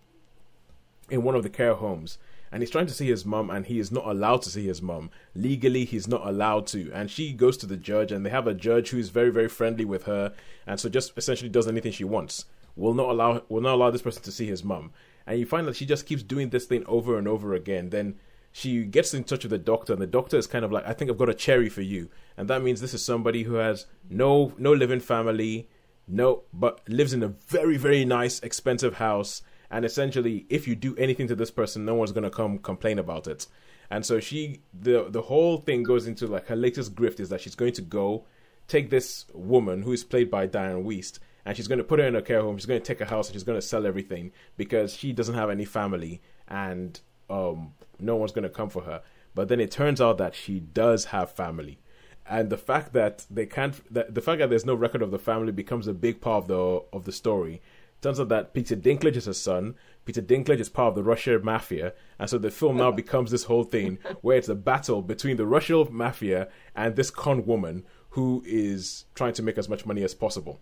in 1.09 1.23
one 1.23 1.35
of 1.35 1.43
the 1.43 1.49
care 1.49 1.75
homes. 1.75 2.17
And 2.51 2.61
he's 2.61 2.69
trying 2.69 2.87
to 2.87 2.93
see 2.93 3.07
his 3.07 3.25
mum, 3.25 3.49
and 3.49 3.65
he 3.65 3.79
is 3.79 3.93
not 3.93 4.05
allowed 4.05 4.41
to 4.41 4.49
see 4.49 4.67
his 4.67 4.81
mum. 4.81 5.09
Legally, 5.33 5.85
he's 5.85 6.07
not 6.07 6.27
allowed 6.27 6.67
to. 6.67 6.91
And 6.93 7.09
she 7.09 7.31
goes 7.31 7.55
to 7.57 7.65
the 7.65 7.77
judge, 7.77 8.11
and 8.11 8.25
they 8.25 8.29
have 8.29 8.45
a 8.45 8.53
judge 8.53 8.89
who's 8.89 9.07
very, 9.07 9.29
very 9.29 9.47
friendly 9.47 9.85
with 9.85 10.03
her, 10.03 10.33
and 10.67 10.77
so 10.77 10.89
just 10.89 11.13
essentially 11.17 11.49
does 11.49 11.67
anything 11.67 11.93
she 11.93 12.03
wants. 12.03 12.45
Will 12.75 12.93
not 12.93 13.09
allow 13.09 13.43
will 13.47 13.61
not 13.61 13.75
allow 13.75 13.89
this 13.89 14.01
person 14.01 14.23
to 14.23 14.31
see 14.33 14.47
his 14.47 14.65
mum. 14.65 14.91
And 15.25 15.39
you 15.39 15.45
find 15.45 15.65
that 15.67 15.77
she 15.77 15.85
just 15.85 16.05
keeps 16.05 16.23
doing 16.23 16.49
this 16.49 16.65
thing 16.65 16.83
over 16.87 17.17
and 17.17 17.27
over 17.27 17.53
again. 17.53 17.89
Then 17.89 18.15
she 18.51 18.83
gets 18.83 19.13
in 19.13 19.23
touch 19.23 19.43
with 19.43 19.51
the 19.51 19.57
doctor, 19.57 19.93
and 19.93 20.01
the 20.01 20.07
doctor 20.07 20.37
is 20.37 20.47
kind 20.47 20.65
of 20.65 20.71
like, 20.71 20.85
"I 20.85 20.93
think 20.93 21.09
I've 21.09 21.17
got 21.17 21.29
a 21.29 21.33
cherry 21.33 21.69
for 21.69 21.81
you," 21.81 22.09
and 22.37 22.49
that 22.49 22.61
means 22.61 22.81
this 22.81 22.93
is 22.93 23.03
somebody 23.03 23.43
who 23.43 23.55
has 23.55 23.85
no 24.09 24.53
no 24.57 24.73
living 24.73 24.99
family, 24.99 25.69
no, 26.07 26.43
but 26.53 26.81
lives 26.87 27.13
in 27.13 27.23
a 27.23 27.29
very 27.29 27.77
very 27.77 28.05
nice 28.05 28.39
expensive 28.41 28.95
house, 28.95 29.41
and 29.69 29.85
essentially, 29.85 30.45
if 30.49 30.67
you 30.67 30.75
do 30.75 30.95
anything 30.97 31.27
to 31.27 31.35
this 31.35 31.51
person, 31.51 31.85
no 31.85 31.95
one's 31.95 32.11
gonna 32.11 32.29
come 32.29 32.59
complain 32.59 32.99
about 32.99 33.27
it. 33.27 33.47
And 33.89 34.05
so 34.05 34.19
she, 34.21 34.61
the 34.73 35.07
the 35.09 35.23
whole 35.23 35.57
thing 35.57 35.83
goes 35.83 36.07
into 36.07 36.25
like 36.27 36.47
her 36.47 36.55
latest 36.55 36.95
grift 36.95 37.19
is 37.19 37.29
that 37.29 37.41
she's 37.41 37.55
going 37.55 37.73
to 37.73 37.81
go 37.81 38.25
take 38.67 38.89
this 38.89 39.25
woman 39.33 39.81
who 39.83 39.91
is 39.91 40.05
played 40.05 40.31
by 40.31 40.47
Dianne 40.47 40.85
Wiest, 40.85 41.19
and 41.45 41.57
she's 41.57 41.67
going 41.67 41.77
to 41.77 41.83
put 41.83 41.99
her 41.99 42.05
in 42.05 42.15
a 42.15 42.21
care 42.21 42.41
home. 42.41 42.57
She's 42.57 42.65
going 42.65 42.79
to 42.79 42.85
take 42.85 43.01
a 43.01 43.05
house 43.05 43.27
and 43.27 43.35
she's 43.35 43.43
going 43.43 43.59
to 43.59 43.67
sell 43.67 43.85
everything 43.85 44.31
because 44.55 44.93
she 44.93 45.11
doesn't 45.11 45.35
have 45.35 45.49
any 45.49 45.65
family 45.65 46.21
and 46.47 47.01
um, 47.31 47.73
no 47.99 48.15
one's 48.15 48.31
going 48.31 48.43
to 48.43 48.49
come 48.49 48.69
for 48.69 48.83
her. 48.83 49.01
But 49.33 49.47
then 49.47 49.59
it 49.59 49.71
turns 49.71 50.01
out 50.01 50.17
that 50.17 50.35
she 50.35 50.59
does 50.59 51.05
have 51.05 51.31
family, 51.31 51.79
and 52.27 52.49
the 52.49 52.57
fact 52.57 52.93
that 52.93 53.25
they 53.29 53.45
can't, 53.45 53.81
that 53.93 54.13
the 54.13 54.21
fact 54.21 54.39
that 54.39 54.49
there's 54.49 54.65
no 54.65 54.75
record 54.75 55.01
of 55.01 55.11
the 55.11 55.19
family 55.19 55.51
becomes 55.51 55.87
a 55.87 55.93
big 55.93 56.19
part 56.19 56.43
of 56.43 56.47
the 56.47 56.83
of 56.91 57.05
the 57.05 57.11
story. 57.11 57.61
Turns 58.01 58.19
out 58.19 58.29
that 58.29 58.53
Peter 58.53 58.75
Dinklage 58.75 59.15
is 59.15 59.25
her 59.25 59.33
son. 59.33 59.75
Peter 60.05 60.23
Dinklage 60.23 60.59
is 60.59 60.69
part 60.69 60.89
of 60.89 60.95
the 60.95 61.03
Russian 61.03 61.45
mafia, 61.45 61.93
and 62.17 62.29
so 62.29 62.37
the 62.37 62.49
film 62.49 62.77
now 62.77 62.91
becomes 63.03 63.31
this 63.31 63.43
whole 63.43 63.63
thing 63.63 63.99
where 64.21 64.37
it's 64.37 64.49
a 64.49 64.55
battle 64.55 65.01
between 65.01 65.37
the 65.37 65.45
Russian 65.45 65.87
mafia 65.91 66.49
and 66.75 66.95
this 66.95 67.11
con 67.11 67.45
woman 67.45 67.85
who 68.11 68.43
is 68.45 69.05
trying 69.15 69.33
to 69.33 69.43
make 69.43 69.57
as 69.57 69.69
much 69.69 69.85
money 69.85 70.03
as 70.03 70.13
possible. 70.13 70.59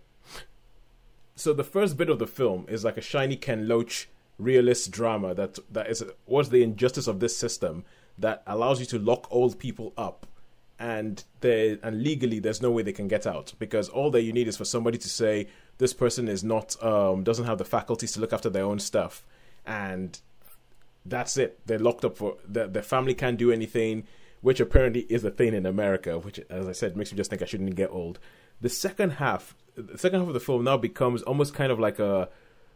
So 1.34 1.52
the 1.54 1.64
first 1.64 1.96
bit 1.96 2.10
of 2.10 2.18
the 2.18 2.26
film 2.26 2.66
is 2.68 2.84
like 2.84 2.98
a 2.98 3.02
shiny 3.02 3.36
Ken 3.36 3.66
Loach 3.66 4.08
realist 4.40 4.90
drama 4.90 5.34
that 5.34 5.58
that 5.70 5.88
is 5.88 6.02
what's 6.24 6.48
the 6.48 6.62
injustice 6.62 7.06
of 7.06 7.20
this 7.20 7.36
system 7.36 7.84
that 8.18 8.42
allows 8.46 8.80
you 8.80 8.86
to 8.86 8.98
lock 8.98 9.26
old 9.30 9.58
people 9.58 9.92
up 9.96 10.26
and 10.78 11.24
they 11.40 11.78
and 11.82 12.02
legally 12.02 12.38
there's 12.38 12.62
no 12.62 12.70
way 12.70 12.82
they 12.82 12.92
can 12.92 13.06
get 13.06 13.26
out 13.26 13.52
because 13.58 13.88
all 13.90 14.10
that 14.10 14.22
you 14.22 14.32
need 14.32 14.48
is 14.48 14.56
for 14.56 14.64
somebody 14.64 14.96
to 14.96 15.08
say 15.08 15.46
this 15.80 15.92
person 15.94 16.28
is 16.28 16.44
not 16.44 16.82
um, 16.84 17.24
doesn't 17.24 17.46
have 17.46 17.58
the 17.58 17.64
faculties 17.64 18.12
to 18.12 18.20
look 18.20 18.32
after 18.32 18.50
their 18.50 18.64
own 18.64 18.78
stuff, 18.78 19.24
and 19.66 20.20
that's 21.06 21.36
it. 21.38 21.58
They're 21.66 21.78
locked 21.78 22.04
up 22.04 22.16
for 22.18 22.36
the 22.46 22.66
their 22.66 22.82
family 22.82 23.14
can't 23.14 23.38
do 23.38 23.50
anything, 23.50 24.04
which 24.42 24.60
apparently 24.60 25.00
is 25.08 25.24
a 25.24 25.30
thing 25.30 25.54
in 25.54 25.66
America. 25.66 26.18
Which, 26.18 26.38
as 26.50 26.68
I 26.68 26.72
said, 26.72 26.96
makes 26.96 27.12
me 27.12 27.16
just 27.16 27.30
think 27.30 27.42
I 27.42 27.46
shouldn't 27.46 27.74
get 27.76 27.90
old. 27.90 28.18
The 28.60 28.68
second 28.68 29.12
half, 29.12 29.54
the 29.74 29.98
second 29.98 30.20
half 30.20 30.28
of 30.28 30.34
the 30.34 30.40
film 30.40 30.64
now 30.64 30.76
becomes 30.76 31.22
almost 31.22 31.54
kind 31.54 31.72
of 31.72 31.80
like 31.80 31.98
a 31.98 32.28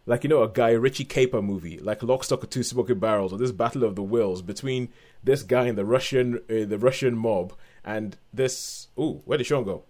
like 0.07 0.25
you 0.25 0.31
know 0.31 0.43
a 0.43 0.49
Guy 0.49 0.71
Ritchie 0.71 1.05
caper 1.05 1.41
movie, 1.41 1.79
like 1.79 2.03
Lock, 2.03 2.25
Stock, 2.25 2.43
and 2.43 2.51
Two 2.51 2.63
Smoking 2.63 2.99
Barrels, 2.99 3.33
or 3.33 3.39
this 3.39 3.53
battle 3.53 3.85
of 3.85 3.95
the 3.95 4.03
wills 4.03 4.43
between 4.43 4.89
this 5.23 5.43
guy 5.43 5.67
and 5.67 5.79
the 5.79 5.85
Russian 5.85 6.41
uh, 6.51 6.65
the 6.67 6.79
Russian 6.79 7.17
mob, 7.17 7.55
and 7.85 8.17
this. 8.33 8.89
Ooh, 8.99 9.23
where 9.25 9.39
did 9.39 9.47
Sean 9.47 9.65
go? 9.65 9.85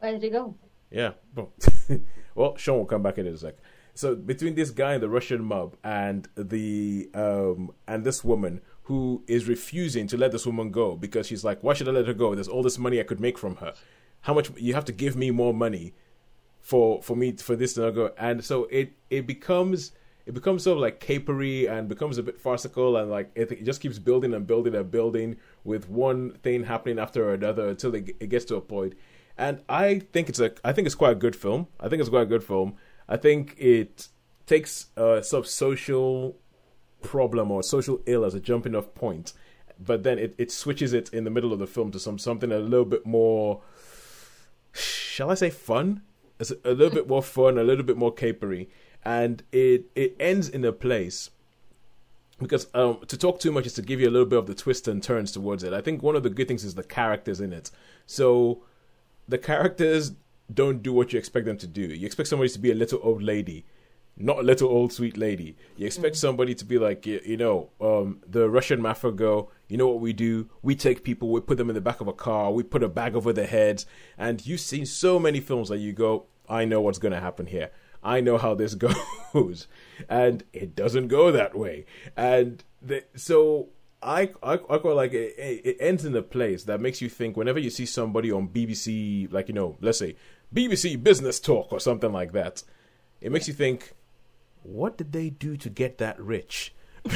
Where 0.00 0.12
did 0.12 0.22
he 0.22 0.30
go? 0.30 0.54
Yeah, 0.90 1.12
well, 2.34 2.56
Sean 2.56 2.78
will 2.78 2.86
come 2.86 3.02
back 3.02 3.18
in 3.18 3.26
a 3.26 3.36
sec. 3.36 3.56
So 3.94 4.14
between 4.14 4.54
this 4.54 4.70
guy 4.70 4.94
and 4.94 5.02
the 5.02 5.08
Russian 5.08 5.44
mob, 5.44 5.76
and 5.84 6.28
the 6.36 7.10
um 7.14 7.72
and 7.86 8.04
this 8.04 8.24
woman 8.24 8.60
who 8.84 9.22
is 9.26 9.46
refusing 9.46 10.06
to 10.06 10.16
let 10.16 10.32
this 10.32 10.46
woman 10.46 10.70
go 10.70 10.96
because 10.96 11.26
she's 11.26 11.44
like, 11.44 11.62
why 11.62 11.74
should 11.74 11.88
I 11.88 11.92
let 11.92 12.06
her 12.06 12.14
go? 12.14 12.34
There's 12.34 12.48
all 12.48 12.62
this 12.62 12.78
money 12.78 12.98
I 12.98 13.02
could 13.02 13.20
make 13.20 13.36
from 13.36 13.56
her. 13.56 13.74
How 14.22 14.32
much 14.32 14.50
you 14.56 14.72
have 14.72 14.86
to 14.86 14.92
give 14.92 15.14
me 15.14 15.30
more 15.30 15.52
money 15.52 15.92
for 16.60 17.02
for 17.02 17.16
me 17.16 17.32
for 17.32 17.56
this 17.56 17.74
to 17.74 17.82
not 17.82 17.90
go. 17.94 18.12
And 18.18 18.44
so 18.44 18.64
it 18.64 18.92
it 19.10 19.26
becomes 19.26 19.92
it 20.26 20.34
becomes 20.34 20.62
sort 20.62 20.76
of 20.76 20.82
like 20.82 21.00
capery 21.00 21.70
and 21.70 21.88
becomes 21.88 22.18
a 22.18 22.22
bit 22.22 22.38
farcical 22.38 22.96
and 22.96 23.10
like 23.10 23.30
it, 23.34 23.50
it 23.50 23.64
just 23.64 23.80
keeps 23.80 23.98
building 23.98 24.34
and 24.34 24.46
building 24.46 24.74
and 24.74 24.90
building 24.90 25.36
with 25.64 25.88
one 25.88 26.32
thing 26.42 26.64
happening 26.64 26.98
after 26.98 27.32
another 27.32 27.68
until 27.68 27.94
it, 27.94 28.14
it 28.20 28.28
gets 28.28 28.44
to 28.46 28.56
a 28.56 28.60
point. 28.60 28.94
And 29.36 29.62
i 29.68 30.00
think 30.12 30.28
it's 30.28 30.40
a 30.40 30.52
i 30.64 30.72
think 30.72 30.86
it's 30.86 30.94
quite 30.94 31.12
a 31.12 31.20
good 31.26 31.36
film. 31.36 31.68
I 31.80 31.88
think 31.88 32.00
it's 32.00 32.10
quite 32.10 32.22
a 32.22 32.26
good 32.26 32.44
film. 32.44 32.74
I 33.08 33.16
think 33.16 33.54
it 33.58 34.08
takes 34.46 34.86
a 34.96 35.22
sort 35.22 35.44
of 35.44 35.50
social 35.50 36.36
problem 37.00 37.50
or 37.50 37.62
social 37.62 38.00
ill 38.06 38.24
as 38.24 38.34
a 38.34 38.40
jumping 38.40 38.74
off 38.74 38.92
point 38.94 39.32
but 39.78 40.02
then 40.02 40.18
it, 40.18 40.34
it 40.38 40.50
switches 40.50 40.92
it 40.92 41.08
in 41.10 41.24
the 41.24 41.30
middle 41.30 41.52
of 41.52 41.58
the 41.58 41.66
film 41.66 41.90
to 41.92 41.98
some 41.98 42.18
something 42.18 42.50
a 42.50 42.58
little 42.58 42.84
bit 42.84 43.06
more 43.06 43.62
shall 44.72 45.30
i 45.30 45.34
say 45.34 45.50
fun 45.50 46.02
it's 46.38 46.50
a 46.50 46.72
little 46.72 46.94
bit 46.94 47.08
more 47.08 47.22
fun, 47.22 47.58
a 47.58 47.64
little 47.64 47.84
bit 47.84 47.96
more 47.96 48.14
capery, 48.14 48.68
and 49.04 49.42
it 49.52 49.86
it 49.94 50.16
ends 50.18 50.48
in 50.48 50.64
a 50.64 50.72
place 50.72 51.30
because 52.40 52.68
um, 52.74 53.00
to 53.08 53.16
talk 53.16 53.40
too 53.40 53.50
much 53.50 53.66
is 53.66 53.72
to 53.74 53.82
give 53.82 54.00
you 54.00 54.08
a 54.08 54.10
little 54.10 54.26
bit 54.26 54.38
of 54.38 54.46
the 54.46 54.54
twists 54.54 54.86
and 54.88 55.02
turns 55.02 55.32
towards 55.32 55.64
it. 55.64 55.72
I 55.72 55.80
think 55.80 56.02
one 56.02 56.16
of 56.16 56.22
the 56.22 56.30
good 56.30 56.48
things 56.48 56.64
is 56.64 56.74
the 56.74 56.84
characters 56.84 57.40
in 57.40 57.52
it. 57.52 57.70
So 58.06 58.62
the 59.26 59.38
characters 59.38 60.12
don't 60.52 60.82
do 60.82 60.92
what 60.92 61.12
you 61.12 61.18
expect 61.18 61.46
them 61.46 61.58
to 61.58 61.66
do. 61.66 61.82
You 61.82 62.06
expect 62.06 62.28
somebody 62.28 62.50
to 62.50 62.58
be 62.58 62.70
a 62.70 62.74
little 62.74 63.00
old 63.02 63.22
lady, 63.22 63.66
not 64.16 64.38
a 64.38 64.42
little 64.42 64.68
old 64.68 64.92
sweet 64.92 65.16
lady. 65.16 65.56
You 65.76 65.86
expect 65.86 66.14
mm-hmm. 66.14 66.26
somebody 66.26 66.54
to 66.54 66.64
be 66.64 66.78
like 66.78 67.06
you, 67.06 67.20
you 67.24 67.36
know 67.36 67.70
um, 67.80 68.20
the 68.26 68.48
Russian 68.48 68.80
mafia 68.80 69.10
girl. 69.10 69.50
You 69.68 69.76
know 69.76 69.88
what 69.88 70.00
we 70.00 70.12
do? 70.12 70.48
We 70.62 70.74
take 70.74 71.04
people, 71.04 71.30
we 71.30 71.40
put 71.40 71.58
them 71.58 71.68
in 71.68 71.74
the 71.74 71.80
back 71.80 72.00
of 72.00 72.08
a 72.08 72.12
car, 72.12 72.50
we 72.50 72.62
put 72.62 72.82
a 72.82 72.88
bag 72.88 73.14
over 73.14 73.32
their 73.32 73.46
heads, 73.46 73.84
and 74.16 74.44
you've 74.46 74.60
seen 74.60 74.86
so 74.86 75.18
many 75.18 75.40
films 75.40 75.68
that 75.68 75.78
you 75.78 75.92
go, 75.92 76.26
I 76.48 76.64
know 76.64 76.80
what's 76.80 76.98
going 76.98 77.12
to 77.12 77.20
happen 77.20 77.46
here. 77.46 77.70
I 78.02 78.20
know 78.20 78.38
how 78.38 78.54
this 78.54 78.74
goes, 79.32 79.66
and 80.08 80.44
it 80.52 80.74
doesn't 80.74 81.08
go 81.08 81.30
that 81.30 81.56
way. 81.56 81.84
And 82.16 82.64
the, 82.80 83.04
so 83.14 83.68
I, 84.02 84.30
I, 84.42 84.54
I 84.54 84.78
quite 84.78 84.96
like 84.96 85.12
it, 85.12 85.34
it 85.36 85.76
ends 85.80 86.04
in 86.04 86.16
a 86.16 86.22
place 86.22 86.64
that 86.64 86.80
makes 86.80 87.02
you 87.02 87.08
think 87.08 87.36
whenever 87.36 87.58
you 87.58 87.70
see 87.70 87.86
somebody 87.86 88.30
on 88.30 88.48
BBC, 88.48 89.30
like 89.32 89.48
you 89.48 89.54
know, 89.54 89.76
let's 89.80 89.98
say 89.98 90.16
BBC 90.54 91.02
Business 91.02 91.40
Talk 91.40 91.72
or 91.72 91.80
something 91.80 92.12
like 92.12 92.32
that, 92.32 92.62
it 93.20 93.32
makes 93.32 93.48
you 93.48 93.54
think, 93.54 93.94
what 94.62 94.96
did 94.96 95.12
they 95.12 95.30
do 95.30 95.56
to 95.56 95.68
get 95.68 95.98
that 95.98 96.18
rich? 96.20 96.74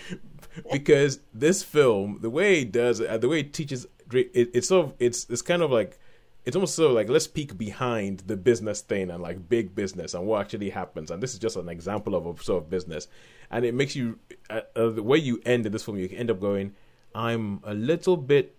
because 0.72 1.20
this 1.32 1.62
film, 1.62 2.18
the 2.20 2.30
way 2.30 2.62
it 2.62 2.72
does 2.72 3.00
it, 3.00 3.20
the 3.20 3.28
way 3.28 3.40
it 3.40 3.52
teaches, 3.52 3.86
it, 4.12 4.30
it's 4.34 4.68
sort 4.68 4.86
of 4.86 4.94
it's 4.98 5.26
it's 5.28 5.42
kind 5.42 5.62
of 5.62 5.70
like 5.70 5.98
it's 6.44 6.56
almost 6.56 6.74
so 6.74 6.92
like 6.92 7.08
let's 7.08 7.26
peek 7.26 7.56
behind 7.56 8.20
the 8.26 8.36
business 8.36 8.80
thing 8.80 9.10
and 9.10 9.22
like 9.22 9.48
big 9.48 9.74
business 9.74 10.14
and 10.14 10.26
what 10.26 10.40
actually 10.40 10.70
happens. 10.70 11.10
And 11.10 11.22
this 11.22 11.32
is 11.32 11.38
just 11.38 11.56
an 11.56 11.68
example 11.68 12.14
of 12.14 12.26
a 12.26 12.42
sort 12.42 12.64
of 12.64 12.70
business, 12.70 13.08
and 13.50 13.64
it 13.64 13.74
makes 13.74 13.96
you 13.96 14.18
uh, 14.50 14.60
uh, 14.76 14.90
the 14.90 15.02
way 15.02 15.18
you 15.18 15.40
end 15.44 15.66
in 15.66 15.72
this 15.72 15.84
film, 15.84 15.98
you 15.98 16.08
end 16.12 16.30
up 16.30 16.40
going, 16.40 16.74
I'm 17.14 17.60
a 17.64 17.74
little 17.74 18.16
bit 18.16 18.56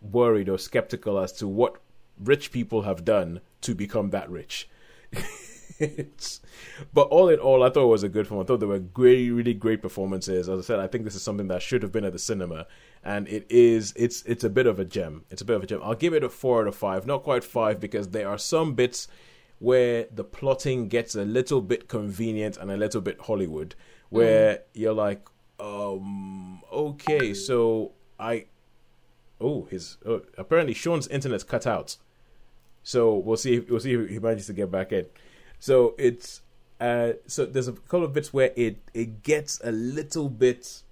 worried 0.00 0.48
or 0.48 0.58
skeptical 0.58 1.18
as 1.18 1.32
to 1.32 1.48
what 1.48 1.76
rich 2.22 2.52
people 2.52 2.82
have 2.82 3.04
done 3.04 3.40
to 3.62 3.74
become 3.74 4.10
that 4.10 4.30
rich. 4.30 4.68
but 6.94 7.02
all 7.08 7.28
in 7.28 7.38
all, 7.38 7.62
I 7.62 7.70
thought 7.70 7.84
it 7.84 7.88
was 7.88 8.02
a 8.02 8.08
good 8.08 8.28
film. 8.28 8.40
I 8.40 8.44
thought 8.44 8.60
there 8.60 8.68
were 8.68 8.78
great, 8.78 9.30
really 9.30 9.54
great 9.54 9.82
performances. 9.82 10.48
As 10.48 10.58
I 10.58 10.62
said, 10.62 10.78
I 10.78 10.86
think 10.86 11.04
this 11.04 11.14
is 11.14 11.22
something 11.22 11.48
that 11.48 11.62
should 11.62 11.82
have 11.82 11.92
been 11.92 12.04
at 12.04 12.12
the 12.12 12.18
cinema, 12.18 12.66
and 13.02 13.26
it 13.28 13.46
is. 13.50 13.92
It's 13.96 14.22
it's 14.22 14.44
a 14.44 14.50
bit 14.50 14.66
of 14.66 14.78
a 14.78 14.84
gem. 14.84 15.24
It's 15.30 15.42
a 15.42 15.44
bit 15.44 15.56
of 15.56 15.62
a 15.62 15.66
gem. 15.66 15.80
I'll 15.82 15.94
give 15.94 16.14
it 16.14 16.24
a 16.24 16.28
four 16.28 16.62
out 16.62 16.68
of 16.68 16.76
five. 16.76 17.06
Not 17.06 17.22
quite 17.22 17.44
five 17.44 17.80
because 17.80 18.08
there 18.08 18.28
are 18.28 18.38
some 18.38 18.74
bits 18.74 19.08
where 19.58 20.06
the 20.12 20.24
plotting 20.24 20.88
gets 20.88 21.14
a 21.14 21.24
little 21.24 21.60
bit 21.60 21.88
convenient 21.88 22.56
and 22.56 22.70
a 22.70 22.76
little 22.76 23.00
bit 23.00 23.20
Hollywood, 23.22 23.74
where 24.10 24.54
mm. 24.54 24.60
you're 24.74 24.94
like, 24.94 25.26
um, 25.58 26.62
okay, 26.72 27.34
so 27.34 27.92
I. 28.18 28.46
Oh, 29.40 29.64
his 29.64 29.98
oh, 30.06 30.22
apparently 30.38 30.74
Sean's 30.74 31.08
internet's 31.08 31.44
cut 31.44 31.66
out. 31.66 31.96
So 32.82 33.16
we'll 33.16 33.36
see. 33.36 33.56
If, 33.56 33.68
we'll 33.68 33.80
see 33.80 33.94
if 33.94 34.08
he 34.08 34.18
manages 34.18 34.46
to 34.46 34.52
get 34.52 34.70
back 34.70 34.92
in. 34.92 35.06
So 35.58 35.94
it's 35.98 36.42
uh, 36.80 37.12
so 37.26 37.46
there's 37.46 37.68
a 37.68 37.72
couple 37.72 38.04
of 38.04 38.12
bits 38.12 38.32
where 38.32 38.52
it 38.56 38.78
it 38.92 39.22
gets 39.22 39.60
a 39.64 39.72
little 39.72 40.28
bit 40.28 40.82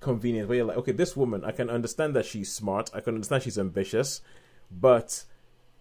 convenient 0.00 0.48
where 0.48 0.58
you're 0.58 0.66
like, 0.66 0.78
okay, 0.78 0.92
this 0.92 1.16
woman, 1.16 1.44
I 1.44 1.52
can 1.52 1.70
understand 1.70 2.16
that 2.16 2.24
she's 2.26 2.52
smart, 2.52 2.90
I 2.94 3.00
can 3.00 3.14
understand 3.14 3.42
she's 3.42 3.58
ambitious, 3.58 4.22
but 4.70 5.24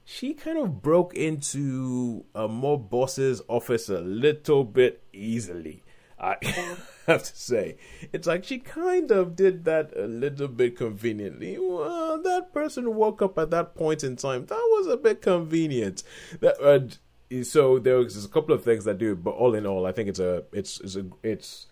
she 0.03 0.33
kind 0.33 0.57
of 0.57 0.81
broke 0.81 1.13
into 1.13 2.25
a 2.35 2.47
mob 2.47 2.89
boss's 2.89 3.41
office 3.47 3.89
a 3.89 4.01
little 4.01 4.63
bit 4.63 5.03
easily. 5.13 5.83
I 6.19 6.35
have 7.07 7.23
to 7.23 7.35
say, 7.37 7.77
it's 8.11 8.27
like 8.27 8.43
she 8.43 8.59
kind 8.59 9.09
of 9.11 9.35
did 9.35 9.63
that 9.65 9.93
a 9.95 10.05
little 10.05 10.49
bit 10.49 10.77
conveniently. 10.77 11.57
Well, 11.57 12.21
that 12.21 12.53
person 12.53 12.95
woke 12.95 13.21
up 13.21 13.37
at 13.37 13.51
that 13.51 13.75
point 13.75 14.03
in 14.03 14.17
time. 14.17 14.47
That 14.47 14.55
was 14.55 14.87
a 14.87 14.97
bit 14.97 15.21
convenient. 15.21 16.03
That 16.41 16.59
uh, 16.61 16.87
so 17.43 17.79
there's 17.79 18.25
a 18.25 18.29
couple 18.29 18.53
of 18.53 18.63
things 18.63 18.85
that 18.85 18.97
do, 18.97 19.15
but 19.15 19.31
all 19.31 19.55
in 19.55 19.65
all, 19.65 19.85
I 19.85 19.91
think 19.91 20.09
it's 20.09 20.19
a 20.19 20.43
it's 20.51 20.79
it's 20.81 20.95
a 20.95 21.05
it's 21.23 21.67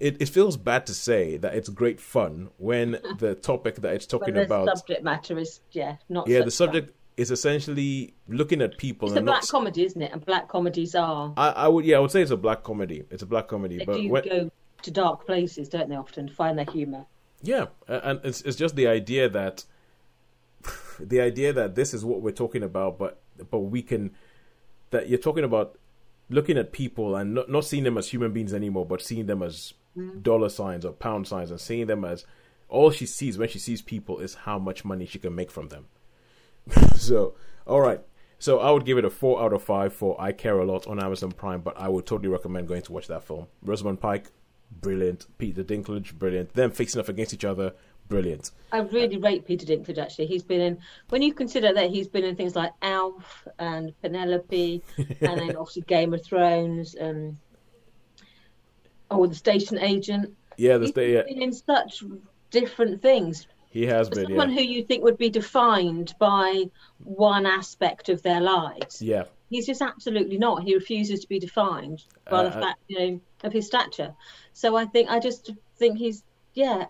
it, 0.00 0.20
it 0.20 0.28
feels 0.28 0.56
bad 0.56 0.86
to 0.86 0.94
say 0.94 1.36
that 1.38 1.54
it's 1.54 1.68
great 1.68 2.00
fun 2.00 2.50
when 2.58 2.92
the 3.18 3.34
topic 3.34 3.76
that 3.76 3.94
it's 3.94 4.06
talking 4.06 4.36
about 4.36 4.66
the 4.66 4.76
subject 4.76 5.02
matter 5.02 5.38
is 5.38 5.60
yeah 5.72 5.96
not 6.08 6.28
yeah 6.28 6.42
the 6.42 6.50
subject 6.50 6.88
fun. 6.88 6.94
is 7.16 7.30
essentially 7.30 8.14
looking 8.28 8.62
at 8.62 8.78
people. 8.78 9.08
It's 9.08 9.18
a 9.18 9.22
black 9.22 9.42
not, 9.42 9.48
comedy, 9.48 9.84
isn't 9.84 10.00
it? 10.00 10.12
And 10.12 10.24
black 10.24 10.48
comedies 10.48 10.94
are. 10.94 11.32
I, 11.36 11.48
I 11.50 11.68
would 11.68 11.84
yeah 11.84 11.96
I 11.96 12.00
would 12.00 12.10
say 12.10 12.22
it's 12.22 12.30
a 12.30 12.36
black 12.36 12.62
comedy. 12.62 13.04
It's 13.10 13.22
a 13.22 13.26
black 13.26 13.48
comedy, 13.48 13.78
they 13.78 13.84
but 13.84 13.96
do 13.96 14.08
when, 14.08 14.24
go 14.24 14.50
to 14.82 14.90
dark 14.90 15.26
places, 15.26 15.68
don't 15.68 15.88
they? 15.88 15.96
Often 15.96 16.28
find 16.28 16.56
their 16.56 16.66
humor. 16.70 17.06
Yeah, 17.42 17.66
and 17.88 18.20
it's 18.24 18.40
it's 18.42 18.56
just 18.56 18.76
the 18.76 18.86
idea 18.86 19.28
that 19.28 19.64
the 21.00 21.20
idea 21.20 21.52
that 21.52 21.74
this 21.74 21.92
is 21.92 22.04
what 22.04 22.22
we're 22.22 22.30
talking 22.30 22.62
about, 22.62 22.98
but 22.98 23.20
but 23.50 23.58
we 23.58 23.82
can 23.82 24.12
that 24.94 25.08
you're 25.08 25.18
talking 25.18 25.44
about 25.44 25.76
looking 26.30 26.56
at 26.56 26.72
people 26.72 27.16
and 27.16 27.34
not, 27.34 27.50
not 27.50 27.64
seeing 27.64 27.84
them 27.84 27.98
as 27.98 28.08
human 28.08 28.32
beings 28.32 28.54
anymore, 28.54 28.86
but 28.86 29.02
seeing 29.02 29.26
them 29.26 29.42
as 29.42 29.74
mm. 29.96 30.22
dollar 30.22 30.48
signs 30.48 30.84
or 30.84 30.92
pound 30.92 31.28
signs 31.28 31.50
and 31.50 31.60
seeing 31.60 31.86
them 31.86 32.04
as 32.04 32.24
all 32.68 32.90
she 32.90 33.06
sees 33.06 33.38
when 33.38 33.48
she 33.48 33.58
sees 33.58 33.82
people 33.82 34.18
is 34.18 34.34
how 34.34 34.58
much 34.58 34.84
money 34.84 35.06
she 35.06 35.18
can 35.18 35.34
make 35.34 35.50
from 35.50 35.68
them. 35.68 35.86
so, 36.96 37.34
all 37.66 37.80
right. 37.80 38.00
So 38.38 38.58
I 38.58 38.70
would 38.70 38.84
give 38.84 38.98
it 38.98 39.04
a 39.04 39.10
four 39.10 39.42
out 39.42 39.52
of 39.52 39.62
five 39.62 39.92
for 39.92 40.20
I 40.20 40.32
Care 40.32 40.58
a 40.58 40.64
Lot 40.64 40.86
on 40.86 41.02
Amazon 41.02 41.32
Prime, 41.32 41.60
but 41.60 41.78
I 41.78 41.88
would 41.88 42.06
totally 42.06 42.28
recommend 42.28 42.68
going 42.68 42.82
to 42.82 42.92
watch 42.92 43.06
that 43.06 43.24
film. 43.24 43.46
Rosamund 43.62 44.00
Pike, 44.00 44.30
brilliant. 44.70 45.26
Peter 45.38 45.62
Dinklage, 45.62 46.14
brilliant. 46.14 46.52
Them 46.54 46.70
facing 46.70 47.00
off 47.00 47.08
against 47.08 47.32
each 47.32 47.44
other, 47.44 47.74
brilliant. 48.08 48.50
I 48.72 48.78
really 48.78 49.18
rate 49.18 49.46
Peter 49.46 49.66
Dinklage. 49.66 49.98
Actually, 49.98 50.26
he's 50.26 50.42
been 50.42 50.60
in 50.60 50.78
when 51.08 51.22
you 51.22 51.32
consider 51.32 51.72
that 51.72 51.90
he's 51.90 52.08
been 52.08 52.24
in 52.24 52.36
things 52.36 52.56
like 52.56 52.72
Elf 52.82 53.46
and 53.58 53.92
Penelope, 54.02 54.82
and 54.98 55.06
then 55.18 55.56
obviously 55.56 55.82
Game 55.82 56.14
of 56.14 56.24
Thrones 56.24 56.94
and 56.94 57.36
oh, 59.10 59.26
the 59.26 59.34
Station 59.34 59.78
Agent. 59.78 60.34
Yeah, 60.56 60.78
the 60.78 60.88
station. 60.88 61.14
Yeah. 61.14 61.22
Been 61.22 61.42
in 61.42 61.52
such 61.52 62.02
different 62.50 63.02
things. 63.02 63.46
He 63.70 63.86
has 63.86 64.08
For 64.08 64.14
been. 64.14 64.26
Someone 64.26 64.50
yeah. 64.50 64.56
who 64.56 64.62
you 64.62 64.84
think 64.84 65.02
would 65.02 65.18
be 65.18 65.30
defined 65.30 66.14
by 66.18 66.64
one 67.02 67.44
aspect 67.44 68.08
of 68.08 68.22
their 68.22 68.40
lives. 68.40 69.02
Yeah. 69.02 69.24
He's 69.50 69.66
just 69.66 69.82
absolutely 69.82 70.38
not. 70.38 70.62
He 70.62 70.74
refuses 70.74 71.20
to 71.20 71.28
be 71.28 71.38
defined 71.38 72.04
by 72.30 72.38
uh, 72.38 72.42
the 72.44 72.50
fact, 72.52 72.78
you 72.88 72.98
know, 72.98 73.20
of 73.42 73.52
his 73.52 73.66
stature. 73.66 74.14
So 74.52 74.76
I 74.76 74.84
think 74.84 75.10
I 75.10 75.18
just 75.18 75.50
think 75.76 75.98
he's 75.98 76.22
yeah 76.54 76.86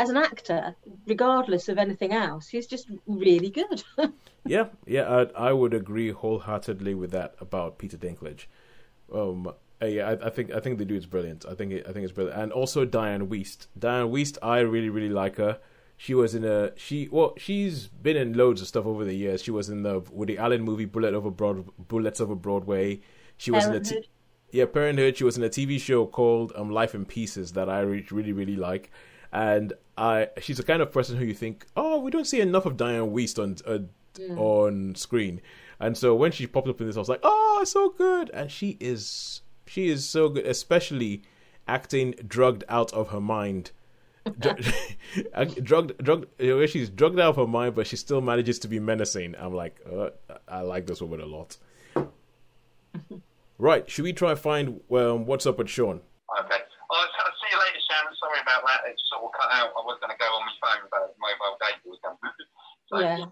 as 0.00 0.08
an 0.08 0.16
actor, 0.16 0.74
regardless 1.06 1.68
of 1.68 1.76
anything 1.76 2.12
else, 2.12 2.48
he's 2.48 2.66
just 2.66 2.90
really 3.06 3.50
good. 3.50 3.84
yeah, 4.46 4.68
yeah, 4.86 5.26
I, 5.36 5.48
I 5.48 5.52
would 5.52 5.74
agree 5.74 6.10
wholeheartedly 6.10 6.94
with 6.94 7.10
that 7.10 7.34
about 7.38 7.76
Peter 7.76 7.98
Dinklage. 7.98 8.46
Um, 9.12 9.52
uh, 9.82 9.86
yeah, 9.86 10.08
I, 10.08 10.28
I, 10.28 10.30
think 10.30 10.52
I 10.52 10.60
think 10.60 10.78
the 10.78 10.86
dude's 10.86 11.04
brilliant. 11.04 11.44
I 11.46 11.54
think 11.54 11.72
it, 11.72 11.86
I 11.86 11.92
think 11.92 12.04
it's 12.04 12.14
brilliant, 12.14 12.40
and 12.40 12.50
also 12.50 12.86
Dianne 12.86 13.28
Wiest. 13.28 13.66
Dianne 13.78 14.10
Wiest, 14.10 14.38
I 14.42 14.60
really 14.60 14.88
really 14.88 15.10
like 15.10 15.36
her. 15.36 15.58
She 15.98 16.14
was 16.14 16.34
in 16.34 16.44
a 16.46 16.72
she 16.78 17.08
well 17.12 17.34
she's 17.36 17.88
been 17.88 18.16
in 18.16 18.32
loads 18.32 18.62
of 18.62 18.68
stuff 18.68 18.86
over 18.86 19.04
the 19.04 19.14
years. 19.14 19.42
She 19.42 19.50
was 19.50 19.68
in 19.68 19.82
the 19.82 20.00
Woody 20.10 20.38
Allen 20.38 20.62
movie 20.62 20.86
Bullet 20.86 21.12
over 21.12 21.30
Broad 21.30 21.68
Bullets 21.76 22.22
over 22.22 22.34
Broadway. 22.34 23.02
She 23.36 23.50
was 23.50 23.66
in 23.66 23.74
a 23.74 23.80
t- 23.80 24.08
yeah 24.50 24.64
Parenthood. 24.64 25.18
She 25.18 25.24
was 25.24 25.36
in 25.36 25.44
a 25.44 25.50
TV 25.50 25.78
show 25.78 26.06
called 26.06 26.54
um, 26.56 26.70
Life 26.70 26.94
in 26.94 27.04
Pieces 27.04 27.52
that 27.52 27.68
I 27.68 27.80
re- 27.80 28.06
really 28.10 28.32
really 28.32 28.56
like, 28.56 28.90
and 29.32 29.72
I 29.96 30.28
she's 30.40 30.56
the 30.56 30.62
kind 30.62 30.82
of 30.82 30.92
person 30.92 31.16
who 31.16 31.24
you 31.24 31.34
think 31.34 31.66
oh 31.76 32.00
we 32.00 32.10
don't 32.10 32.26
see 32.26 32.40
enough 32.40 32.66
of 32.66 32.76
Dianne 32.76 33.12
Wiest 33.12 33.38
on 33.38 33.56
uh, 33.66 34.40
on 34.40 34.94
screen, 34.94 35.40
and 35.78 35.96
so 35.96 36.14
when 36.14 36.32
she 36.32 36.46
popped 36.46 36.68
up 36.68 36.80
in 36.80 36.86
this 36.86 36.96
I 36.96 37.00
was 37.00 37.08
like 37.08 37.20
oh 37.22 37.62
so 37.64 37.90
good, 37.90 38.30
and 38.30 38.50
she 38.50 38.76
is 38.80 39.42
she 39.66 39.88
is 39.88 40.08
so 40.08 40.28
good, 40.28 40.46
especially 40.46 41.22
acting 41.68 42.14
drugged 42.26 42.64
out 42.68 42.92
of 42.92 43.10
her 43.10 43.20
mind. 43.20 43.70
Drugged, 45.62 46.02
drugged. 46.04 46.26
You 46.38 46.58
know, 46.58 46.66
she's 46.66 46.90
drugged 46.90 47.18
out 47.18 47.30
of 47.30 47.36
her 47.36 47.46
mind, 47.46 47.74
but 47.74 47.86
she 47.86 47.96
still 47.96 48.20
manages 48.20 48.58
to 48.60 48.68
be 48.68 48.78
menacing. 48.78 49.34
I'm 49.38 49.54
like, 49.54 49.80
uh, 49.90 50.10
I 50.46 50.60
like 50.60 50.86
this 50.86 51.00
woman 51.00 51.20
a 51.20 51.26
lot. 51.26 51.56
right? 53.58 53.88
Should 53.88 54.04
we 54.04 54.12
try 54.12 54.32
and 54.32 54.38
find 54.38 54.80
um, 54.90 55.24
what's 55.24 55.46
up 55.46 55.58
with 55.58 55.68
Sean? 55.68 56.00
Okay. 56.44 56.60
Well, 56.90 57.00
I'll, 57.00 57.06
I'll 57.06 57.32
see 57.40 57.48
you 57.50 57.58
later, 57.58 57.78
Shannon. 57.88 58.09
Sorry 58.20 58.38
about 58.42 58.62
that. 58.66 58.90
It 58.90 59.00
sort 59.08 59.24
of 59.24 59.32
cut 59.32 59.50
out. 59.50 59.72
I 59.72 59.80
was 59.80 59.98
going 60.00 60.12
to 60.12 60.20
go 60.20 60.26
on 60.26 60.44
my 60.44 60.56
phone, 60.60 60.88
but 60.90 61.16
mobile 61.18 61.56
data 61.58 61.80
was 61.86 61.98
done. 62.04 62.16
so, 62.88 63.00
yeah, 63.00 63.24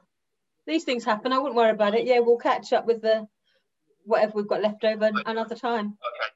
these 0.67 0.85
things 0.85 1.05
happen. 1.05 1.33
I 1.33 1.39
wouldn't 1.39 1.57
worry 1.57 1.71
about 1.71 1.95
it. 1.95 2.07
Yeah, 2.07 2.21
we'll 2.21 2.39
catch 2.39 2.73
up 2.73 2.87
with 2.87 3.03
the 3.03 3.29
whatever 4.05 4.33
we've 4.35 4.49
got 4.49 4.63
left 4.63 4.85
over 4.85 5.11
another 5.27 5.55
time. 5.55 5.87
Okay. 5.87 6.33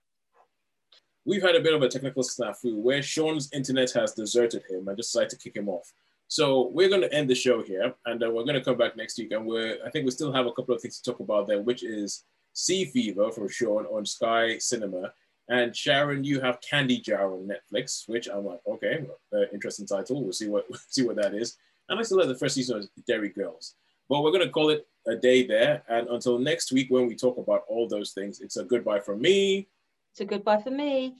We've 1.24 1.42
had 1.42 1.54
a 1.54 1.60
bit 1.60 1.72
of 1.72 1.82
a 1.82 1.88
technical 1.88 2.22
snafu 2.22 2.76
where 2.76 3.02
Sean's 3.02 3.48
internet 3.52 3.92
has 3.92 4.12
deserted 4.12 4.62
him 4.68 4.88
and 4.88 4.96
decided 4.96 5.30
to 5.30 5.38
kick 5.38 5.56
him 5.56 5.68
off. 5.68 5.90
So 6.28 6.70
we're 6.72 6.88
going 6.88 7.02
to 7.02 7.12
end 7.12 7.30
the 7.30 7.34
show 7.34 7.62
here, 7.62 7.94
and 8.06 8.22
uh, 8.22 8.30
we're 8.30 8.44
going 8.44 8.54
to 8.54 8.64
come 8.64 8.78
back 8.78 8.96
next 8.96 9.18
week. 9.18 9.32
And 9.32 9.46
we're, 9.46 9.78
I 9.86 9.90
think 9.90 10.04
we 10.04 10.10
still 10.10 10.32
have 10.32 10.46
a 10.46 10.52
couple 10.52 10.74
of 10.74 10.80
things 10.80 11.00
to 11.00 11.10
talk 11.10 11.20
about 11.20 11.46
there, 11.46 11.60
which 11.60 11.84
is 11.84 12.24
Sea 12.54 12.86
Fever 12.86 13.30
from 13.30 13.48
Sean 13.48 13.86
on 13.86 14.04
Sky 14.04 14.58
Cinema, 14.58 15.12
and 15.48 15.76
Sharon, 15.76 16.24
you 16.24 16.40
have 16.40 16.60
Candy 16.60 16.98
Jar 17.00 17.32
on 17.32 17.48
Netflix, 17.48 18.08
which 18.08 18.28
I'm 18.28 18.44
like, 18.44 18.60
okay, 18.66 19.04
uh, 19.34 19.42
interesting 19.52 19.86
title. 19.86 20.22
We'll 20.22 20.32
see 20.32 20.48
what 20.48 20.66
see 20.88 21.04
what 21.04 21.16
that 21.16 21.34
is. 21.34 21.56
And 21.88 21.98
I 21.98 22.02
still 22.02 22.18
like 22.18 22.28
the 22.28 22.34
first 22.36 22.54
season 22.54 22.78
of 22.78 22.88
Derry 23.06 23.28
Girls, 23.28 23.74
but 24.08 24.22
we're 24.22 24.30
going 24.30 24.46
to 24.46 24.50
call 24.50 24.70
it 24.70 24.86
a 25.06 25.16
day 25.16 25.46
there. 25.46 25.82
And 25.88 26.08
until 26.08 26.38
next 26.38 26.72
week, 26.72 26.90
when 26.90 27.06
we 27.06 27.16
talk 27.16 27.38
about 27.38 27.62
all 27.68 27.88
those 27.88 28.12
things, 28.12 28.40
it's 28.40 28.56
a 28.56 28.64
goodbye 28.64 29.00
from 29.00 29.20
me. 29.20 29.68
It's 30.12 30.20
a 30.20 30.24
goodbye 30.24 30.62
for 30.62 30.70
me. 30.70 31.14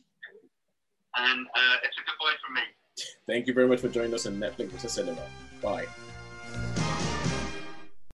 And 1.17 1.47
uh, 1.47 1.77
it's 1.83 1.97
a 1.97 2.05
goodbye 2.07 2.37
from 2.45 2.55
me. 2.55 2.63
Thank 3.27 3.47
you 3.47 3.55
very 3.55 3.69
much 3.69 3.81
for 3.81 3.89
joining 3.89 4.15
us 4.15 4.27
on 4.27 4.35
Netflix 4.35 4.69
versus 4.71 4.93
Cinema. 4.93 5.23
Bye. 5.61 5.87